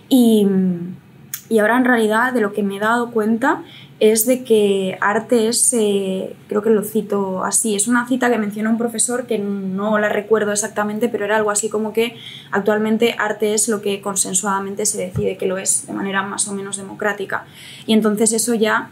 Y, 0.09 0.47
y 1.49 1.59
ahora 1.61 1.77
en 1.77 1.85
realidad 1.85 2.33
de 2.33 2.41
lo 2.41 2.53
que 2.53 2.63
me 2.63 2.77
he 2.77 2.81
dado 2.81 3.11
cuenta 3.11 3.63
es 4.01 4.27
de 4.27 4.45
que 4.45 4.97
arte 5.01 5.49
es, 5.49 5.73
eh, 5.73 6.37
creo 6.47 6.63
que 6.63 6.71
lo 6.71 6.85
cito 6.85 7.45
así, 7.45 7.75
es 7.75 7.89
una 7.89 8.07
cita 8.07 8.31
que 8.31 8.39
menciona 8.39 8.71
un 8.71 8.79
profesor 8.79 9.27
que 9.27 9.39
no 9.39 9.99
la 9.99 10.09
recuerdo 10.09 10.53
exactamente, 10.53 11.09
pero 11.09 11.25
era 11.25 11.37
algo 11.37 11.51
así 11.51 11.69
como 11.69 11.93
que 11.93 12.17
actualmente 12.53 13.17
arte 13.19 13.55
es 13.55 13.69
lo 13.69 13.83
que 13.83 14.01
consensuadamente 14.01 14.87
se 14.87 14.99
decide 14.99 15.37
que 15.37 15.47
lo 15.47 15.59
es, 15.59 15.87
de 15.87 15.93
manera 15.93 16.23
más 16.23 16.47
o 16.47 16.55
menos 16.55 16.77
democrática. 16.77 17.45
Y 17.87 17.93
entonces 17.93 18.33
eso 18.33 18.55
ya 18.55 18.91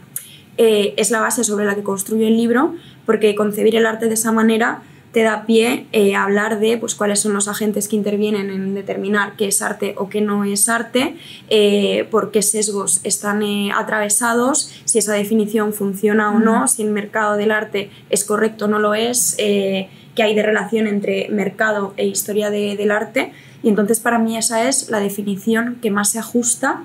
eh, 0.58 0.94
es 0.96 1.10
la 1.10 1.20
base 1.20 1.44
sobre 1.44 1.66
la 1.66 1.76
que 1.76 1.84
construye 1.84 2.26
el 2.26 2.36
libro, 2.36 2.74
porque 3.04 3.36
concebir 3.36 3.76
el 3.76 3.86
arte 3.86 4.08
de 4.08 4.14
esa 4.14 4.32
manera 4.32 4.82
te 5.16 5.22
da 5.22 5.46
pie 5.46 5.86
eh, 5.92 6.14
hablar 6.14 6.60
de 6.60 6.76
pues, 6.76 6.94
cuáles 6.94 7.20
son 7.20 7.32
los 7.32 7.48
agentes 7.48 7.88
que 7.88 7.96
intervienen 7.96 8.50
en 8.50 8.74
determinar 8.74 9.34
qué 9.38 9.46
es 9.46 9.62
arte 9.62 9.94
o 9.96 10.10
qué 10.10 10.20
no 10.20 10.44
es 10.44 10.68
arte, 10.68 11.16
eh, 11.48 12.06
por 12.10 12.30
qué 12.32 12.42
sesgos 12.42 13.00
están 13.02 13.42
eh, 13.42 13.70
atravesados, 13.74 14.70
si 14.84 14.98
esa 14.98 15.14
definición 15.14 15.72
funciona 15.72 16.32
o 16.32 16.38
no, 16.38 16.68
si 16.68 16.82
el 16.82 16.90
mercado 16.90 17.38
del 17.38 17.50
arte 17.50 17.88
es 18.10 18.24
correcto 18.24 18.66
o 18.66 18.68
no 18.68 18.78
lo 18.78 18.92
es, 18.92 19.36
qué 19.38 19.88
hay 20.22 20.34
de 20.34 20.42
relación 20.42 20.86
entre 20.86 21.30
mercado 21.30 21.94
e 21.96 22.04
historia 22.06 22.50
del 22.50 22.90
arte. 22.90 23.32
Y 23.62 23.70
entonces 23.70 24.00
para 24.00 24.18
mí 24.18 24.36
esa 24.36 24.68
es 24.68 24.90
la 24.90 25.00
definición 25.00 25.78
que 25.80 25.90
más 25.90 26.10
se 26.10 26.18
ajusta 26.18 26.84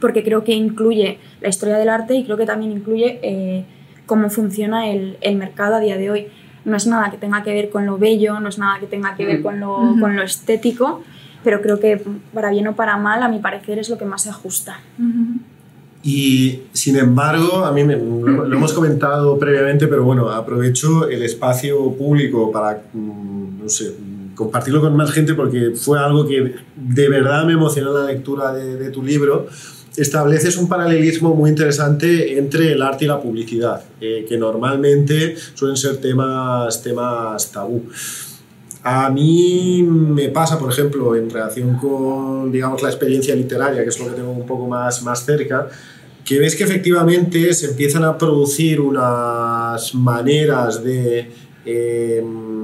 porque 0.00 0.24
creo 0.24 0.42
que 0.42 0.54
incluye 0.54 1.20
la 1.40 1.48
historia 1.48 1.76
del 1.76 1.88
arte 1.88 2.16
y 2.16 2.24
creo 2.24 2.36
que 2.36 2.46
también 2.46 2.72
incluye 2.72 3.64
cómo 4.06 4.28
funciona 4.28 4.90
el, 4.90 5.18
el 5.20 5.36
mercado 5.36 5.76
a 5.76 5.78
día 5.78 5.96
de 5.96 6.10
hoy 6.10 6.26
no 6.64 6.76
es 6.76 6.86
nada 6.86 7.10
que 7.10 7.16
tenga 7.16 7.42
que 7.42 7.52
ver 7.52 7.70
con 7.70 7.86
lo 7.86 7.98
bello, 7.98 8.40
no 8.40 8.48
es 8.48 8.58
nada 8.58 8.78
que 8.78 8.86
tenga 8.86 9.16
que 9.16 9.26
ver 9.26 9.42
con 9.42 9.60
lo, 9.60 9.96
con 10.00 10.16
lo 10.16 10.22
estético, 10.22 11.02
pero 11.42 11.60
creo 11.62 11.80
que 11.80 12.02
para 12.34 12.50
bien 12.50 12.68
o 12.68 12.74
para 12.74 12.96
mal, 12.96 13.22
a 13.22 13.28
mi 13.28 13.38
parecer, 13.38 13.78
es 13.78 13.88
lo 13.88 13.98
que 13.98 14.04
más 14.04 14.22
se 14.22 14.30
ajusta. 14.30 14.80
Y 16.02 16.62
sin 16.72 16.96
embargo, 16.96 17.64
a 17.64 17.72
mí 17.72 17.84
me, 17.84 17.96
lo, 17.96 18.46
hemos 18.46 18.72
comentado 18.72 19.38
previamente, 19.38 19.86
pero 19.86 20.04
bueno, 20.04 20.30
aprovecho 20.30 21.08
el 21.08 21.22
espacio 21.22 21.92
público 21.92 22.50
para, 22.50 22.82
mm, 22.92 23.62
no 23.62 23.68
sé, 23.68 23.94
compartirlo 24.34 24.80
con 24.80 24.96
más 24.96 25.12
gente 25.12 25.34
porque 25.34 25.72
fue 25.74 25.98
algo 25.98 26.26
que 26.26 26.54
de 26.74 27.08
verdad 27.10 27.44
me 27.44 27.52
emocionó 27.52 27.92
la 27.92 28.06
lectura 28.06 28.54
de, 28.54 28.76
de 28.76 28.90
tu 28.90 29.02
libro 29.02 29.48
estableces 30.02 30.56
un 30.56 30.68
paralelismo 30.68 31.34
muy 31.34 31.50
interesante 31.50 32.38
entre 32.38 32.72
el 32.72 32.82
arte 32.82 33.04
y 33.04 33.08
la 33.08 33.20
publicidad, 33.20 33.82
eh, 34.00 34.24
que 34.28 34.36
normalmente 34.38 35.36
suelen 35.54 35.76
ser 35.76 35.98
temas, 35.98 36.82
temas 36.82 37.52
tabú. 37.52 37.84
A 38.82 39.10
mí 39.10 39.82
me 39.82 40.30
pasa, 40.30 40.58
por 40.58 40.72
ejemplo, 40.72 41.14
en 41.14 41.28
relación 41.28 41.76
con, 41.76 42.50
digamos, 42.50 42.82
la 42.82 42.88
experiencia 42.88 43.34
literaria, 43.34 43.82
que 43.82 43.90
es 43.90 43.98
lo 43.98 44.06
que 44.06 44.12
tengo 44.12 44.30
un 44.30 44.46
poco 44.46 44.66
más, 44.66 45.02
más 45.02 45.24
cerca, 45.24 45.68
que 46.24 46.38
ves 46.38 46.56
que 46.56 46.64
efectivamente 46.64 47.52
se 47.52 47.70
empiezan 47.70 48.04
a 48.04 48.16
producir 48.16 48.80
unas 48.80 49.94
maneras 49.94 50.82
de 50.82 51.30
em, 51.66 52.59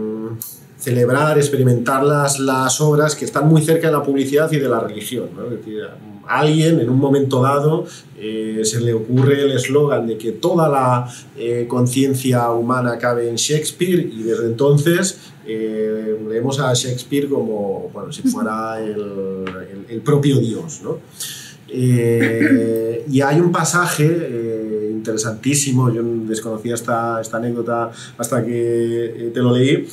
celebrar, 0.86 1.36
experimentar 1.36 2.04
las, 2.04 2.80
obras 2.80 3.16
que 3.16 3.24
están 3.24 3.48
muy 3.48 3.60
cerca 3.60 3.88
de 3.88 3.92
la 3.92 4.04
publicidad 4.04 4.48
y 4.52 4.58
de 4.58 4.68
la 4.68 4.78
religión. 4.78 5.28
decir, 5.50 5.82
alguien 6.28 6.78
en 6.78 6.88
un 6.88 7.00
momento 7.00 7.42
dado 7.42 7.86
eh, 8.16 8.60
se 8.62 8.80
le 8.80 8.92
ocurre 8.94 9.42
el 9.42 9.50
eslogan 9.50 10.06
de 10.06 10.16
que 10.16 10.30
toda 10.30 10.68
la 10.68 11.12
eh, 11.36 11.66
conciencia 11.66 12.52
humana 12.52 12.98
cabe 12.98 13.28
en 13.28 13.34
Shakespeare 13.34 13.98
y 13.98 14.22
desde 14.22 14.46
entonces 14.46 15.18
eh, 15.44 16.16
leemos 16.28 16.60
a 16.60 16.72
Shakespeare 16.72 17.28
como 17.28 17.90
bueno, 17.92 18.12
si 18.12 18.22
fuera 18.22 18.80
el, 18.80 19.44
el, 19.88 20.00
propio 20.02 20.38
Dios. 20.38 20.82
¿no? 20.84 20.98
Y 21.68 23.20
hay 23.20 23.40
un 23.40 23.52
pasaje 23.52 24.92
interesantísimo, 24.92 25.92
yo 25.92 26.02
desconocía 26.26 26.74
esta, 26.74 27.20
esta 27.20 27.36
anécdota 27.36 27.90
hasta 28.18 28.44
que 28.44 29.30
te 29.32 29.40
lo 29.40 29.56
leí, 29.56 29.86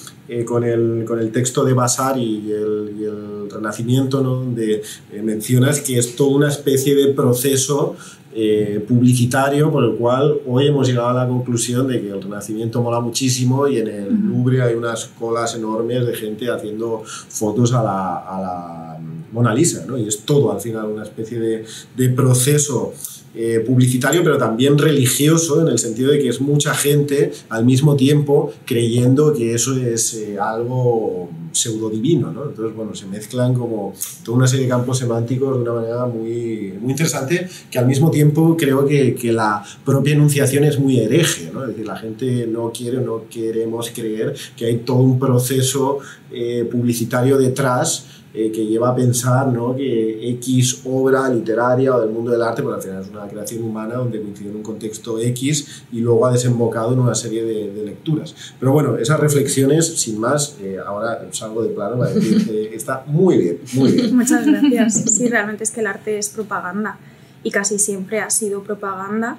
con, 0.45 0.63
el, 0.63 1.03
con 1.05 1.19
el 1.19 1.31
texto 1.31 1.63
de 1.63 1.73
Basar 1.73 2.17
y 2.17 2.51
el, 2.51 2.95
y 2.97 3.03
el 3.03 3.49
Renacimiento, 3.51 4.21
¿no? 4.21 4.35
donde 4.35 4.81
eh, 5.11 5.21
mencionas 5.21 5.81
que 5.81 5.97
es 5.97 6.15
toda 6.15 6.35
una 6.35 6.47
especie 6.47 6.95
de 6.95 7.13
proceso 7.13 7.95
eh, 8.35 8.83
publicitario 8.87 9.71
por 9.71 9.83
el 9.83 9.91
cual 9.91 10.39
hoy 10.47 10.67
hemos 10.67 10.87
llegado 10.87 11.09
a 11.09 11.13
la 11.13 11.27
conclusión 11.27 11.87
de 11.87 12.01
que 12.01 12.09
el 12.09 12.21
Renacimiento 12.21 12.81
mola 12.81 12.99
muchísimo 12.99 13.67
y 13.67 13.77
en 13.77 13.87
el 13.87 14.09
Louvre 14.09 14.61
hay 14.61 14.73
unas 14.73 15.05
colas 15.19 15.55
enormes 15.55 16.07
de 16.07 16.15
gente 16.15 16.49
haciendo 16.49 17.03
fotos 17.05 17.73
a 17.73 17.83
la, 17.83 18.17
a 18.17 18.41
la 18.41 18.99
Mona 19.33 19.53
Lisa, 19.53 19.85
¿no? 19.85 19.97
y 19.97 20.07
es 20.07 20.19
todo 20.19 20.51
al 20.51 20.61
final 20.61 20.85
una 20.85 21.03
especie 21.03 21.39
de, 21.39 22.09
proceso 22.09 22.93
eh, 23.35 23.63
publicitario, 23.65 24.23
pero 24.23 24.37
también 24.37 24.77
religioso, 24.77 25.61
en 25.61 25.69
el 25.69 25.79
sentido 25.79 26.11
de 26.11 26.19
que 26.19 26.29
es 26.29 26.39
mucha 26.39 26.75
gente 26.75 27.31
al 27.49 27.65
mismo 27.65 27.95
tiempo 27.95 28.53
creyendo 28.65 29.33
que 29.33 29.55
eso 29.55 29.75
es 29.75 30.13
eh, 30.13 30.37
algo 30.39 31.29
pseudo 31.51 31.89
divino. 31.89 32.31
¿no? 32.31 32.45
Entonces, 32.45 32.75
bueno, 32.75 32.93
se 32.93 33.07
mezclan 33.07 33.55
como 33.55 33.93
toda 34.23 34.37
una 34.37 34.47
serie 34.47 34.65
de 34.65 34.69
campos 34.69 34.99
semánticos 34.99 35.55
de 35.55 35.61
una 35.61 35.73
manera 35.73 36.05
muy, 36.05 36.73
muy 36.79 36.91
interesante, 36.91 37.47
que 37.71 37.79
al 37.79 37.87
mismo 37.87 38.11
tiempo 38.11 38.55
creo 38.57 38.85
que, 38.85 39.15
que 39.15 39.31
la 39.31 39.63
propia 39.83 40.13
enunciación 40.13 40.63
es 40.63 40.79
muy 40.79 40.99
hereje. 40.99 41.49
¿no? 41.51 41.63
Es 41.63 41.69
decir, 41.69 41.87
la 41.87 41.97
gente 41.97 42.47
no 42.47 42.71
quiere 42.71 43.01
no 43.01 43.23
queremos 43.29 43.89
creer 43.89 44.35
que 44.55 44.65
hay 44.65 44.77
todo 44.77 44.97
un 44.97 45.17
proceso 45.17 45.99
eh, 46.31 46.67
publicitario 46.69 47.37
detrás 47.37 48.05
eh, 48.33 48.51
que 48.51 48.65
lleva 48.65 48.89
a 48.89 48.95
pensar 48.95 49.47
¿no? 49.47 49.75
que 49.75 50.29
X 50.31 50.81
obra 50.85 51.29
literaria 51.29 51.95
o 51.95 52.01
del 52.01 52.09
mundo 52.09 52.31
del 52.31 52.41
arte, 52.41 52.63
porque 52.63 52.77
al 52.77 52.81
final 52.81 53.01
es 53.03 53.09
una 53.09 53.27
creación 53.27 53.63
humana 53.63 53.95
donde 53.95 54.19
coincide 54.19 54.49
en 54.49 54.55
un 54.55 54.63
contexto 54.63 55.19
X 55.19 55.83
y 55.91 55.99
luego 55.99 56.25
ha 56.25 56.31
desembocado 56.31 56.93
en 56.93 56.99
una 56.99 57.13
serie 57.13 57.43
de, 57.43 57.71
de 57.71 57.85
lecturas. 57.85 58.35
Pero 58.59 58.71
bueno, 58.71 58.97
esas 58.97 59.19
reflexiones, 59.19 59.85
sin 59.99 60.19
más, 60.19 60.57
eh, 60.61 60.77
ahora 60.83 61.27
salgo 61.31 61.61
de 61.61 61.69
plano 61.69 61.99
para 61.99 62.11
decir 62.11 62.43
que 62.45 62.75
está 62.75 63.03
muy 63.05 63.37
bien, 63.37 63.59
muy 63.73 63.91
bien. 63.91 64.15
Muchas 64.15 64.47
gracias. 64.47 64.93
Sí, 64.93 65.29
realmente 65.29 65.63
es 65.63 65.71
que 65.71 65.81
el 65.81 65.87
arte 65.87 66.17
es 66.17 66.29
propaganda 66.29 66.97
y 67.43 67.51
casi 67.51 67.77
siempre 67.77 68.19
ha 68.19 68.29
sido 68.29 68.63
propaganda. 68.63 69.37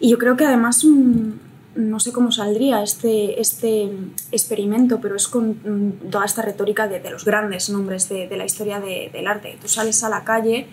Y 0.00 0.10
yo 0.10 0.18
creo 0.18 0.36
que 0.36 0.44
además 0.44 0.84
un, 0.84 1.40
no 1.78 2.00
sé 2.00 2.12
cómo 2.12 2.32
saldría 2.32 2.82
este, 2.82 3.40
este 3.40 3.88
experimento, 4.32 5.00
pero 5.00 5.14
es 5.14 5.28
con 5.28 5.50
mm, 5.50 6.10
toda 6.10 6.24
esta 6.24 6.42
retórica 6.42 6.88
de, 6.88 7.08
los 7.08 7.24
grandes 7.24 7.70
nombres 7.70 8.08
de, 8.08 8.28
la 8.36 8.44
historia 8.44 8.80
del 8.80 9.26
arte. 9.26 9.56
Tú 9.62 9.68
sales 9.68 10.02
a 10.02 10.08
la 10.08 10.24
calle 10.24 10.66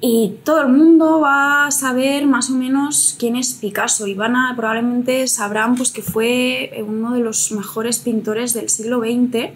y 0.00 0.36
todo 0.42 0.62
el 0.62 0.68
mundo 0.68 1.20
va 1.20 1.66
a 1.66 1.70
saber 1.70 2.26
más 2.26 2.48
o 2.50 2.54
menos 2.54 3.14
quién 3.18 3.36
es 3.36 3.52
Picasso 3.52 4.06
y 4.06 4.14
van 4.14 4.36
a, 4.36 4.54
probablemente 4.56 5.26
sabrán 5.28 5.76
pues, 5.76 5.92
que 5.92 6.00
fue 6.02 6.82
uno 6.86 7.12
de 7.12 7.20
los 7.20 7.52
mejores 7.52 7.98
pintores 7.98 8.54
del 8.54 8.70
siglo 8.70 9.00
XX, 9.00 9.50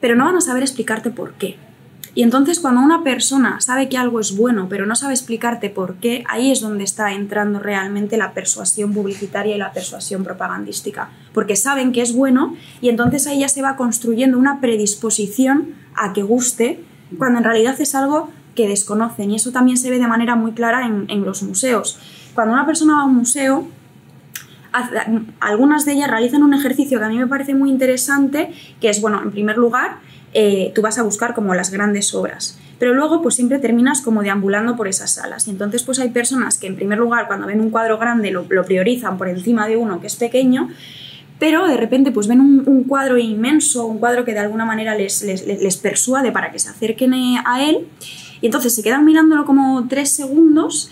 pero 0.00 0.16
no 0.16 0.24
van 0.24 0.36
a 0.36 0.40
saber 0.40 0.62
explicarte 0.62 1.10
por 1.10 1.34
qué. 1.34 1.63
Y 2.14 2.22
entonces 2.22 2.60
cuando 2.60 2.80
una 2.80 3.02
persona 3.02 3.60
sabe 3.60 3.88
que 3.88 3.98
algo 3.98 4.20
es 4.20 4.36
bueno, 4.36 4.68
pero 4.68 4.86
no 4.86 4.94
sabe 4.94 5.14
explicarte 5.14 5.68
por 5.68 5.96
qué, 5.96 6.24
ahí 6.28 6.52
es 6.52 6.60
donde 6.60 6.84
está 6.84 7.12
entrando 7.12 7.58
realmente 7.58 8.16
la 8.16 8.34
persuasión 8.34 8.92
publicitaria 8.92 9.56
y 9.56 9.58
la 9.58 9.72
persuasión 9.72 10.22
propagandística. 10.22 11.10
Porque 11.32 11.56
saben 11.56 11.92
que 11.92 12.02
es 12.02 12.14
bueno 12.14 12.54
y 12.80 12.88
entonces 12.88 13.26
ahí 13.26 13.40
ya 13.40 13.48
se 13.48 13.62
va 13.62 13.76
construyendo 13.76 14.38
una 14.38 14.60
predisposición 14.60 15.74
a 15.96 16.12
que 16.12 16.22
guste, 16.22 16.84
cuando 17.18 17.38
en 17.38 17.44
realidad 17.44 17.80
es 17.80 17.94
algo 17.96 18.30
que 18.54 18.68
desconocen. 18.68 19.32
Y 19.32 19.36
eso 19.36 19.50
también 19.50 19.76
se 19.76 19.90
ve 19.90 19.98
de 19.98 20.06
manera 20.06 20.36
muy 20.36 20.52
clara 20.52 20.86
en, 20.86 21.06
en 21.08 21.24
los 21.24 21.42
museos. 21.42 21.98
Cuando 22.34 22.54
una 22.54 22.64
persona 22.64 22.96
va 22.96 23.02
a 23.02 23.04
un 23.06 23.16
museo, 23.16 23.66
algunas 25.40 25.84
de 25.84 25.92
ellas 25.92 26.10
realizan 26.10 26.42
un 26.42 26.54
ejercicio 26.54 26.98
que 26.98 27.04
a 27.04 27.08
mí 27.08 27.18
me 27.18 27.26
parece 27.26 27.54
muy 27.54 27.70
interesante, 27.70 28.52
que 28.80 28.88
es, 28.88 29.00
bueno, 29.00 29.22
en 29.22 29.30
primer 29.30 29.56
lugar, 29.56 29.98
eh, 30.34 30.72
tú 30.74 30.82
vas 30.82 30.98
a 30.98 31.02
buscar 31.02 31.34
como 31.34 31.54
las 31.54 31.70
grandes 31.70 32.14
obras. 32.14 32.58
Pero 32.78 32.92
luego 32.92 33.22
pues 33.22 33.36
siempre 33.36 33.58
terminas 33.58 34.00
como 34.00 34.22
deambulando 34.22 34.76
por 34.76 34.88
esas 34.88 35.12
salas. 35.12 35.46
Y 35.46 35.50
entonces 35.50 35.84
pues 35.84 35.98
hay 36.00 36.10
personas 36.10 36.58
que 36.58 36.66
en 36.66 36.76
primer 36.76 36.98
lugar 36.98 37.26
cuando 37.28 37.46
ven 37.46 37.60
un 37.60 37.70
cuadro 37.70 37.98
grande 37.98 38.30
lo, 38.30 38.44
priorizan 38.46 39.16
por 39.16 39.28
encima 39.28 39.68
de 39.68 39.76
uno 39.76 40.00
que 40.00 40.08
es 40.08 40.16
pequeño, 40.16 40.68
pero 41.38 41.66
de 41.66 41.76
repente 41.76 42.10
pues 42.10 42.26
ven 42.26 42.40
un, 42.40 42.84
cuadro 42.84 43.16
inmenso, 43.16 43.86
un 43.86 43.98
cuadro 43.98 44.24
que 44.24 44.32
de 44.32 44.40
alguna 44.40 44.64
manera 44.64 44.96
les, 44.96 45.22
les, 45.22 45.46
les, 45.46 45.76
persuade 45.76 46.32
para 46.32 46.50
que 46.50 46.58
se 46.58 46.68
acerquen 46.68 47.14
eh, 47.14 47.38
a 47.44 47.64
él, 47.64 47.86
y 48.40 48.46
entonces 48.46 48.74
se 48.74 48.82
quedan 48.82 49.04
mirándolo 49.04 49.44
como 49.44 49.86
tres 49.88 50.10
segundos 50.10 50.90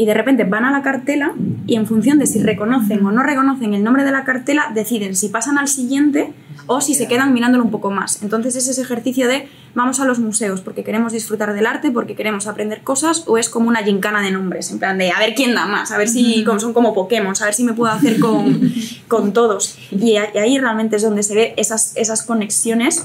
y 0.00 0.06
de 0.06 0.14
repente 0.14 0.44
van 0.44 0.64
a 0.64 0.70
la 0.70 0.80
cartela 0.80 1.34
y 1.66 1.76
en 1.76 1.86
función 1.86 2.18
de 2.18 2.26
si 2.26 2.42
reconocen 2.42 3.04
o 3.04 3.12
no 3.12 3.22
reconocen 3.22 3.74
el 3.74 3.84
nombre 3.84 4.02
de 4.02 4.10
la 4.10 4.24
cartela, 4.24 4.70
deciden 4.74 5.14
si 5.14 5.28
pasan 5.28 5.58
al 5.58 5.68
siguiente 5.68 6.32
o 6.66 6.80
si 6.80 6.94
se 6.94 7.06
quedan 7.06 7.34
mirándolo 7.34 7.64
un 7.64 7.70
poco 7.70 7.90
más. 7.90 8.22
Entonces 8.22 8.56
es 8.56 8.66
ese 8.66 8.80
ejercicio 8.80 9.28
de 9.28 9.46
vamos 9.74 10.00
a 10.00 10.06
los 10.06 10.18
museos 10.18 10.62
porque 10.62 10.84
queremos 10.84 11.12
disfrutar 11.12 11.52
del 11.52 11.66
arte, 11.66 11.90
porque 11.90 12.14
queremos 12.14 12.46
aprender 12.46 12.80
cosas, 12.80 13.24
o 13.26 13.36
es 13.36 13.50
como 13.50 13.68
una 13.68 13.82
gincana 13.82 14.22
de 14.22 14.30
nombres, 14.30 14.70
en 14.70 14.78
plan 14.78 14.96
de 14.96 15.10
a 15.10 15.18
ver 15.18 15.34
quién 15.34 15.54
da 15.54 15.66
más, 15.66 15.92
a 15.92 15.98
ver 15.98 16.08
si 16.08 16.46
son 16.56 16.72
como 16.72 16.94
Pokémon, 16.94 17.34
a 17.38 17.44
ver 17.44 17.52
si 17.52 17.64
me 17.64 17.74
puedo 17.74 17.92
hacer 17.92 18.18
con, 18.20 18.72
con 19.06 19.34
todos. 19.34 19.76
Y 19.90 20.16
ahí 20.16 20.58
realmente 20.58 20.96
es 20.96 21.02
donde 21.02 21.22
se 21.22 21.34
ve 21.34 21.54
esas, 21.58 21.94
esas 21.98 22.22
conexiones 22.22 23.04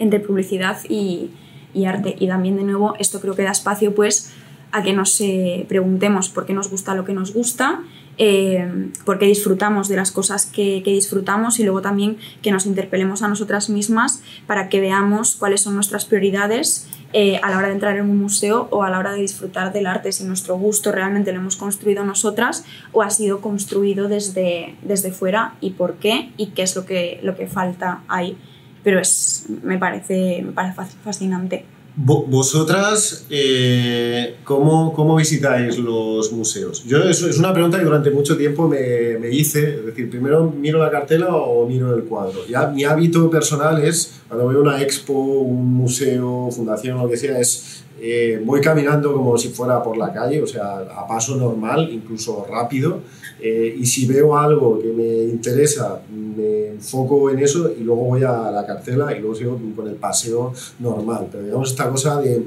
entre 0.00 0.18
publicidad 0.18 0.78
y, 0.88 1.30
y 1.72 1.84
arte. 1.84 2.16
Y 2.18 2.26
también 2.26 2.56
de 2.56 2.64
nuevo 2.64 2.94
esto 2.98 3.20
creo 3.20 3.36
que 3.36 3.44
da 3.44 3.52
espacio 3.52 3.94
pues 3.94 4.32
a 4.72 4.82
que 4.82 4.92
nos 4.92 5.20
eh, 5.20 5.64
preguntemos 5.68 6.28
por 6.28 6.46
qué 6.46 6.52
nos 6.52 6.70
gusta 6.70 6.94
lo 6.94 7.04
que 7.04 7.12
nos 7.12 7.32
gusta, 7.32 7.82
eh, 8.18 8.90
por 9.04 9.18
qué 9.18 9.26
disfrutamos 9.26 9.88
de 9.88 9.96
las 9.96 10.10
cosas 10.10 10.46
que, 10.46 10.82
disfrutamos 10.84 11.60
y 11.60 11.64
luego 11.64 11.82
también 11.82 12.16
que 12.42 12.50
nos 12.50 12.64
interpelemos 12.64 13.22
a 13.22 13.28
nosotras 13.28 13.68
mismas 13.68 14.22
para 14.46 14.68
que 14.68 14.80
veamos 14.80 15.36
cuáles 15.36 15.60
son 15.60 15.74
nuestras 15.74 16.06
prioridades 16.06 16.88
eh, 17.12 17.38
a 17.42 17.50
la 17.50 17.58
hora 17.58 17.68
de 17.68 17.74
entrar 17.74 17.96
en 17.96 18.08
un 18.08 18.18
museo 18.18 18.68
o 18.70 18.82
a 18.82 18.90
la 18.90 18.98
hora 18.98 19.12
de 19.12 19.20
disfrutar 19.20 19.72
del 19.72 19.86
arte, 19.86 20.12
si 20.12 20.24
nuestro 20.24 20.56
gusto 20.56 20.92
realmente 20.92 21.32
lo 21.32 21.40
hemos 21.40 21.56
construido 21.56 22.04
nosotras 22.04 22.64
o 22.92 23.02
ha 23.02 23.10
sido 23.10 23.40
construido 23.40 24.08
desde, 24.08 24.76
desde 24.82 25.12
fuera 25.12 25.54
y 25.60 25.70
por 25.70 25.96
qué 25.96 26.32
y 26.36 26.48
qué 26.48 26.62
es 26.62 26.74
lo 26.74 26.86
que, 26.86 27.20
lo 27.22 27.36
que 27.36 27.46
falta 27.46 28.02
ahí. 28.08 28.36
Pero 28.82 29.00
es, 29.00 29.46
me, 29.62 29.78
parece, 29.78 30.42
me 30.42 30.52
parece 30.52 30.96
fascinante. 31.02 31.64
Vosotras, 31.98 33.24
eh, 33.30 34.36
¿cómo, 34.44 34.92
¿cómo, 34.92 35.16
visitáis 35.16 35.78
los 35.78 36.30
museos? 36.30 36.84
Yo, 36.84 36.98
eso 36.98 37.26
es 37.26 37.38
una 37.38 37.54
pregunta 37.54 37.78
que 37.78 37.84
durante 37.86 38.10
mucho 38.10 38.36
tiempo 38.36 38.68
me, 38.68 39.18
me, 39.18 39.30
hice, 39.30 39.76
es 39.76 39.86
decir, 39.86 40.10
primero 40.10 40.50
miro 40.50 40.78
la 40.78 40.90
cartela 40.90 41.34
o 41.34 41.66
miro 41.66 41.96
el 41.96 42.04
cuadro. 42.04 42.46
Ya 42.46 42.66
mi 42.66 42.84
hábito 42.84 43.30
personal 43.30 43.82
es, 43.82 44.20
cuando 44.28 44.46
veo 44.46 44.60
una 44.60 44.82
expo, 44.82 45.14
un 45.14 45.72
museo, 45.72 46.50
fundación, 46.50 46.98
lo 46.98 47.08
que 47.08 47.16
sea, 47.16 47.40
es 47.40 47.85
eh, 47.98 48.42
voy 48.44 48.60
caminando 48.60 49.12
como 49.14 49.38
si 49.38 49.48
fuera 49.48 49.82
por 49.82 49.96
la 49.96 50.12
calle, 50.12 50.42
o 50.42 50.46
sea, 50.46 50.78
a 50.78 51.06
paso 51.06 51.36
normal, 51.36 51.88
incluso 51.90 52.46
rápido, 52.48 53.00
eh, 53.40 53.74
y 53.78 53.86
si 53.86 54.06
veo 54.06 54.36
algo 54.36 54.78
que 54.78 54.88
me 54.88 55.24
interesa, 55.24 56.02
me 56.10 56.68
enfoco 56.68 57.30
en 57.30 57.38
eso 57.38 57.70
y 57.78 57.82
luego 57.82 58.04
voy 58.04 58.22
a 58.22 58.50
la 58.50 58.66
cartela 58.66 59.16
y 59.16 59.20
luego 59.20 59.34
sigo 59.34 59.60
con 59.74 59.88
el 59.88 59.94
paseo 59.94 60.52
normal. 60.78 61.28
Pero 61.30 61.44
digamos 61.44 61.70
esta 61.70 61.88
cosa 61.88 62.20
de... 62.20 62.42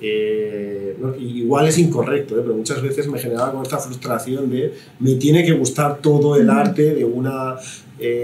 Eh, 0.00 0.96
igual 1.18 1.66
es 1.66 1.76
incorrecto, 1.78 2.36
pero 2.36 2.54
muchas 2.54 2.80
veces 2.80 3.08
me 3.08 3.18
generaba 3.18 3.52
con 3.52 3.62
esta 3.62 3.78
frustración 3.78 4.48
de 4.48 4.72
me 5.00 5.14
tiene 5.14 5.44
que 5.44 5.52
gustar 5.52 5.98
todo 5.98 6.36
el 6.36 6.48
arte 6.50 6.94
de 6.94 7.04
una 7.04 7.56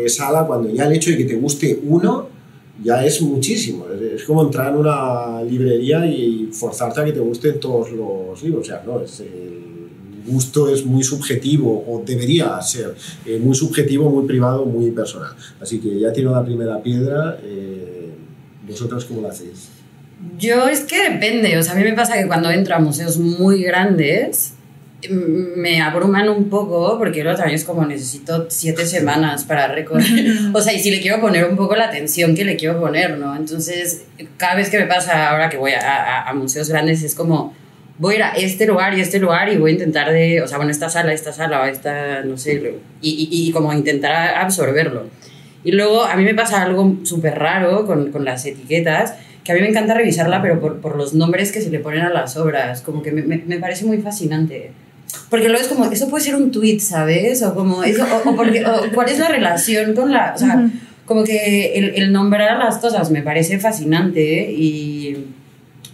sala 0.07 0.47
cuando 0.47 0.70
ya 0.70 0.87
el 0.87 0.93
hecho 0.93 1.11
de 1.11 1.16
que 1.16 1.25
te 1.25 1.35
guste 1.35 1.81
uno 1.83 2.34
ya 2.83 3.05
es 3.05 3.22
muchísimo. 3.22 3.87
Es, 3.89 4.25
como 4.25 4.43
entrar 4.43 4.72
en 4.72 4.79
una 4.79 5.43
librería 5.43 6.07
y 6.07 6.49
forzarte 6.53 7.01
a 7.01 7.05
que 7.05 7.12
te 7.12 7.20
gusten 7.20 7.61
todos 7.61 7.91
los 7.93 8.43
libros. 8.43 8.62
O 8.62 8.64
sea, 8.64 8.83
no, 8.85 9.01
es, 9.01 9.20
el 9.20 9.64
gusto 10.27 10.68
es 10.68 10.85
muy 10.85 11.05
subjetivo, 11.05 11.85
o 11.87 12.03
debería 12.05 12.61
ser 12.62 12.95
eh, 13.27 13.39
muy 13.39 13.55
subjetivo, 13.55 14.11
muy 14.11 14.27
privado, 14.27 14.64
muy 14.64 14.91
personal. 14.91 15.35
Así 15.61 15.79
que 15.79 16.01
ya 16.01 16.12
tiro 16.12 16.33
la 16.33 16.45
primera 16.45 16.83
piedra. 16.83 17.39
Eh, 17.43 18.11
¿Vosotras 18.66 19.05
cómo 19.05 19.20
lo 19.20 19.29
hacéis? 19.29 19.68
Yo 20.39 20.68
es 20.68 20.81
que 20.81 21.11
depende. 21.11 21.59
O 21.59 21.62
sea, 21.62 21.75
a 21.75 21.77
mí 21.77 21.85
me 21.85 21.93
pasa 21.93 22.14
que 22.14 22.27
cuando 22.27 22.51
entro 22.51 22.75
a 22.75 22.79
museos 22.79 23.18
muy 23.18 23.62
grandes, 23.62 24.54
me 25.11 25.81
abruman 25.81 26.29
un 26.29 26.49
poco 26.49 26.99
porque 26.99 27.23
luego 27.23 27.37
también 27.37 27.57
es 27.57 27.65
como 27.65 27.85
necesito 27.85 28.47
siete 28.49 28.87
semanas 28.87 29.45
para 29.45 29.69
recorrer. 29.69 30.07
o 30.53 30.61
sea, 30.61 30.73
y 30.73 30.79
si 30.79 30.91
le 30.91 31.01
quiero 31.01 31.21
poner 31.21 31.45
un 31.45 31.57
poco 31.57 31.77
la 31.77 31.87
atención 31.87 32.35
que 32.35 32.45
le 32.45 32.57
quiero 32.57 32.81
poner, 32.81 33.19
¿no? 33.19 33.35
Entonces, 33.37 34.05
cada 34.37 34.55
vez 34.55 34.71
que 34.71 34.79
me 34.79 34.87
pasa 34.87 35.31
ahora 35.31 35.49
que 35.49 35.57
voy 35.57 35.73
a, 35.73 36.23
a, 36.23 36.35
museos 36.35 36.69
grandes 36.69 37.03
es 37.03 37.15
como 37.15 37.55
voy 37.99 38.15
a 38.15 38.17
ir 38.17 38.23
a 38.23 38.31
este 38.33 38.67
lugar 38.67 38.97
y 38.97 39.01
este 39.01 39.19
lugar 39.19 39.49
y 39.49 39.57
voy 39.57 39.71
a 39.71 39.75
intentar 39.75 40.11
de, 40.11 40.43
o 40.43 40.49
sea, 40.49 40.57
bueno, 40.57 40.73
esta 40.73 40.89
sala, 40.89 41.13
esta 41.13 41.33
sala, 41.33 41.69
esta, 41.71 42.23
no 42.23 42.37
sé, 42.37 42.75
y, 43.01 43.11
y, 43.11 43.49
y 43.49 43.53
como 43.53 43.73
intentar 43.73 44.37
absorberlo. 44.37 45.05
Y 45.65 45.73
luego 45.73 46.05
a 46.05 46.17
mí 46.17 46.25
me 46.25 46.35
pasa 46.35 46.63
algo 46.63 46.97
súper 47.05 47.39
raro 47.39 47.87
con, 47.87 48.13
con 48.13 48.25
las 48.25 48.45
etiquetas, 48.45 49.15
que 49.43 49.53
a 49.53 49.55
mí 49.55 49.61
me 49.61 49.69
encanta 49.69 49.95
revisarla, 49.95 50.43
pero 50.43 50.61
por, 50.61 50.81
por, 50.81 50.97
los 50.97 51.15
nombres 51.15 51.53
que 51.53 51.61
se 51.61 51.71
le 51.71 51.79
ponen 51.79 52.03
a 52.03 52.11
las 52.11 52.37
obras, 52.37 52.83
como 52.83 53.03
que 53.03 53.13
me, 53.13 53.23
me 53.23 53.59
parece 53.59 53.85
muy 53.85 53.99
fascinante. 53.99 54.73
Porque 55.31 55.49
luego 55.49 55.62
es 55.62 55.69
como, 55.69 55.91
eso 55.91 56.09
puede 56.09 56.25
ser 56.25 56.37
un 56.37 56.51
tweet, 56.51 56.81
¿sabes? 56.81 57.43
O 57.43 57.55
como, 57.55 57.83
eso, 57.85 58.05
o, 58.25 58.37
porque, 58.37 58.65
cuál 58.95 59.09
es 59.09 59.19
la 59.19 59.29
relación 59.29 59.95
con 59.95 60.12
la... 60.12 60.33
O 60.35 60.39
sea, 60.39 60.69
como 61.07 61.25
que 61.25 61.75
el, 61.75 61.95
el, 61.97 62.12
nombrar 62.12 62.59
las 62.59 62.79
cosas 62.79 63.11
me 63.11 63.23
parece 63.23 63.59
fascinante 63.59 64.51
y 64.51 65.27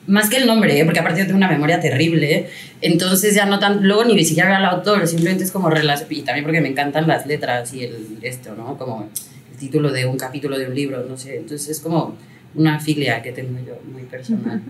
más 0.06 0.28
que 0.28 0.38
el 0.38 0.46
nombre, 0.46 0.78
¿eh? 0.78 0.84
porque 0.84 1.00
aparte 1.00 1.20
yo 1.20 1.26
tengo 1.26 1.36
una 1.36 1.48
memoria 1.48 1.80
terrible, 1.80 2.48
entonces 2.80 3.34
ya 3.34 3.46
no 3.46 3.58
tan, 3.58 3.86
luego 3.86 4.04
ni 4.04 4.24
siquiera 4.24 4.48
veo 4.48 4.58
al 4.58 4.64
autor, 4.64 5.06
simplemente 5.06 5.44
es 5.44 5.50
como 5.50 5.70
relación, 5.70 6.08
y 6.10 6.22
también 6.22 6.44
porque 6.44 6.60
me 6.60 6.68
encantan 6.68 7.06
las 7.06 7.26
letras 7.26 7.72
y 7.74 7.84
el, 7.84 8.18
esto, 8.22 8.54
¿no? 8.56 8.76
Como 8.76 9.08
el 9.52 9.58
título 9.58 9.92
de 9.92 10.06
un 10.06 10.16
capítulo 10.16 10.58
de 10.58 10.66
un 10.66 10.74
libro, 10.74 11.04
no 11.08 11.16
sé, 11.16 11.36
entonces 11.36 11.68
es 11.68 11.80
como 11.80 12.16
una 12.54 12.80
filia 12.80 13.22
que 13.22 13.32
tengo 13.32 13.58
yo 13.64 13.78
muy 13.92 14.02
personal. 14.02 14.62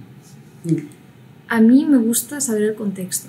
A 1.48 1.60
mí 1.60 1.86
me 1.86 1.98
gusta 1.98 2.40
saber 2.40 2.62
el 2.62 2.74
contexto. 2.74 3.28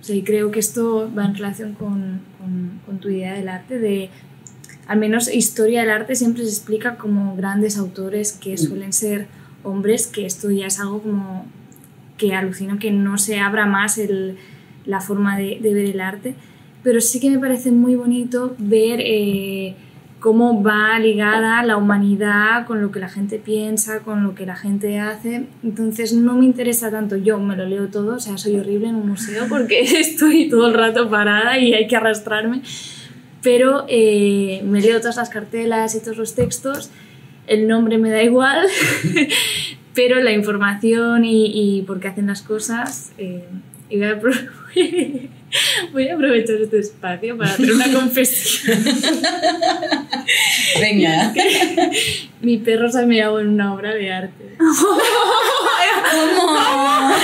O 0.00 0.04
sea, 0.04 0.16
y 0.16 0.22
creo 0.22 0.50
que 0.50 0.60
esto 0.60 1.10
va 1.16 1.26
en 1.26 1.34
relación 1.34 1.74
con, 1.74 2.20
con, 2.38 2.80
con, 2.86 2.98
tu 2.98 3.10
idea 3.10 3.34
del 3.34 3.48
arte, 3.48 3.78
de 3.78 4.10
al 4.86 4.98
menos 4.98 5.32
historia 5.32 5.80
del 5.82 5.90
arte 5.90 6.14
siempre 6.14 6.42
se 6.44 6.50
explica 6.50 6.96
como 6.96 7.36
grandes 7.36 7.76
autores 7.76 8.32
que 8.32 8.54
mm. 8.54 8.58
suelen 8.58 8.92
ser 8.92 9.26
hombres, 9.62 10.06
que 10.06 10.24
esto 10.26 10.50
ya 10.50 10.66
es 10.66 10.80
algo 10.80 11.02
como 11.02 11.46
que 12.16 12.34
alucino 12.34 12.78
que 12.78 12.90
no 12.90 13.18
se 13.18 13.40
abra 13.40 13.66
más 13.66 13.98
el, 13.98 14.36
la 14.86 15.00
forma 15.00 15.38
de, 15.38 15.58
de, 15.60 15.74
ver 15.74 15.86
el 15.86 16.00
arte, 16.00 16.34
pero 16.82 17.00
sí 17.00 17.20
que 17.20 17.30
me 17.30 17.38
parece 17.38 17.70
muy 17.70 17.94
bonito 17.94 18.54
ver... 18.58 19.00
Eh, 19.00 19.76
cómo 20.20 20.62
va 20.62 20.98
ligada 20.98 21.62
la 21.64 21.76
humanidad 21.76 22.66
con 22.66 22.80
lo 22.82 22.92
que 22.92 23.00
la 23.00 23.08
gente 23.08 23.38
piensa, 23.38 24.00
con 24.00 24.22
lo 24.22 24.34
que 24.34 24.46
la 24.46 24.54
gente 24.54 25.00
hace. 25.00 25.46
Entonces 25.64 26.12
no 26.12 26.34
me 26.34 26.44
interesa 26.44 26.90
tanto, 26.90 27.16
yo 27.16 27.38
me 27.38 27.56
lo 27.56 27.66
leo 27.66 27.88
todo, 27.88 28.16
o 28.16 28.20
sea, 28.20 28.38
soy 28.38 28.56
horrible 28.56 28.88
en 28.88 28.96
un 28.96 29.08
museo 29.08 29.46
porque 29.48 29.80
estoy 30.00 30.48
todo 30.48 30.68
el 30.68 30.74
rato 30.74 31.08
parada 31.10 31.58
y 31.58 31.74
hay 31.74 31.86
que 31.86 31.96
arrastrarme, 31.96 32.62
pero 33.42 33.86
eh, 33.88 34.62
me 34.64 34.80
leo 34.80 35.00
todas 35.00 35.16
las 35.16 35.30
cartelas 35.30 35.94
y 35.94 36.00
todos 36.00 36.18
los 36.18 36.34
textos, 36.34 36.90
el 37.46 37.66
nombre 37.66 37.98
me 37.98 38.10
da 38.10 38.22
igual, 38.22 38.66
pero 39.94 40.20
la 40.20 40.32
información 40.32 41.24
y, 41.24 41.78
y 41.78 41.82
por 41.82 41.98
qué 41.98 42.08
hacen 42.08 42.26
las 42.28 42.42
cosas... 42.42 43.12
Eh, 43.18 43.44
y 43.90 43.98
voy 43.98 44.06
a 44.06 44.20
Voy 45.92 46.08
a 46.08 46.14
aprovechar 46.14 46.56
este 46.56 46.78
espacio 46.78 47.36
para 47.36 47.52
hacer 47.52 47.70
una 47.72 47.92
confesión. 47.92 48.82
Venga. 50.80 51.34
Mi 52.40 52.56
perro 52.58 52.90
se 52.90 53.00
ha 53.00 53.02
mirado 53.02 53.40
en 53.40 53.48
una 53.48 53.74
obra 53.74 53.92
de 53.94 54.12
arte. 54.12 54.56
¿Cómo? 54.58 55.00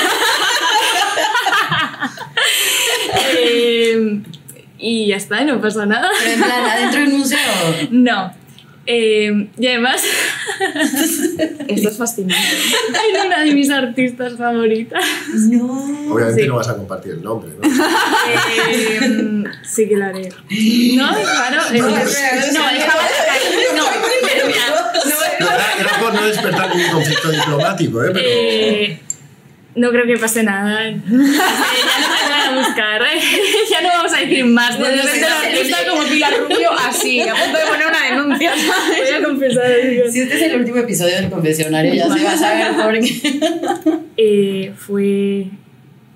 eh, 3.38 4.20
y 4.78 5.06
ya 5.08 5.16
está, 5.16 5.42
no 5.44 5.60
pasa 5.60 5.84
nada. 5.86 6.10
Pero 6.18 6.32
en 6.32 6.42
plan, 6.42 6.64
adentro 6.64 7.00
del 7.00 7.10
museo. 7.10 7.38
No. 7.90 8.32
Eh, 8.86 9.48
y 9.58 9.66
además. 9.66 10.02
Esto 11.68 11.88
es 11.88 11.96
fascinante. 11.96 12.36
Hay 12.94 13.26
una 13.26 13.40
de 13.40 13.52
mis 13.52 13.70
artistas 13.70 14.36
favoritas. 14.36 15.04
No. 15.34 16.12
Obviamente 16.12 16.42
sí. 16.42 16.48
no 16.48 16.56
vas 16.56 16.68
a 16.68 16.76
compartir 16.76 17.12
el 17.12 17.22
nombre, 17.22 17.50
¿no? 17.60 17.68
Eh, 17.68 19.44
sí 19.62 19.88
que 19.88 19.96
lo 19.96 20.04
haré. 20.04 20.28
No, 20.28 21.08
claro. 21.08 21.62
Eh, 21.72 21.80
no, 21.80 21.90
no, 21.90 21.96
estaba 21.98 22.32
No, 23.74 23.84
pero 24.22 24.46
mira. 24.46 24.92
No, 25.40 25.46
era, 25.50 25.80
era 25.80 26.00
por 26.00 26.14
no 26.14 26.26
despertar 26.26 26.74
ningún 26.74 26.92
conflicto 26.92 27.30
diplomático, 27.30 28.04
¿eh? 28.04 28.10
Pero... 28.12 28.28
Eh, 28.28 29.00
no 29.76 29.90
creo 29.90 30.06
que 30.06 30.16
pase 30.16 30.42
nada. 30.42 30.88
ya 30.90 30.96
no 30.96 31.04
me 31.04 32.30
van 32.30 32.45
a 32.56 32.68
buscar. 32.68 33.02
¿eh? 33.02 33.20
ya 33.70 33.80
no 33.82 33.88
vamos 33.88 34.12
a 34.12 34.20
decir 34.20 34.44
más. 34.44 34.78
De 34.78 34.84
repente 34.84 35.20
la 35.20 35.40
artista 35.40 35.78
como 35.88 36.02
Pilar 36.04 36.34
Rubio, 36.40 36.70
así, 36.72 37.20
a 37.20 37.34
punto 37.34 37.58
de 37.58 37.64
poner 37.66 37.86
una 37.86 38.02
denuncia. 38.10 38.52
Voy 38.54 39.14
a 39.14 39.22
confesar. 39.24 39.64
Si 40.10 40.20
este 40.20 40.34
es 40.34 40.42
el 40.42 40.60
último 40.60 40.78
episodio 40.78 41.16
del 41.16 41.30
confesionario, 41.30 41.94
ya 41.94 42.12
se 42.12 42.24
va 42.24 42.32
a 42.32 42.36
saber 42.36 42.76
por 42.76 43.00
qué. 43.00 43.40
Eh, 44.16 44.72
fue 44.76 45.46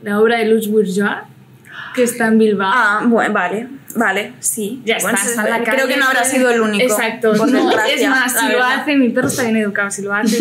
la 0.02 0.20
obra 0.20 0.38
de 0.38 0.46
Luz 0.46 0.68
Bourgeois, 0.68 1.18
que 2.00 2.04
está 2.04 2.26
en 2.28 2.38
Bilbao. 2.38 2.70
Ah, 2.74 3.02
bueno, 3.04 3.32
vale, 3.34 3.66
vale, 3.94 4.32
sí. 4.40 4.80
Ya 4.84 4.98
Bueno, 5.00 5.18
está, 5.18 5.30
está 5.30 5.56
en 5.58 5.64
la 5.64 5.70
Creo 5.72 5.86
que 5.86 5.96
no 5.96 6.06
habrá 6.06 6.24
sido 6.24 6.50
el 6.50 6.60
único. 6.60 6.82
Exacto. 6.84 7.32
por 7.34 7.50
No, 7.50 7.70
es 7.86 8.08
más, 8.08 8.32
si 8.40 8.48
lo 8.52 8.62
hace, 8.64 8.96
mi 8.96 9.08
perro 9.10 9.28
está 9.28 9.42
bien 9.44 9.56
educado. 9.56 9.90
Si 9.90 10.02
lo 10.02 10.12
hace, 10.14 10.38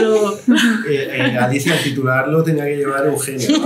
lo- 0.00 0.38
Eh, 0.88 1.10
eh, 1.32 1.38
Alicia, 1.38 1.74
el 1.76 1.82
titular 1.82 2.28
lo 2.28 2.42
tenía 2.42 2.64
que 2.64 2.76
llevar 2.76 3.04
Eugenio. 3.06 3.48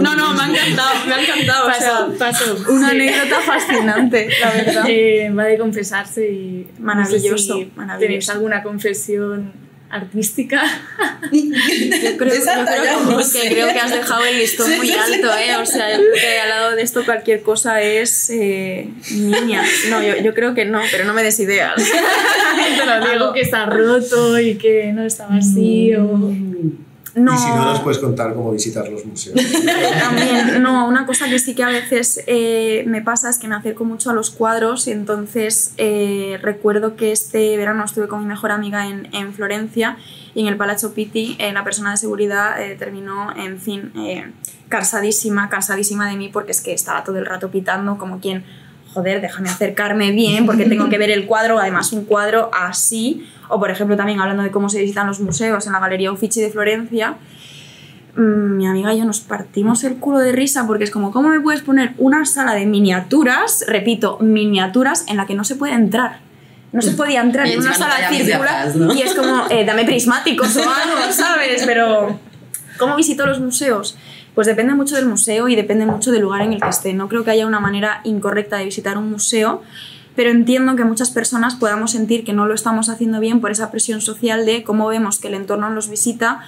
No, 0.00 0.14
no, 0.14 0.34
me 0.34 0.42
ha 0.42 0.46
encantado, 0.48 1.06
me 1.06 1.14
ha 1.14 1.22
encantado. 1.22 1.68
o 1.68 1.72
sea, 1.72 2.06
paso, 2.18 2.18
paso. 2.18 2.56
una 2.72 2.90
Sí. 2.90 2.96
anécdota 2.96 3.40
fascinante, 3.40 4.28
la 4.40 4.50
verdad. 4.52 4.84
Eh, 4.88 5.30
va 5.36 5.44
de 5.44 5.58
confesarse 5.58 6.28
y. 6.30 6.66
no 6.78 6.84
Maravilloso, 6.84 7.36
sé 7.36 7.42
si 7.64 7.72
maravilloso. 7.76 7.98
¿Tenéis 8.00 8.28
alguna 8.30 8.62
confesión 8.62 9.52
artística? 9.90 10.62
Yo 11.32 12.16
creo, 12.16 12.34
yo 12.34 12.40
que- 12.44 13.10
no 13.10 13.18
que 13.18 13.24
sé. 13.24 13.48
creo 13.48 13.68
que 13.72 13.78
has 13.78 13.90
dejado 13.90 14.24
el 14.24 14.38
listón 14.38 14.76
muy 14.76 14.90
alto, 14.90 15.28
¿eh? 15.36 15.56
O 15.60 15.66
sea, 15.66 15.90
yo 15.92 15.98
creo 16.02 16.12
que 16.14 16.40
al 16.40 16.48
lado 16.48 16.76
de 16.76 16.82
esto 16.82 17.04
cualquier 17.04 17.42
cosa 17.42 17.80
es 17.82 18.30
eh, 18.30 18.88
niña. 19.12 19.62
No, 19.90 20.02
yo, 20.02 20.16
yo 20.16 20.34
creo 20.34 20.54
que 20.54 20.64
no, 20.64 20.80
pero 20.90 21.04
no 21.04 21.12
me 21.14 21.22
des 21.22 21.38
ideas. 21.40 21.74
Te 22.78 22.84
lo 22.86 22.92
Algo 22.92 23.10
digo. 23.12 23.32
que 23.32 23.40
está 23.40 23.66
roto 23.66 24.38
y 24.40 24.56
que 24.56 24.92
no 24.92 25.04
estaba 25.04 25.36
así 25.36 25.94
o... 25.94 26.32
No, 27.16 27.34
Y 27.34 27.38
si 27.38 27.48
no, 27.48 27.64
nos 27.64 27.80
puedes 27.80 27.98
contar 27.98 28.34
cómo 28.34 28.52
visitar 28.52 28.86
los 28.90 29.06
museos. 29.06 29.34
también, 30.00 30.62
no, 30.62 30.86
una 30.86 31.06
cosa 31.06 31.30
que 31.30 31.38
sí 31.38 31.54
que 31.54 31.62
a 31.62 31.70
veces 31.70 32.22
eh, 32.26 32.84
me 32.86 33.00
pasa 33.00 33.30
es 33.30 33.38
que 33.38 33.48
me 33.48 33.54
acerco 33.54 33.86
mucho 33.86 34.10
a 34.10 34.12
los 34.12 34.28
cuadros 34.28 34.86
y 34.86 34.92
entonces 34.92 35.72
eh, 35.78 36.38
recuerdo 36.42 36.94
que 36.94 37.12
este 37.12 37.56
verano 37.56 37.82
estuve 37.86 38.06
con 38.06 38.20
mi 38.20 38.26
mejor 38.26 38.52
amiga 38.52 38.86
en, 38.86 39.08
en 39.14 39.32
Florencia 39.32 39.96
y 40.34 40.42
en 40.42 40.48
el 40.48 40.58
Palazzo 40.58 40.92
Pitti 40.92 41.36
eh, 41.38 41.54
la 41.54 41.64
persona 41.64 41.92
de 41.92 41.96
seguridad 41.96 42.62
eh, 42.62 42.76
terminó, 42.76 43.34
en 43.34 43.58
fin, 43.58 43.92
cansadísima, 44.68 45.48
cansadísima 45.48 46.10
de 46.10 46.16
mí 46.16 46.28
porque 46.28 46.52
es 46.52 46.60
que 46.60 46.74
estaba 46.74 47.02
todo 47.02 47.16
el 47.16 47.24
rato 47.24 47.50
pitando 47.50 47.96
como 47.96 48.20
quien, 48.20 48.44
joder, 48.96 49.20
déjame 49.20 49.50
acercarme 49.50 50.10
bien 50.10 50.46
porque 50.46 50.64
tengo 50.64 50.88
que 50.88 50.96
ver 50.96 51.10
el 51.10 51.26
cuadro, 51.26 51.58
además 51.58 51.92
un 51.92 52.06
cuadro 52.06 52.50
así, 52.58 53.28
o 53.50 53.60
por 53.60 53.70
ejemplo 53.70 53.94
también 53.94 54.20
hablando 54.20 54.42
de 54.42 54.50
cómo 54.50 54.70
se 54.70 54.80
visitan 54.80 55.06
los 55.06 55.20
museos 55.20 55.66
en 55.66 55.74
la 55.74 55.80
Galería 55.80 56.10
Uffizi 56.10 56.40
de 56.40 56.48
Florencia, 56.48 57.16
mm, 58.16 58.56
mi 58.56 58.66
amiga 58.66 58.94
y 58.94 58.98
yo 58.98 59.04
nos 59.04 59.20
partimos 59.20 59.84
el 59.84 59.96
culo 59.96 60.20
de 60.20 60.32
risa 60.32 60.66
porque 60.66 60.84
es 60.84 60.90
como, 60.90 61.12
¿cómo 61.12 61.28
me 61.28 61.40
puedes 61.40 61.60
poner 61.60 61.92
una 61.98 62.24
sala 62.24 62.54
de 62.54 62.64
miniaturas, 62.64 63.66
repito, 63.68 64.16
miniaturas, 64.18 65.04
en 65.08 65.18
la 65.18 65.26
que 65.26 65.34
no 65.34 65.44
se 65.44 65.56
puede 65.56 65.74
entrar? 65.74 66.20
No 66.72 66.80
se 66.80 66.92
podía 66.92 67.20
entrar 67.20 67.46
en 67.46 67.60
una 67.60 67.74
sala 67.74 68.08
circular 68.08 68.74
¿no? 68.76 68.94
y 68.94 69.02
es 69.02 69.12
como, 69.12 69.44
eh, 69.50 69.66
dame 69.66 69.84
prismáticos 69.84 70.56
o 70.56 70.60
algo, 70.62 71.12
¿sabes? 71.12 71.64
Pero, 71.66 72.18
¿cómo 72.78 72.96
visito 72.96 73.26
los 73.26 73.40
museos? 73.40 73.98
Pues 74.36 74.46
depende 74.46 74.74
mucho 74.74 74.96
del 74.96 75.06
museo 75.06 75.48
y 75.48 75.56
depende 75.56 75.86
mucho 75.86 76.12
del 76.12 76.20
lugar 76.20 76.42
en 76.42 76.52
el 76.52 76.60
que 76.60 76.68
esté. 76.68 76.92
No 76.92 77.08
creo 77.08 77.24
que 77.24 77.30
haya 77.30 77.46
una 77.46 77.58
manera 77.58 78.02
incorrecta 78.04 78.58
de 78.58 78.66
visitar 78.66 78.98
un 78.98 79.10
museo, 79.10 79.62
pero 80.14 80.28
entiendo 80.28 80.76
que 80.76 80.84
muchas 80.84 81.10
personas 81.10 81.54
podamos 81.54 81.92
sentir 81.92 82.22
que 82.22 82.34
no 82.34 82.44
lo 82.44 82.52
estamos 82.52 82.90
haciendo 82.90 83.18
bien 83.18 83.40
por 83.40 83.50
esa 83.50 83.70
presión 83.70 84.02
social 84.02 84.44
de 84.44 84.62
cómo 84.62 84.88
vemos 84.88 85.18
que 85.18 85.28
el 85.28 85.34
entorno 85.34 85.70
los 85.70 85.88
visita, 85.88 86.42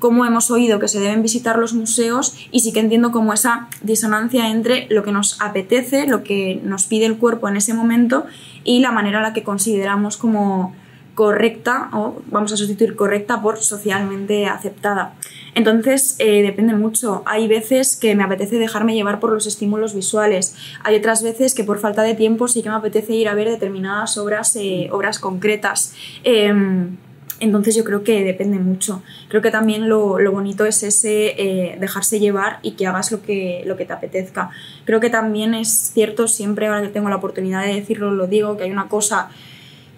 cómo 0.00 0.26
hemos 0.26 0.50
oído 0.50 0.80
que 0.80 0.88
se 0.88 0.98
deben 0.98 1.22
visitar 1.22 1.60
los 1.60 1.74
museos 1.74 2.34
y 2.50 2.58
sí 2.58 2.72
que 2.72 2.80
entiendo 2.80 3.12
como 3.12 3.32
esa 3.32 3.68
disonancia 3.82 4.50
entre 4.50 4.88
lo 4.90 5.04
que 5.04 5.12
nos 5.12 5.40
apetece, 5.40 6.08
lo 6.08 6.24
que 6.24 6.60
nos 6.64 6.86
pide 6.86 7.06
el 7.06 7.18
cuerpo 7.18 7.48
en 7.48 7.56
ese 7.56 7.72
momento 7.72 8.26
y 8.64 8.80
la 8.80 8.90
manera 8.90 9.18
en 9.18 9.22
la 9.22 9.32
que 9.32 9.44
consideramos 9.44 10.16
como 10.16 10.74
correcta 11.18 11.90
o 11.94 12.22
vamos 12.26 12.52
a 12.52 12.56
sustituir 12.56 12.94
correcta 12.94 13.42
por 13.42 13.58
socialmente 13.58 14.46
aceptada. 14.46 15.16
Entonces 15.56 16.14
eh, 16.20 16.42
depende 16.42 16.74
mucho. 16.74 17.24
Hay 17.26 17.48
veces 17.48 17.96
que 17.96 18.14
me 18.14 18.22
apetece 18.22 18.60
dejarme 18.60 18.94
llevar 18.94 19.18
por 19.18 19.32
los 19.32 19.44
estímulos 19.48 19.94
visuales. 19.94 20.54
Hay 20.84 20.94
otras 20.94 21.24
veces 21.24 21.56
que 21.56 21.64
por 21.64 21.80
falta 21.80 22.02
de 22.02 22.14
tiempo 22.14 22.46
sí 22.46 22.62
que 22.62 22.68
me 22.68 22.76
apetece 22.76 23.14
ir 23.14 23.28
a 23.28 23.34
ver 23.34 23.48
determinadas 23.48 24.16
obras, 24.16 24.54
eh, 24.54 24.90
obras 24.92 25.18
concretas. 25.18 25.92
Em, 26.22 26.96
entonces 27.40 27.74
yo 27.74 27.82
creo 27.82 28.04
que 28.04 28.22
depende 28.22 28.60
mucho. 28.60 29.02
Creo 29.26 29.42
que 29.42 29.50
también 29.50 29.88
lo, 29.88 30.20
lo 30.20 30.30
bonito 30.30 30.66
es 30.66 30.84
ese 30.84 31.34
eh, 31.36 31.78
dejarse 31.80 32.20
llevar 32.20 32.60
y 32.62 32.72
que 32.72 32.86
hagas 32.86 33.10
lo 33.10 33.22
que, 33.22 33.64
lo 33.66 33.76
que 33.76 33.84
te 33.86 33.92
apetezca. 33.92 34.50
Creo 34.84 35.00
que 35.00 35.10
también 35.10 35.54
es 35.54 35.90
cierto, 35.92 36.28
siempre 36.28 36.68
ahora 36.68 36.82
que 36.82 36.90
tengo 36.90 37.08
la 37.08 37.16
oportunidad 37.16 37.64
de 37.64 37.74
decirlo, 37.74 38.12
lo 38.12 38.28
digo, 38.28 38.56
que 38.56 38.62
hay 38.62 38.70
una 38.70 38.86
cosa 38.86 39.30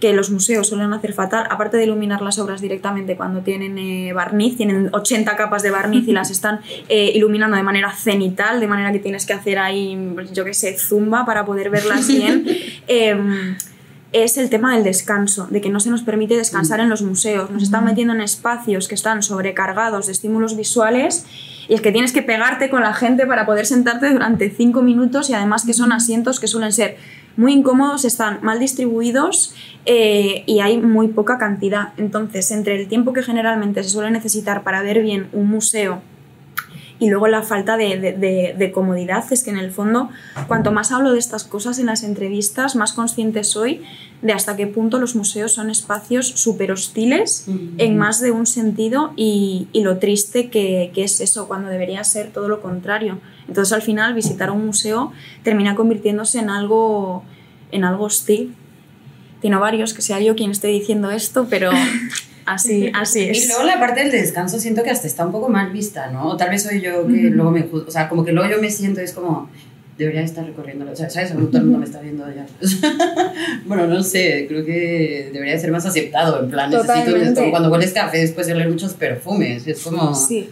que 0.00 0.12
los 0.14 0.30
museos 0.30 0.68
suelen 0.68 0.92
hacer 0.92 1.12
fatal, 1.12 1.46
aparte 1.50 1.76
de 1.76 1.84
iluminar 1.84 2.22
las 2.22 2.38
obras 2.38 2.60
directamente 2.60 3.16
cuando 3.16 3.40
tienen 3.40 3.78
eh, 3.78 4.12
barniz, 4.14 4.56
tienen 4.56 4.88
80 4.92 5.36
capas 5.36 5.62
de 5.62 5.70
barniz 5.70 6.08
y 6.08 6.12
las 6.12 6.30
están 6.36 6.60
eh, 6.88 7.12
iluminando 7.14 7.56
de 7.56 7.62
manera 7.62 7.92
cenital, 7.92 8.60
de 8.60 8.66
manera 8.66 8.92
que 8.92 8.98
tienes 8.98 9.26
que 9.26 9.34
hacer 9.34 9.58
ahí, 9.58 10.12
pues, 10.14 10.32
yo 10.32 10.44
qué 10.44 10.54
sé, 10.54 10.76
zumba 10.78 11.26
para 11.26 11.44
poder 11.44 11.70
verlas 11.70 12.08
bien. 12.08 12.46
Em, 12.92 13.56
es 14.12 14.36
el 14.36 14.50
tema 14.50 14.74
del 14.74 14.82
descanso, 14.82 15.46
de 15.50 15.60
que 15.60 15.68
no 15.68 15.78
se 15.78 15.90
nos 15.90 16.02
permite 16.02 16.36
descansar 16.36 16.80
en 16.80 16.88
los 16.88 17.02
museos. 17.02 17.50
Nos 17.50 17.62
están 17.62 17.84
metiendo 17.84 18.12
en 18.12 18.20
espacios 18.20 18.88
que 18.88 18.96
están 18.96 19.22
sobrecargados 19.22 20.06
de 20.06 20.12
estímulos 20.12 20.56
visuales 20.56 21.24
y 21.68 21.74
es 21.74 21.80
que 21.80 21.92
tienes 21.92 22.12
que 22.12 22.22
pegarte 22.22 22.68
con 22.68 22.82
la 22.82 22.92
gente 22.92 23.26
para 23.26 23.46
poder 23.46 23.66
sentarte 23.66 24.10
durante 24.10 24.50
cinco 24.50 24.82
minutos 24.82 25.30
y 25.30 25.34
además 25.34 25.64
que 25.64 25.72
son 25.72 25.92
asientos 25.92 26.40
que 26.40 26.48
suelen 26.48 26.72
ser 26.72 26.96
muy 27.40 27.52
incómodos, 27.54 28.04
están 28.04 28.38
mal 28.42 28.58
distribuidos 28.60 29.54
eh, 29.86 30.44
y 30.46 30.60
hay 30.60 30.76
muy 30.78 31.08
poca 31.08 31.38
cantidad. 31.38 31.92
Entonces, 31.96 32.50
entre 32.50 32.80
el 32.80 32.86
tiempo 32.88 33.12
que 33.12 33.22
generalmente 33.22 33.82
se 33.82 33.88
suele 33.90 34.10
necesitar 34.10 34.62
para 34.62 34.82
ver 34.82 35.00
bien 35.02 35.28
un 35.32 35.48
museo 35.48 36.02
y 36.98 37.08
luego 37.08 37.28
la 37.28 37.40
falta 37.42 37.78
de, 37.78 37.98
de- 37.98 38.12
de- 38.12 38.54
de 38.58 38.72
comodidad 38.72 39.24
es 39.32 39.42
que 39.42 39.48
en 39.48 39.56
el 39.58 39.70
fondo, 39.70 40.10
cuanto 40.48 40.70
más 40.70 40.92
hablo 40.92 41.12
de 41.12 41.18
estas 41.18 41.44
cosas 41.44 41.78
en 41.78 41.86
las 41.86 42.02
entrevistas, 42.02 42.76
más 42.76 42.92
consciente 42.92 43.42
soy 43.42 43.80
de 44.20 44.34
hasta 44.34 44.54
qué 44.54 44.66
punto 44.66 44.98
los 44.98 45.16
museos 45.16 45.52
son 45.52 45.70
espacios 45.70 46.26
súper 46.28 46.72
hostiles 46.72 47.46
en 47.78 47.96
más 47.96 48.20
de 48.20 48.32
un 48.32 48.44
sentido 48.44 49.14
y, 49.16 49.66
y 49.72 49.82
lo 49.82 49.96
triste 49.96 50.50
que, 50.50 50.90
que 50.94 51.04
es 51.04 51.22
eso, 51.22 51.48
cuando 51.48 51.70
debería 51.70 52.04
ser 52.04 52.32
todo 52.32 52.48
lo 52.48 52.60
contrario. 52.60 53.18
Entonces 53.50 53.72
al 53.72 53.82
final 53.82 54.14
visitar 54.14 54.52
un 54.52 54.64
museo 54.64 55.12
termina 55.42 55.74
convirtiéndose 55.74 56.38
en 56.38 56.50
algo, 56.50 57.24
en 57.72 57.82
algo 57.82 58.04
hostil. 58.04 58.54
Tiene 59.40 59.56
varios 59.56 59.92
que 59.92 60.02
sea 60.02 60.20
yo 60.20 60.36
quien 60.36 60.52
esté 60.52 60.68
diciendo 60.68 61.10
esto, 61.10 61.48
pero 61.50 61.72
así, 62.46 62.92
así 62.94 63.22
es. 63.24 63.44
Y 63.44 63.48
luego 63.48 63.64
la 63.64 63.80
parte 63.80 64.02
del 64.02 64.12
descanso 64.12 64.60
siento 64.60 64.84
que 64.84 64.90
hasta 64.90 65.08
está 65.08 65.26
un 65.26 65.32
poco 65.32 65.48
mal 65.48 65.72
vista, 65.72 66.12
¿no? 66.12 66.36
Tal 66.36 66.50
vez 66.50 66.62
soy 66.62 66.80
yo 66.80 67.04
que 67.08 67.28
luego 67.30 67.50
me 67.50 67.66
o 67.72 67.90
sea, 67.90 68.08
como 68.08 68.24
que 68.24 68.30
luego 68.30 68.48
yo 68.48 68.60
me 68.60 68.70
siento, 68.70 69.00
es 69.00 69.12
como, 69.12 69.50
debería 69.98 70.22
estar 70.22 70.46
recorriendo, 70.46 70.88
o 70.88 70.94
sea, 70.94 71.10
¿sabes? 71.10 71.32
Todo 71.32 71.58
el 71.58 71.64
mundo 71.64 71.78
me 71.78 71.86
está 71.86 72.00
viendo 72.00 72.24
ya. 72.32 72.46
bueno, 73.66 73.88
no 73.88 74.00
sé, 74.04 74.46
creo 74.48 74.64
que 74.64 75.30
debería 75.32 75.58
ser 75.58 75.72
más 75.72 75.86
aceptado, 75.86 76.44
en 76.44 76.50
plan, 76.50 76.70
necesito, 76.70 76.94
Totalmente. 76.94 77.40
como 77.40 77.50
cuando 77.50 77.68
hueles 77.68 77.92
café 77.92 78.18
después 78.18 78.46
de 78.46 78.52
oler 78.52 78.68
muchos 78.68 78.92
perfumes, 78.92 79.66
es 79.66 79.82
como... 79.82 80.14
Sí, 80.14 80.48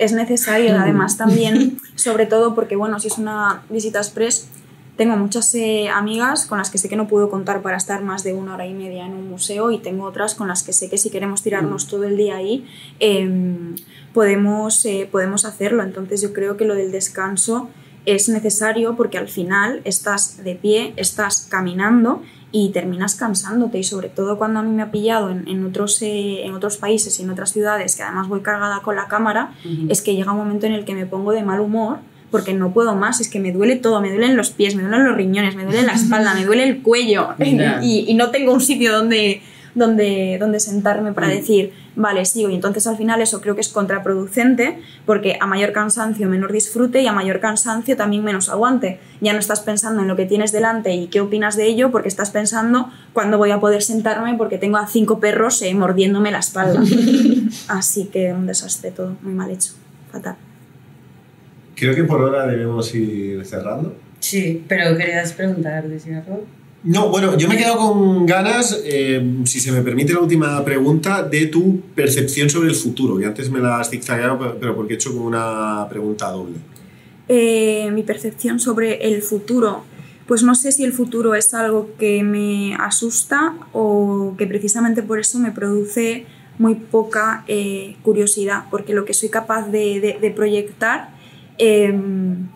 es 0.00 0.12
necesario, 0.12 0.76
además 0.76 1.16
también, 1.18 1.78
sobre 1.94 2.26
todo 2.26 2.54
porque, 2.54 2.74
bueno, 2.74 2.98
si 2.98 3.08
es 3.08 3.18
una 3.18 3.62
visita 3.68 3.98
express, 3.98 4.48
tengo 4.96 5.16
muchas 5.16 5.54
eh, 5.54 5.88
amigas 5.88 6.46
con 6.46 6.58
las 6.58 6.70
que 6.70 6.78
sé 6.78 6.88
que 6.88 6.96
no 6.96 7.06
puedo 7.06 7.30
contar 7.30 7.62
para 7.62 7.76
estar 7.76 8.02
más 8.02 8.22
de 8.22 8.34
una 8.34 8.54
hora 8.54 8.66
y 8.66 8.74
media 8.74 9.06
en 9.06 9.12
un 9.12 9.30
museo 9.30 9.70
y 9.70 9.78
tengo 9.78 10.04
otras 10.04 10.34
con 10.34 10.48
las 10.48 10.62
que 10.62 10.72
sé 10.72 10.90
que 10.90 10.98
si 10.98 11.10
queremos 11.10 11.42
tirarnos 11.42 11.86
todo 11.86 12.04
el 12.04 12.16
día 12.16 12.36
ahí, 12.36 12.66
em, 12.98 13.76
podemos, 14.12 14.84
eh, 14.84 15.08
podemos 15.10 15.44
hacerlo. 15.44 15.82
Entonces 15.82 16.20
yo 16.20 16.32
creo 16.32 16.56
que 16.56 16.64
lo 16.64 16.74
del 16.74 16.92
descanso 16.92 17.70
es 18.04 18.28
necesario 18.28 18.96
porque 18.96 19.18
al 19.18 19.28
final 19.28 19.80
estás 19.84 20.42
de 20.44 20.54
pie, 20.54 20.92
estás 20.96 21.46
caminando 21.50 22.22
y 22.52 22.70
terminas 22.70 23.14
cansándote. 23.14 23.78
Y 23.78 23.84
sobre 23.84 24.08
todo 24.08 24.38
cuando 24.38 24.60
a 24.60 24.62
mí 24.62 24.70
me 24.70 24.82
ha 24.82 24.90
pillado 24.90 25.30
en, 25.30 25.46
en 25.48 25.64
otros, 25.64 26.00
eh, 26.02 26.44
en 26.44 26.54
otros 26.54 26.76
países 26.76 27.18
y 27.20 27.22
en 27.22 27.30
otras 27.30 27.52
ciudades 27.52 27.96
que 27.96 28.02
además 28.02 28.28
voy 28.28 28.40
cargada 28.40 28.80
con 28.80 28.96
la 28.96 29.08
cámara, 29.08 29.52
es 29.88 30.02
que 30.02 30.14
llega 30.14 30.32
un 30.32 30.38
momento 30.38 30.66
en 30.66 30.72
el 30.72 30.84
que 30.84 30.94
me 30.94 31.06
pongo 31.06 31.32
de 31.32 31.42
mal 31.42 31.60
humor 31.60 31.98
porque 32.30 32.54
no 32.54 32.72
puedo 32.72 32.94
más, 32.94 33.20
es 33.20 33.28
que 33.28 33.40
me 33.40 33.50
duele 33.50 33.74
todo, 33.76 34.00
me 34.00 34.08
duelen 34.08 34.36
los 34.36 34.50
pies, 34.50 34.76
me 34.76 34.82
duelen 34.82 35.04
los 35.04 35.16
riñones, 35.16 35.56
me 35.56 35.64
duele 35.64 35.82
la 35.82 35.94
espalda, 35.94 36.32
me 36.34 36.44
duele 36.44 36.62
el 36.64 36.82
cuello. 36.82 37.30
Y, 37.82 38.04
y 38.06 38.14
no 38.14 38.30
tengo 38.30 38.52
un 38.52 38.60
sitio 38.60 38.92
donde, 38.92 39.42
donde, 39.74 40.36
donde 40.38 40.60
sentarme 40.60 41.12
para 41.12 41.28
decir, 41.28 41.72
vale, 41.96 42.24
sigo. 42.24 42.50
Y 42.50 42.54
entonces 42.54 42.86
al 42.86 42.96
final 42.96 43.20
eso 43.20 43.40
creo 43.40 43.54
que 43.54 43.60
es 43.60 43.68
contraproducente 43.68 44.78
porque 45.06 45.36
a 45.40 45.46
mayor 45.46 45.72
cansancio 45.72 46.28
menor 46.28 46.52
disfrute 46.52 47.02
y 47.02 47.06
a 47.06 47.12
mayor 47.12 47.40
cansancio 47.40 47.96
también 47.96 48.24
menos 48.24 48.48
aguante. 48.48 48.98
Ya 49.20 49.32
no 49.32 49.38
estás 49.38 49.60
pensando 49.60 50.02
en 50.02 50.08
lo 50.08 50.16
que 50.16 50.26
tienes 50.26 50.52
delante 50.52 50.94
y 50.94 51.08
qué 51.08 51.20
opinas 51.20 51.56
de 51.56 51.66
ello 51.66 51.90
porque 51.90 52.08
estás 52.08 52.30
pensando 52.30 52.90
cuándo 53.12 53.38
voy 53.38 53.50
a 53.50 53.60
poder 53.60 53.82
sentarme 53.82 54.34
porque 54.36 54.58
tengo 54.58 54.76
a 54.76 54.86
cinco 54.86 55.20
perros 55.20 55.60
eh, 55.62 55.74
mordiéndome 55.74 56.30
la 56.30 56.38
espalda. 56.38 56.82
Así 57.68 58.06
que 58.06 58.32
un 58.32 58.46
desastre 58.46 58.90
todo, 58.90 59.16
muy 59.22 59.34
mal 59.34 59.50
hecho, 59.50 59.72
fatal. 60.10 60.36
Creo 61.74 61.94
que 61.94 62.04
por 62.04 62.20
ahora 62.20 62.46
debemos 62.46 62.94
ir 62.94 63.44
cerrando. 63.46 63.96
Sí, 64.18 64.64
pero 64.68 64.96
querías 64.98 65.32
preguntar, 65.32 65.88
decir 65.88 66.14
algo. 66.14 66.44
No, 66.82 67.08
bueno, 67.10 67.36
yo 67.36 67.46
me 67.46 67.56
he 67.56 67.58
quedado 67.58 67.76
con 67.76 68.24
ganas, 68.24 68.80
eh, 68.84 69.22
si 69.44 69.60
se 69.60 69.70
me 69.70 69.82
permite 69.82 70.14
la 70.14 70.20
última 70.20 70.64
pregunta, 70.64 71.22
de 71.22 71.46
tu 71.46 71.80
percepción 71.94 72.48
sobre 72.48 72.70
el 72.70 72.74
futuro. 72.74 73.20
Y 73.20 73.24
antes 73.24 73.50
me 73.50 73.60
la 73.60 73.80
has 73.80 73.90
zigzagueado, 73.90 74.38
pero- 74.58 74.74
porque 74.74 74.94
he 74.94 74.96
hecho 74.96 75.12
como 75.12 75.26
una 75.26 75.86
pregunta 75.90 76.30
doble. 76.30 76.56
Eh, 77.28 77.90
mi 77.92 78.02
percepción 78.02 78.58
sobre 78.60 79.06
el 79.14 79.22
futuro, 79.22 79.84
pues 80.26 80.42
no 80.42 80.54
sé 80.54 80.72
si 80.72 80.82
el 80.84 80.92
futuro 80.92 81.34
es 81.34 81.52
algo 81.54 81.90
que 81.98 82.22
me 82.22 82.74
asusta 82.76 83.54
o 83.72 84.34
que 84.38 84.46
precisamente 84.46 85.02
por 85.02 85.18
eso 85.20 85.38
me 85.38 85.52
produce 85.52 86.24
muy 86.58 86.74
poca 86.76 87.44
eh, 87.46 87.96
curiosidad, 88.02 88.64
porque 88.70 88.94
lo 88.94 89.04
que 89.04 89.14
soy 89.14 89.28
capaz 89.28 89.68
de, 89.68 90.18
de, 90.20 90.30
proyectar 90.30 91.10
em, 91.58 92.48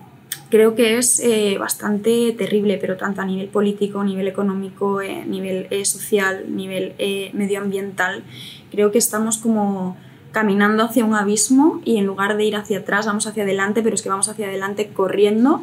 creo 0.55 0.77
que 0.77 0.99
es 0.99 1.19
eh, 1.19 1.57
bastante 1.59 2.33
terrible, 2.39 2.79
pero 2.81 2.97
tanto 2.97 3.21
a 3.21 3.25
nivel 3.25 3.49
político, 3.49 3.99
a 3.99 4.05
nivel 4.05 4.29
económico, 4.29 5.01
a 5.01 5.25
nivel 5.27 5.67
social, 5.85 6.45
nivel 6.49 6.95
medioambiental, 7.33 8.23
creo 8.71 8.93
que 8.93 8.99
estamos 8.99 9.39
como 9.39 9.97
caminando 10.31 10.85
hacia 10.85 11.05
un 11.05 11.15
abismo 11.15 11.81
y 11.85 11.97
en 11.97 12.07
lugar 12.07 12.37
de 12.37 12.45
ir 12.45 12.57
hacia 12.57 12.79
atrás 12.81 13.07
vamos 13.07 13.27
hacia 13.27 13.43
adelante, 13.43 13.83
pero 13.83 13.95
es 13.95 14.03
que 14.03 14.11
vamos 14.11 14.29
hacia 14.29 14.47
adelante 14.47 14.89
corriendo. 14.89 15.63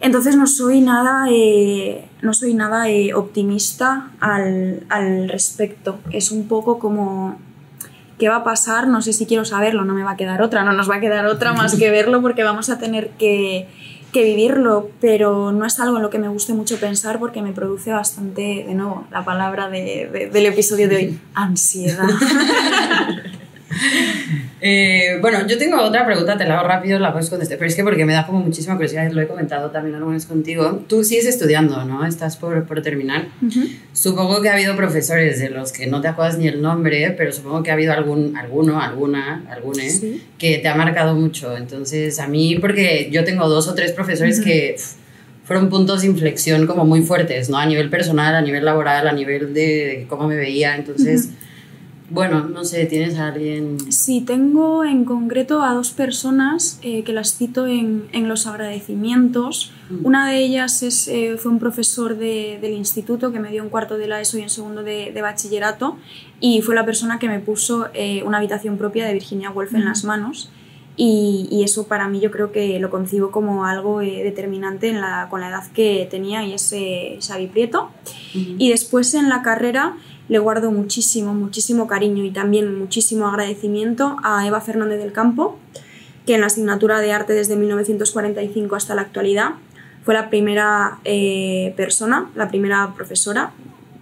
Entonces 0.00 0.36
no 0.36 0.46
soy 0.46 0.80
nada, 0.80 1.26
eh, 1.30 2.06
no 2.20 2.34
soy 2.34 2.54
nada 2.54 2.90
eh, 2.90 3.14
optimista 3.14 4.10
al, 4.20 4.84
al, 4.88 5.28
respecto. 5.28 5.98
Es 6.10 6.30
un 6.30 6.46
poco 6.46 6.78
como, 6.78 7.38
¿qué 8.18 8.28
va 8.28 8.36
a 8.36 8.44
pasar? 8.44 8.86
No 8.86 9.02
sé 9.02 9.12
si 9.12 9.26
quiero 9.26 9.44
saberlo, 9.44 9.84
no 9.84 9.94
me 9.94 10.02
va 10.02 10.12
a 10.12 10.16
quedar 10.16 10.42
otra, 10.42 10.62
no 10.62 10.72
nos 10.72 10.90
va 10.90 10.96
a 10.96 11.00
quedar 11.00 11.26
otra 11.26 11.52
más 11.52 11.76
que 11.76 11.90
verlo 11.98 12.22
porque 12.22 12.44
vamos 12.44 12.70
a 12.70 12.78
tener 12.78 13.10
que, 13.18 13.66
que 14.14 14.22
vivirlo, 14.22 14.90
pero 15.00 15.50
no 15.50 15.66
es 15.66 15.80
algo 15.80 15.96
en 15.96 16.02
lo 16.04 16.08
que 16.08 16.20
me 16.20 16.28
guste 16.28 16.54
mucho 16.54 16.78
pensar 16.78 17.18
porque 17.18 17.42
me 17.42 17.52
produce 17.52 17.90
bastante, 17.90 18.64
de 18.66 18.74
nuevo, 18.74 19.04
la 19.10 19.24
palabra 19.24 19.68
de, 19.68 20.30
del 20.32 20.46
episodio 20.46 20.88
de 20.88 20.96
hoy, 20.96 21.20
ansiedad. 21.34 22.08
Eh, 24.66 25.18
bueno, 25.20 25.46
yo 25.46 25.58
tengo 25.58 25.78
otra 25.82 26.06
pregunta, 26.06 26.38
te 26.38 26.46
la 26.46 26.58
hago 26.58 26.66
rápido, 26.66 26.98
la 26.98 27.12
puedes 27.12 27.28
contestar, 27.28 27.58
pero 27.58 27.68
es 27.68 27.76
que 27.76 27.84
porque 27.84 28.06
me 28.06 28.14
da 28.14 28.26
como 28.26 28.40
muchísima 28.40 28.76
curiosidad, 28.76 29.10
lo 29.12 29.20
he 29.20 29.26
comentado 29.26 29.70
también 29.70 29.94
algunas 29.94 30.24
contigo. 30.24 30.82
Tú 30.88 31.04
sigues 31.04 31.26
estudiando, 31.26 31.84
¿no? 31.84 32.06
Estás 32.06 32.38
por, 32.38 32.64
por 32.64 32.80
terminar. 32.80 33.26
Supongo 33.92 34.40
que 34.40 34.48
ha 34.48 34.54
habido 34.54 34.74
profesores 34.74 35.38
de 35.38 35.50
los 35.50 35.70
que 35.70 35.86
no 35.86 36.00
te 36.00 36.08
acuerdas 36.08 36.38
ni 36.38 36.48
el 36.48 36.62
nombre, 36.62 37.10
pero 37.10 37.30
supongo 37.30 37.62
que 37.62 37.70
ha 37.70 37.74
habido 37.74 37.92
algún, 37.92 38.38
alguno, 38.38 38.80
alguna, 38.80 39.44
algune, 39.50 39.90
que 40.38 40.58
te 40.58 40.68
ha 40.68 40.74
marcado 40.74 41.14
mucho. 41.14 41.56
Entonces, 41.56 42.18
a 42.18 42.26
mí, 42.26 42.56
porque 42.56 43.10
yo 43.12 43.24
tengo 43.24 43.48
dos 43.48 43.68
o 43.68 43.74
tres 43.74 43.92
profesores 43.92 44.40
que 44.40 44.76
fueron 45.44 45.68
puntos 45.68 46.00
de 46.00 46.06
inflexión 46.06 46.66
como 46.66 46.86
muy 46.86 47.02
fuertes, 47.02 47.50
¿no? 47.50 47.58
A 47.58 47.66
nivel 47.66 47.90
personal, 47.90 48.34
a 48.34 48.40
nivel 48.40 48.64
laboral, 48.64 49.06
a 49.08 49.12
nivel 49.12 49.52
de 49.52 50.06
cómo 50.08 50.26
me 50.26 50.36
veía. 50.36 50.74
Entonces... 50.74 51.28
Bueno, 52.10 52.44
no 52.44 52.64
sé, 52.64 52.84
¿tienes 52.84 53.18
a 53.18 53.28
alguien? 53.28 53.78
Sí, 53.90 54.20
tengo 54.20 54.84
en 54.84 55.06
concreto 55.06 55.62
a 55.62 55.72
dos 55.72 55.90
personas 55.90 56.78
eh, 56.82 57.02
que 57.02 57.14
las 57.14 57.36
cito 57.36 57.66
en, 57.66 58.08
en 58.12 58.28
los 58.28 58.46
agradecimientos. 58.46 59.72
Mm. 59.88 60.04
Una 60.06 60.28
de 60.28 60.44
ellas 60.44 60.82
es, 60.82 61.08
eh, 61.08 61.36
fue 61.38 61.50
un 61.50 61.58
profesor 61.58 62.18
de, 62.18 62.58
del 62.60 62.74
instituto 62.74 63.32
que 63.32 63.40
me 63.40 63.50
dio 63.50 63.62
un 63.62 63.70
cuarto 63.70 63.96
de 63.96 64.06
la 64.06 64.20
ESO 64.20 64.38
y 64.38 64.42
un 64.42 64.50
segundo 64.50 64.82
de, 64.82 65.12
de 65.12 65.22
bachillerato 65.22 65.96
y 66.40 66.60
fue 66.60 66.74
la 66.74 66.84
persona 66.84 67.18
que 67.18 67.28
me 67.28 67.40
puso 67.40 67.88
eh, 67.94 68.22
una 68.24 68.36
habitación 68.36 68.76
propia 68.76 69.06
de 69.06 69.14
Virginia 69.14 69.50
Woolf 69.50 69.74
en 69.74 69.86
las 69.86 70.04
manos. 70.04 70.50
Y, 70.96 71.48
y, 71.50 71.64
eso 71.64 71.88
para 71.88 72.06
mí 72.06 72.20
yo 72.20 72.30
creo 72.30 72.52
que 72.52 72.78
lo 72.78 72.88
concibo 72.88 73.32
como 73.32 73.64
algo 73.64 73.98
determinante 73.98 74.90
en 74.90 75.00
la, 75.00 75.26
con 75.28 75.40
la 75.40 75.48
edad 75.48 75.66
que 75.72 76.06
tenía 76.08 76.44
y 76.44 76.52
es 76.52 76.72
Xavi 77.20 77.48
Prieto. 77.48 77.90
Y 78.32 78.70
después 78.70 79.12
en 79.14 79.28
la 79.28 79.42
carrera 79.42 79.96
le 80.28 80.38
guardo 80.38 80.70
muchísimo, 80.70 81.34
muchísimo 81.34 81.86
cariño 81.86 82.24
y 82.24 82.30
también 82.30 82.78
muchísimo 82.78 83.28
agradecimiento 83.28 84.16
a 84.22 84.46
Eva 84.46 84.60
Fernández 84.60 84.98
del 84.98 85.12
Campo, 85.12 85.58
que 86.26 86.34
en 86.34 86.40
la 86.40 86.46
asignatura 86.46 87.00
de 87.00 87.12
arte 87.12 87.34
desde 87.34 87.56
1945 87.56 88.74
hasta 88.76 88.94
la 88.94 89.02
actualidad 89.02 89.52
fue 90.04 90.14
la 90.14 90.30
primera 90.30 90.98
eh, 91.04 91.74
persona, 91.76 92.30
la 92.34 92.48
primera 92.48 92.94
profesora, 92.94 93.52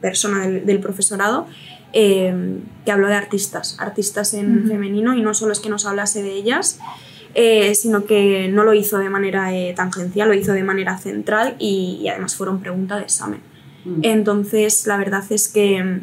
persona 0.01 0.49
del, 0.49 0.81
profesorado, 0.81 1.47
eh, 1.93 2.59
que 2.85 2.93
habló 2.93 3.09
de 3.09 3.15
artistas, 3.15 3.77
artistas 3.79 4.35
en 4.35 4.67
femenino, 4.67 5.17
y 5.17 5.23
no 5.23 5.35
solo 5.35 5.53
es 5.53 5.61
que 5.61 5.69
nos 5.69 5.87
hablase 5.87 6.23
de 6.23 6.33
ellas, 6.33 6.81
eh, 7.35 7.75
sino 7.75 8.05
que 8.05 8.49
no 8.49 8.65
lo 8.65 8.75
hizo 8.75 8.99
de 8.99 9.11
manera 9.11 9.51
tangencial, 9.77 10.29
lo 10.29 10.35
hizo 10.35 10.53
de 10.53 10.65
manera 10.65 10.99
central 10.99 11.55
y, 11.59 12.01
y 12.03 12.09
además 12.09 12.35
fueron 12.35 12.61
pregunta 12.61 12.97
de 12.97 13.03
examen. 13.03 13.41
Entonces, 14.03 14.87
la 14.87 14.97
verdad 14.97 15.25
es 15.31 15.49
que 15.49 16.03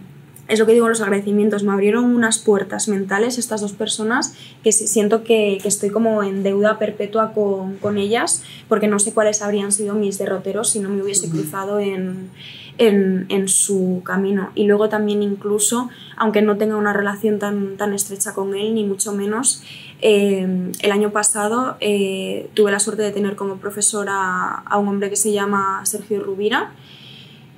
es 0.49 0.59
lo 0.59 0.65
que 0.65 0.73
digo 0.73 0.89
los 0.89 0.99
agradecimientos, 1.01 1.63
me 1.63 1.71
abrieron 1.71 2.05
unas 2.05 2.39
puertas 2.39 2.87
mentales 2.87 3.37
estas 3.37 3.61
dos 3.61 3.73
personas 3.73 4.33
que 4.63 4.71
siento 4.71 5.23
que, 5.23 5.59
que 5.61 5.67
estoy 5.67 5.91
como 5.91 6.23
en 6.23 6.41
deuda 6.41 6.79
perpetua 6.79 7.33
con, 7.33 7.77
con, 7.77 7.97
ellas 7.97 8.43
porque 8.67 8.87
no 8.87 8.97
sé 8.97 9.13
cuáles 9.13 9.43
habrían 9.43 9.71
sido 9.71 9.93
mis 9.93 10.17
derroteros 10.17 10.71
si 10.71 10.79
no 10.79 10.89
me 10.89 11.03
hubiese 11.03 11.29
cruzado 11.29 11.79
en, 11.79 12.31
en, 12.79 13.27
en, 13.29 13.47
su 13.47 14.01
camino. 14.03 14.49
Y 14.55 14.65
luego 14.65 14.89
también 14.89 15.21
incluso, 15.21 15.89
aunque 16.17 16.41
no 16.41 16.57
tenga 16.57 16.77
una 16.77 16.93
relación 16.93 17.37
tan, 17.37 17.77
tan 17.77 17.93
estrecha 17.93 18.33
con 18.33 18.55
él, 18.55 18.73
ni 18.73 18.83
mucho 18.83 19.13
menos, 19.13 19.61
eh, 20.01 20.71
el 20.81 20.91
año 20.91 21.11
pasado 21.11 21.77
eh, 21.79 22.49
tuve 22.55 22.71
la 22.71 22.79
suerte 22.79 23.03
de 23.03 23.11
tener 23.11 23.35
como 23.35 23.57
profesor 23.57 24.07
a, 24.09 24.63
a 24.65 24.77
un 24.79 24.87
hombre 24.87 25.09
que 25.11 25.15
se 25.15 25.31
llama 25.31 25.81
Sergio 25.85 26.23
Rubira 26.23 26.71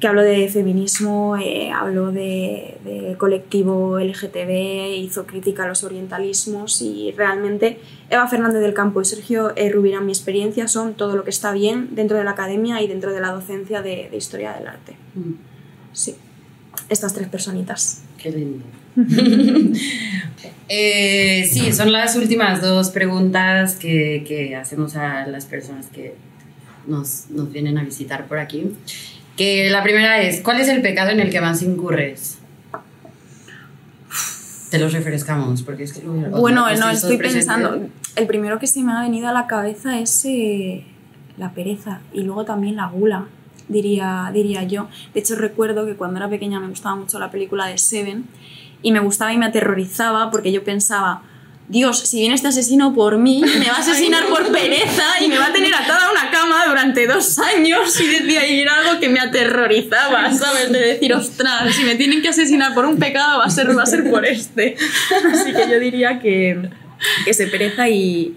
que 0.02 0.08
habló 0.08 0.24
de 0.24 0.50
feminismo, 0.50 1.38
eh, 1.38 1.72
habló 1.72 2.12
de, 2.12 3.16
colectivo 3.18 4.00
LGTB, 4.00 4.98
hizo 4.98 5.28
crítica 5.28 5.64
a 5.64 5.68
los 5.68 5.84
orientalismos 5.84 6.82
y 6.82 7.12
realmente 7.12 7.80
Eva 8.10 8.28
Fernández 8.28 8.62
del 8.62 8.74
Campo 8.74 9.00
y 9.00 9.06
Sergio 9.06 9.54
eh, 9.56 9.70
Rubira, 9.70 10.02
mi 10.02 10.12
experiencia 10.12 10.68
son 10.68 10.96
todo 10.96 11.16
lo 11.16 11.24
que 11.24 11.30
está 11.30 11.52
bien 11.52 11.90
dentro 11.92 12.18
de 12.18 12.24
la 12.24 12.32
academia 12.32 12.82
y 12.82 12.88
dentro 12.88 13.14
de 13.14 13.22
la 13.22 13.32
docencia 13.32 13.84
de, 13.84 14.10
historia 14.18 14.54
del 14.54 14.68
arte. 14.68 14.96
Mm. 15.14 15.34
Sí, 15.94 16.16
estas 16.90 17.14
tres 17.14 17.30
personitas. 17.30 18.02
Qué 18.18 18.32
lindo. 18.32 18.66
Eh, 20.74 21.50
sí, 21.52 21.74
son 21.74 21.92
las 21.92 22.16
últimas 22.16 22.62
dos 22.62 22.92
preguntas 22.92 23.76
que, 23.76 24.24
que 24.26 24.56
hacemos 24.56 24.96
a 24.96 25.28
las 25.28 25.46
personas 25.46 25.88
que 25.88 26.16
nos, 26.88 27.30
nos 27.30 27.52
vienen 27.52 27.78
a 27.78 27.84
visitar 27.84 28.26
por 28.30 28.40
aquí. 28.40 28.72
Que 29.38 29.70
la 29.70 29.84
primera 29.84 30.22
es, 30.22 30.42
¿cuál 30.42 30.60
es 30.60 30.68
el 30.68 30.82
pecado 30.82 31.12
en 31.12 31.20
el 31.20 31.30
que 31.30 31.42
más 31.42 31.62
incurres? 31.62 32.38
Te 34.70 34.80
los 34.80 34.94
refrescamos, 34.94 35.64
porque 35.64 35.84
es 35.84 35.94
que... 35.94 36.02
Bueno, 36.08 36.74
no, 36.76 36.90
estoy 36.90 37.18
pensando... 37.18 37.88
El 38.16 38.28
primero 38.28 38.60
que 38.60 38.68
se 38.68 38.82
me 38.82 38.92
ha 38.92 39.02
venido 39.02 39.28
a 39.28 39.34
la 39.34 39.48
cabeza 39.48 40.00
es 40.00 40.24
eh, 40.26 40.86
la 41.38 41.52
pereza 41.52 42.02
y 42.14 42.24
luego 42.24 42.46
también 42.46 42.76
la 42.76 42.88
gula, 42.88 43.28
diría, 43.68 44.30
diría 44.34 44.64
yo. 44.64 44.90
De 45.14 45.22
hecho, 45.22 45.36
recuerdo 45.36 45.86
que 45.86 45.96
cuando 45.96 46.18
era 46.18 46.30
pequeña 46.30 46.60
me 46.60 46.68
gustaba 46.68 46.96
mucho 46.96 47.20
la 47.20 47.32
película 47.32 47.68
de 47.68 47.78
Seven 47.78 48.26
y 48.82 48.92
me 48.92 49.00
gustaba 49.00 49.34
y 49.34 49.38
me 49.38 49.46
aterrorizaba 49.46 50.30
porque 50.32 50.52
yo 50.52 50.64
pensaba, 50.64 51.24
Dios, 51.72 52.00
si 52.00 52.20
viene 52.20 52.36
este 52.36 52.50
asesino 52.50 52.94
por 52.94 53.18
mí, 53.18 53.42
me 53.42 53.70
va 53.70 53.78
a 53.78 53.80
asesinar 53.80 54.28
por 54.28 54.52
pereza 54.52 55.24
y 55.24 55.30
me 55.30 55.38
va 55.38 55.48
a 55.48 55.54
tener 55.54 55.74
atada 55.74 56.08
a 56.08 56.12
una 56.12 56.30
cama 56.30 56.66
durante 56.68 57.08
dos 57.08 57.40
años 57.40 57.98
y 58.02 58.08
decía, 58.08 58.46
y 58.46 58.60
era 58.60 58.78
algo 58.80 59.00
que 59.00 59.08
me 59.08 59.22
aterrorizaba, 59.22 60.30
¿sabes? 60.34 60.70
De 60.70 60.80
decir, 60.80 61.14
ostras, 61.14 61.74
si 61.74 61.84
me 61.86 61.96
tienen 61.96 62.22
que 62.22 62.28
asesinar 62.28 62.74
por 62.74 62.86
un 62.86 63.00
pecado 63.00 63.40
va 63.40 63.46
a 63.46 63.50
ser, 63.50 63.76
va 63.76 63.84
a 63.84 63.86
ser 63.86 64.10
por 64.10 64.26
este. 64.26 64.76
Así 65.32 65.54
que 65.54 65.70
yo 65.70 65.80
diría 65.80 66.20
que, 66.20 66.70
que 67.24 67.34
se 67.34 67.48
pereza 67.48 67.88
y, 67.88 68.36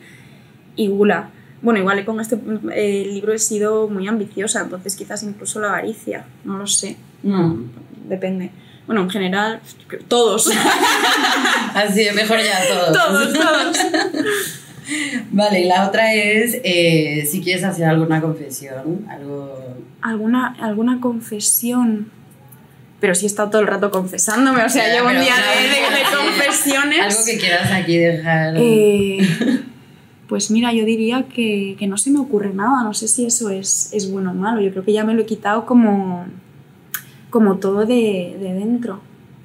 y 0.76 0.86
gula. 0.86 1.30
Bueno, 1.60 1.80
igual 1.80 2.04
con 2.04 2.20
este 2.20 2.38
eh, 2.72 3.04
libro 3.04 3.32
he 3.32 3.38
sido 3.38 3.88
muy 3.88 4.06
ambiciosa, 4.06 4.60
entonces 4.60 4.94
quizás 4.94 5.24
incluso 5.24 5.58
la 5.58 5.68
avaricia, 5.70 6.26
no 6.44 6.58
lo 6.58 6.68
sé, 6.68 6.96
no, 7.24 7.58
depende. 8.06 8.52
Bueno, 8.86 9.02
en 9.02 9.10
general, 9.10 9.60
todos. 10.08 10.50
Así, 11.74 12.06
mejor 12.14 12.38
ya 12.38 12.60
todos. 12.68 12.92
Todos, 12.92 13.32
todos. 13.32 13.76
Vale, 15.30 15.60
y 15.60 15.64
la 15.64 15.88
otra 15.88 16.12
es 16.14 16.60
eh, 16.62 17.26
si 17.30 17.40
quieres 17.40 17.64
hacer 17.64 17.86
alguna 17.86 18.20
confesión, 18.20 19.06
algo... 19.08 19.58
¿Alguna, 20.02 20.54
alguna 20.60 21.00
confesión? 21.00 22.10
Pero 23.00 23.14
si 23.14 23.24
he 23.24 23.28
estado 23.28 23.50
todo 23.50 23.62
el 23.62 23.66
rato 23.66 23.90
confesándome, 23.90 24.62
o 24.62 24.68
sea, 24.68 24.92
llevo 24.92 25.08
un 25.08 25.14
día 25.14 25.34
de, 25.34 26.16
confesiones. 26.16 27.00
Algo 27.00 27.24
que 27.24 27.38
quieras 27.38 27.72
aquí 27.72 27.96
dejar. 27.96 28.54
Eh, 28.58 29.18
pues 30.28 30.50
mira, 30.50 30.72
yo 30.72 30.84
diría 30.84 31.24
que, 31.34 31.76
que, 31.78 31.86
no 31.86 31.96
se 31.96 32.10
me 32.10 32.18
ocurre 32.18 32.52
nada, 32.52 32.82
no 32.82 32.92
sé 32.92 33.08
si 33.08 33.24
eso 33.24 33.48
es, 33.48 33.90
es 33.92 34.10
bueno 34.10 34.32
o 34.32 34.34
malo, 34.34 34.60
yo 34.60 34.70
creo 34.70 34.84
que 34.84 34.92
ya 34.92 35.04
me 35.04 35.14
lo 35.14 35.22
he 35.22 35.26
quitado 35.26 35.64
como 35.64 36.26
como 37.34 37.56
todo 37.56 37.84
de, 37.84 38.36
de 38.38 38.54
dentro. 38.54 39.00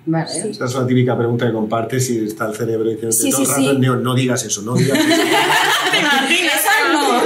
Vale. 0.05 0.29
Es 0.29 0.59
la 0.59 0.85
típica 0.85 1.17
pregunta 1.17 1.47
que 1.47 1.53
compartes 1.53 2.05
si 2.05 2.23
está 2.23 2.45
el 2.45 2.55
cerebro 2.55 2.87
diciendo 2.87 3.11
sí, 3.11 3.31
todo 3.31 3.43
sí, 3.43 3.51
rato 3.51 3.71
el 3.71 3.79
neón, 3.81 4.03
no 4.03 4.13
digas 4.13 4.45
eso, 4.45 4.61
no 4.61 4.75
digas 4.75 4.95
eso. 4.95 5.07
¿Te 5.91 6.01
no. 6.03 7.17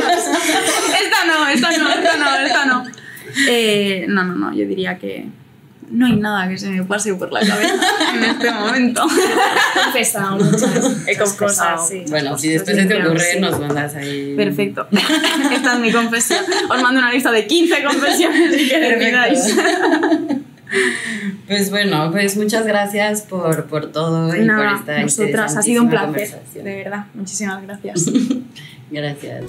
Esta 1.03 1.25
no, 1.27 1.47
esta 1.49 1.77
no, 1.77 1.89
esta 1.89 2.17
no, 2.17 2.45
esta 2.45 2.65
no. 2.65 2.83
Eh, 3.49 4.05
no, 4.07 4.23
no, 4.23 4.35
no, 4.35 4.53
yo 4.53 4.65
diría 4.65 4.97
que 4.97 5.27
no 5.91 6.05
hay 6.05 6.15
nada 6.15 6.47
que 6.47 6.57
se 6.57 6.69
me 6.69 6.81
pase 6.83 7.13
por 7.15 7.29
la 7.33 7.41
cabeza 7.41 7.75
en 8.15 8.23
este 8.23 8.51
momento. 8.51 9.05
He 9.05 9.83
confesado 9.83 10.37
muchas, 10.37 11.07
He 11.07 11.17
confesado. 11.17 11.85
Sí. 11.85 12.05
Bueno, 12.09 12.37
si 12.37 12.47
después 12.47 12.77
se 12.77 12.85
te 12.85 13.03
ocurre, 13.03 13.41
nos 13.41 13.59
mandas 13.59 13.95
ahí. 13.95 14.33
Perfecto. 14.37 14.87
Esta 15.51 15.73
es 15.73 15.79
mi 15.79 15.91
confesión. 15.91 16.45
Os 16.69 16.81
mando 16.81 17.01
una 17.01 17.11
lista 17.11 17.33
de 17.33 17.45
15 17.45 17.83
confesiones 17.83 18.55
si 18.55 18.69
queréis. 18.69 19.55
Pues 21.47 21.69
bueno, 21.69 22.11
pues 22.11 22.37
muchas 22.37 22.65
gracias 22.65 23.21
por, 23.21 23.65
por 23.65 23.91
todo 23.91 24.29
y 24.35 24.47
por 24.47 24.65
esta 24.65 25.01
Nosotras, 25.01 25.57
ha 25.57 25.61
sido 25.61 25.83
un 25.83 25.89
placer, 25.89 26.39
de 26.53 26.63
verdad. 26.63 27.05
Muchísimas 27.13 27.61
gracias. 27.63 28.05
gracias. 28.91 29.43